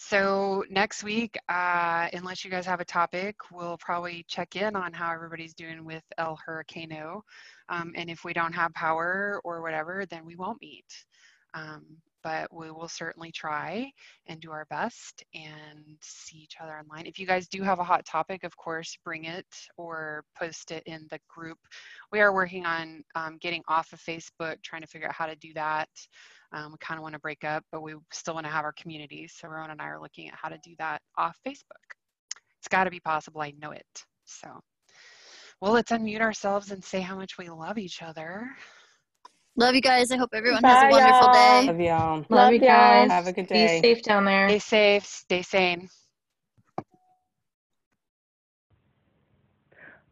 so 0.09 0.63
next 0.69 1.03
week, 1.03 1.37
uh, 1.49 2.07
unless 2.13 2.45
you 2.45 2.49
guys 2.49 2.65
have 2.65 2.79
a 2.79 2.85
topic, 2.85 3.35
we'll 3.51 3.77
probably 3.77 4.23
check 4.29 4.55
in 4.55 4.73
on 4.75 4.93
how 4.93 5.11
everybody's 5.11 5.53
doing 5.53 5.83
with 5.83 6.03
El 6.17 6.39
Hurricano. 6.47 7.21
Um, 7.67 7.91
and 7.95 8.09
if 8.09 8.23
we 8.23 8.31
don't 8.31 8.53
have 8.53 8.73
power 8.73 9.41
or 9.43 9.61
whatever, 9.61 10.05
then 10.09 10.25
we 10.25 10.37
won't 10.37 10.61
meet. 10.61 10.85
Um, 11.53 11.83
but 12.23 12.53
we 12.53 12.71
will 12.71 12.87
certainly 12.87 13.31
try 13.31 13.91
and 14.27 14.39
do 14.39 14.51
our 14.51 14.65
best 14.69 15.23
and 15.33 15.97
see 16.01 16.37
each 16.37 16.55
other 16.61 16.77
online. 16.77 17.05
If 17.05 17.19
you 17.19 17.27
guys 17.27 17.47
do 17.47 17.61
have 17.63 17.79
a 17.79 17.83
hot 17.83 18.05
topic, 18.05 18.43
of 18.43 18.55
course, 18.57 18.97
bring 19.03 19.25
it 19.25 19.45
or 19.77 20.23
post 20.37 20.71
it 20.71 20.83
in 20.85 21.07
the 21.09 21.19
group. 21.27 21.57
We 22.11 22.19
are 22.19 22.33
working 22.33 22.65
on 22.65 23.03
um, 23.15 23.37
getting 23.39 23.63
off 23.67 23.93
of 23.93 23.99
Facebook, 23.99 24.61
trying 24.63 24.81
to 24.81 24.87
figure 24.87 25.07
out 25.07 25.15
how 25.15 25.25
to 25.25 25.35
do 25.35 25.53
that. 25.55 25.89
Um, 26.53 26.71
we 26.71 26.77
kind 26.79 26.97
of 26.97 27.03
want 27.03 27.13
to 27.13 27.19
break 27.19 27.43
up, 27.43 27.63
but 27.71 27.81
we 27.81 27.95
still 28.11 28.33
want 28.33 28.45
to 28.45 28.51
have 28.51 28.63
our 28.63 28.73
community. 28.73 29.27
So 29.27 29.47
Rowan 29.47 29.71
and 29.71 29.81
I 29.81 29.87
are 29.87 30.01
looking 30.01 30.27
at 30.27 30.35
how 30.35 30.49
to 30.49 30.57
do 30.63 30.75
that 30.79 31.01
off 31.17 31.37
Facebook. 31.45 31.87
It's 32.59 32.67
got 32.69 32.85
to 32.85 32.91
be 32.91 32.99
possible. 32.99 33.41
I 33.41 33.53
know 33.61 33.71
it. 33.71 33.85
So, 34.25 34.47
well, 35.61 35.73
let's 35.73 35.91
unmute 35.91 36.21
ourselves 36.21 36.71
and 36.71 36.83
say 36.83 37.01
how 37.01 37.15
much 37.15 37.37
we 37.37 37.49
love 37.49 37.77
each 37.77 38.01
other. 38.01 38.49
Love 39.57 39.75
you 39.75 39.81
guys 39.81 40.11
i 40.11 40.17
hope 40.17 40.29
everyone 40.33 40.61
Bye, 40.61 40.69
has 40.69 40.83
a 40.83 40.89
wonderful 40.89 41.21
y'all. 41.21 41.33
day 41.33 41.65
Love 41.67 41.79
y'all. 41.79 42.25
Love 42.29 42.53
you 42.53 42.59
guys. 42.59 43.09
Have 43.09 43.27
a 43.27 43.33
good 43.33 43.47
day. 43.47 43.65
Be 43.65 43.67
day. 43.67 43.81
safe 43.81 44.03
down 44.03 44.25
there. 44.25 44.47
Stay 44.49 44.59
safe, 44.59 45.05
stay 45.05 45.41
sane. 45.41 45.89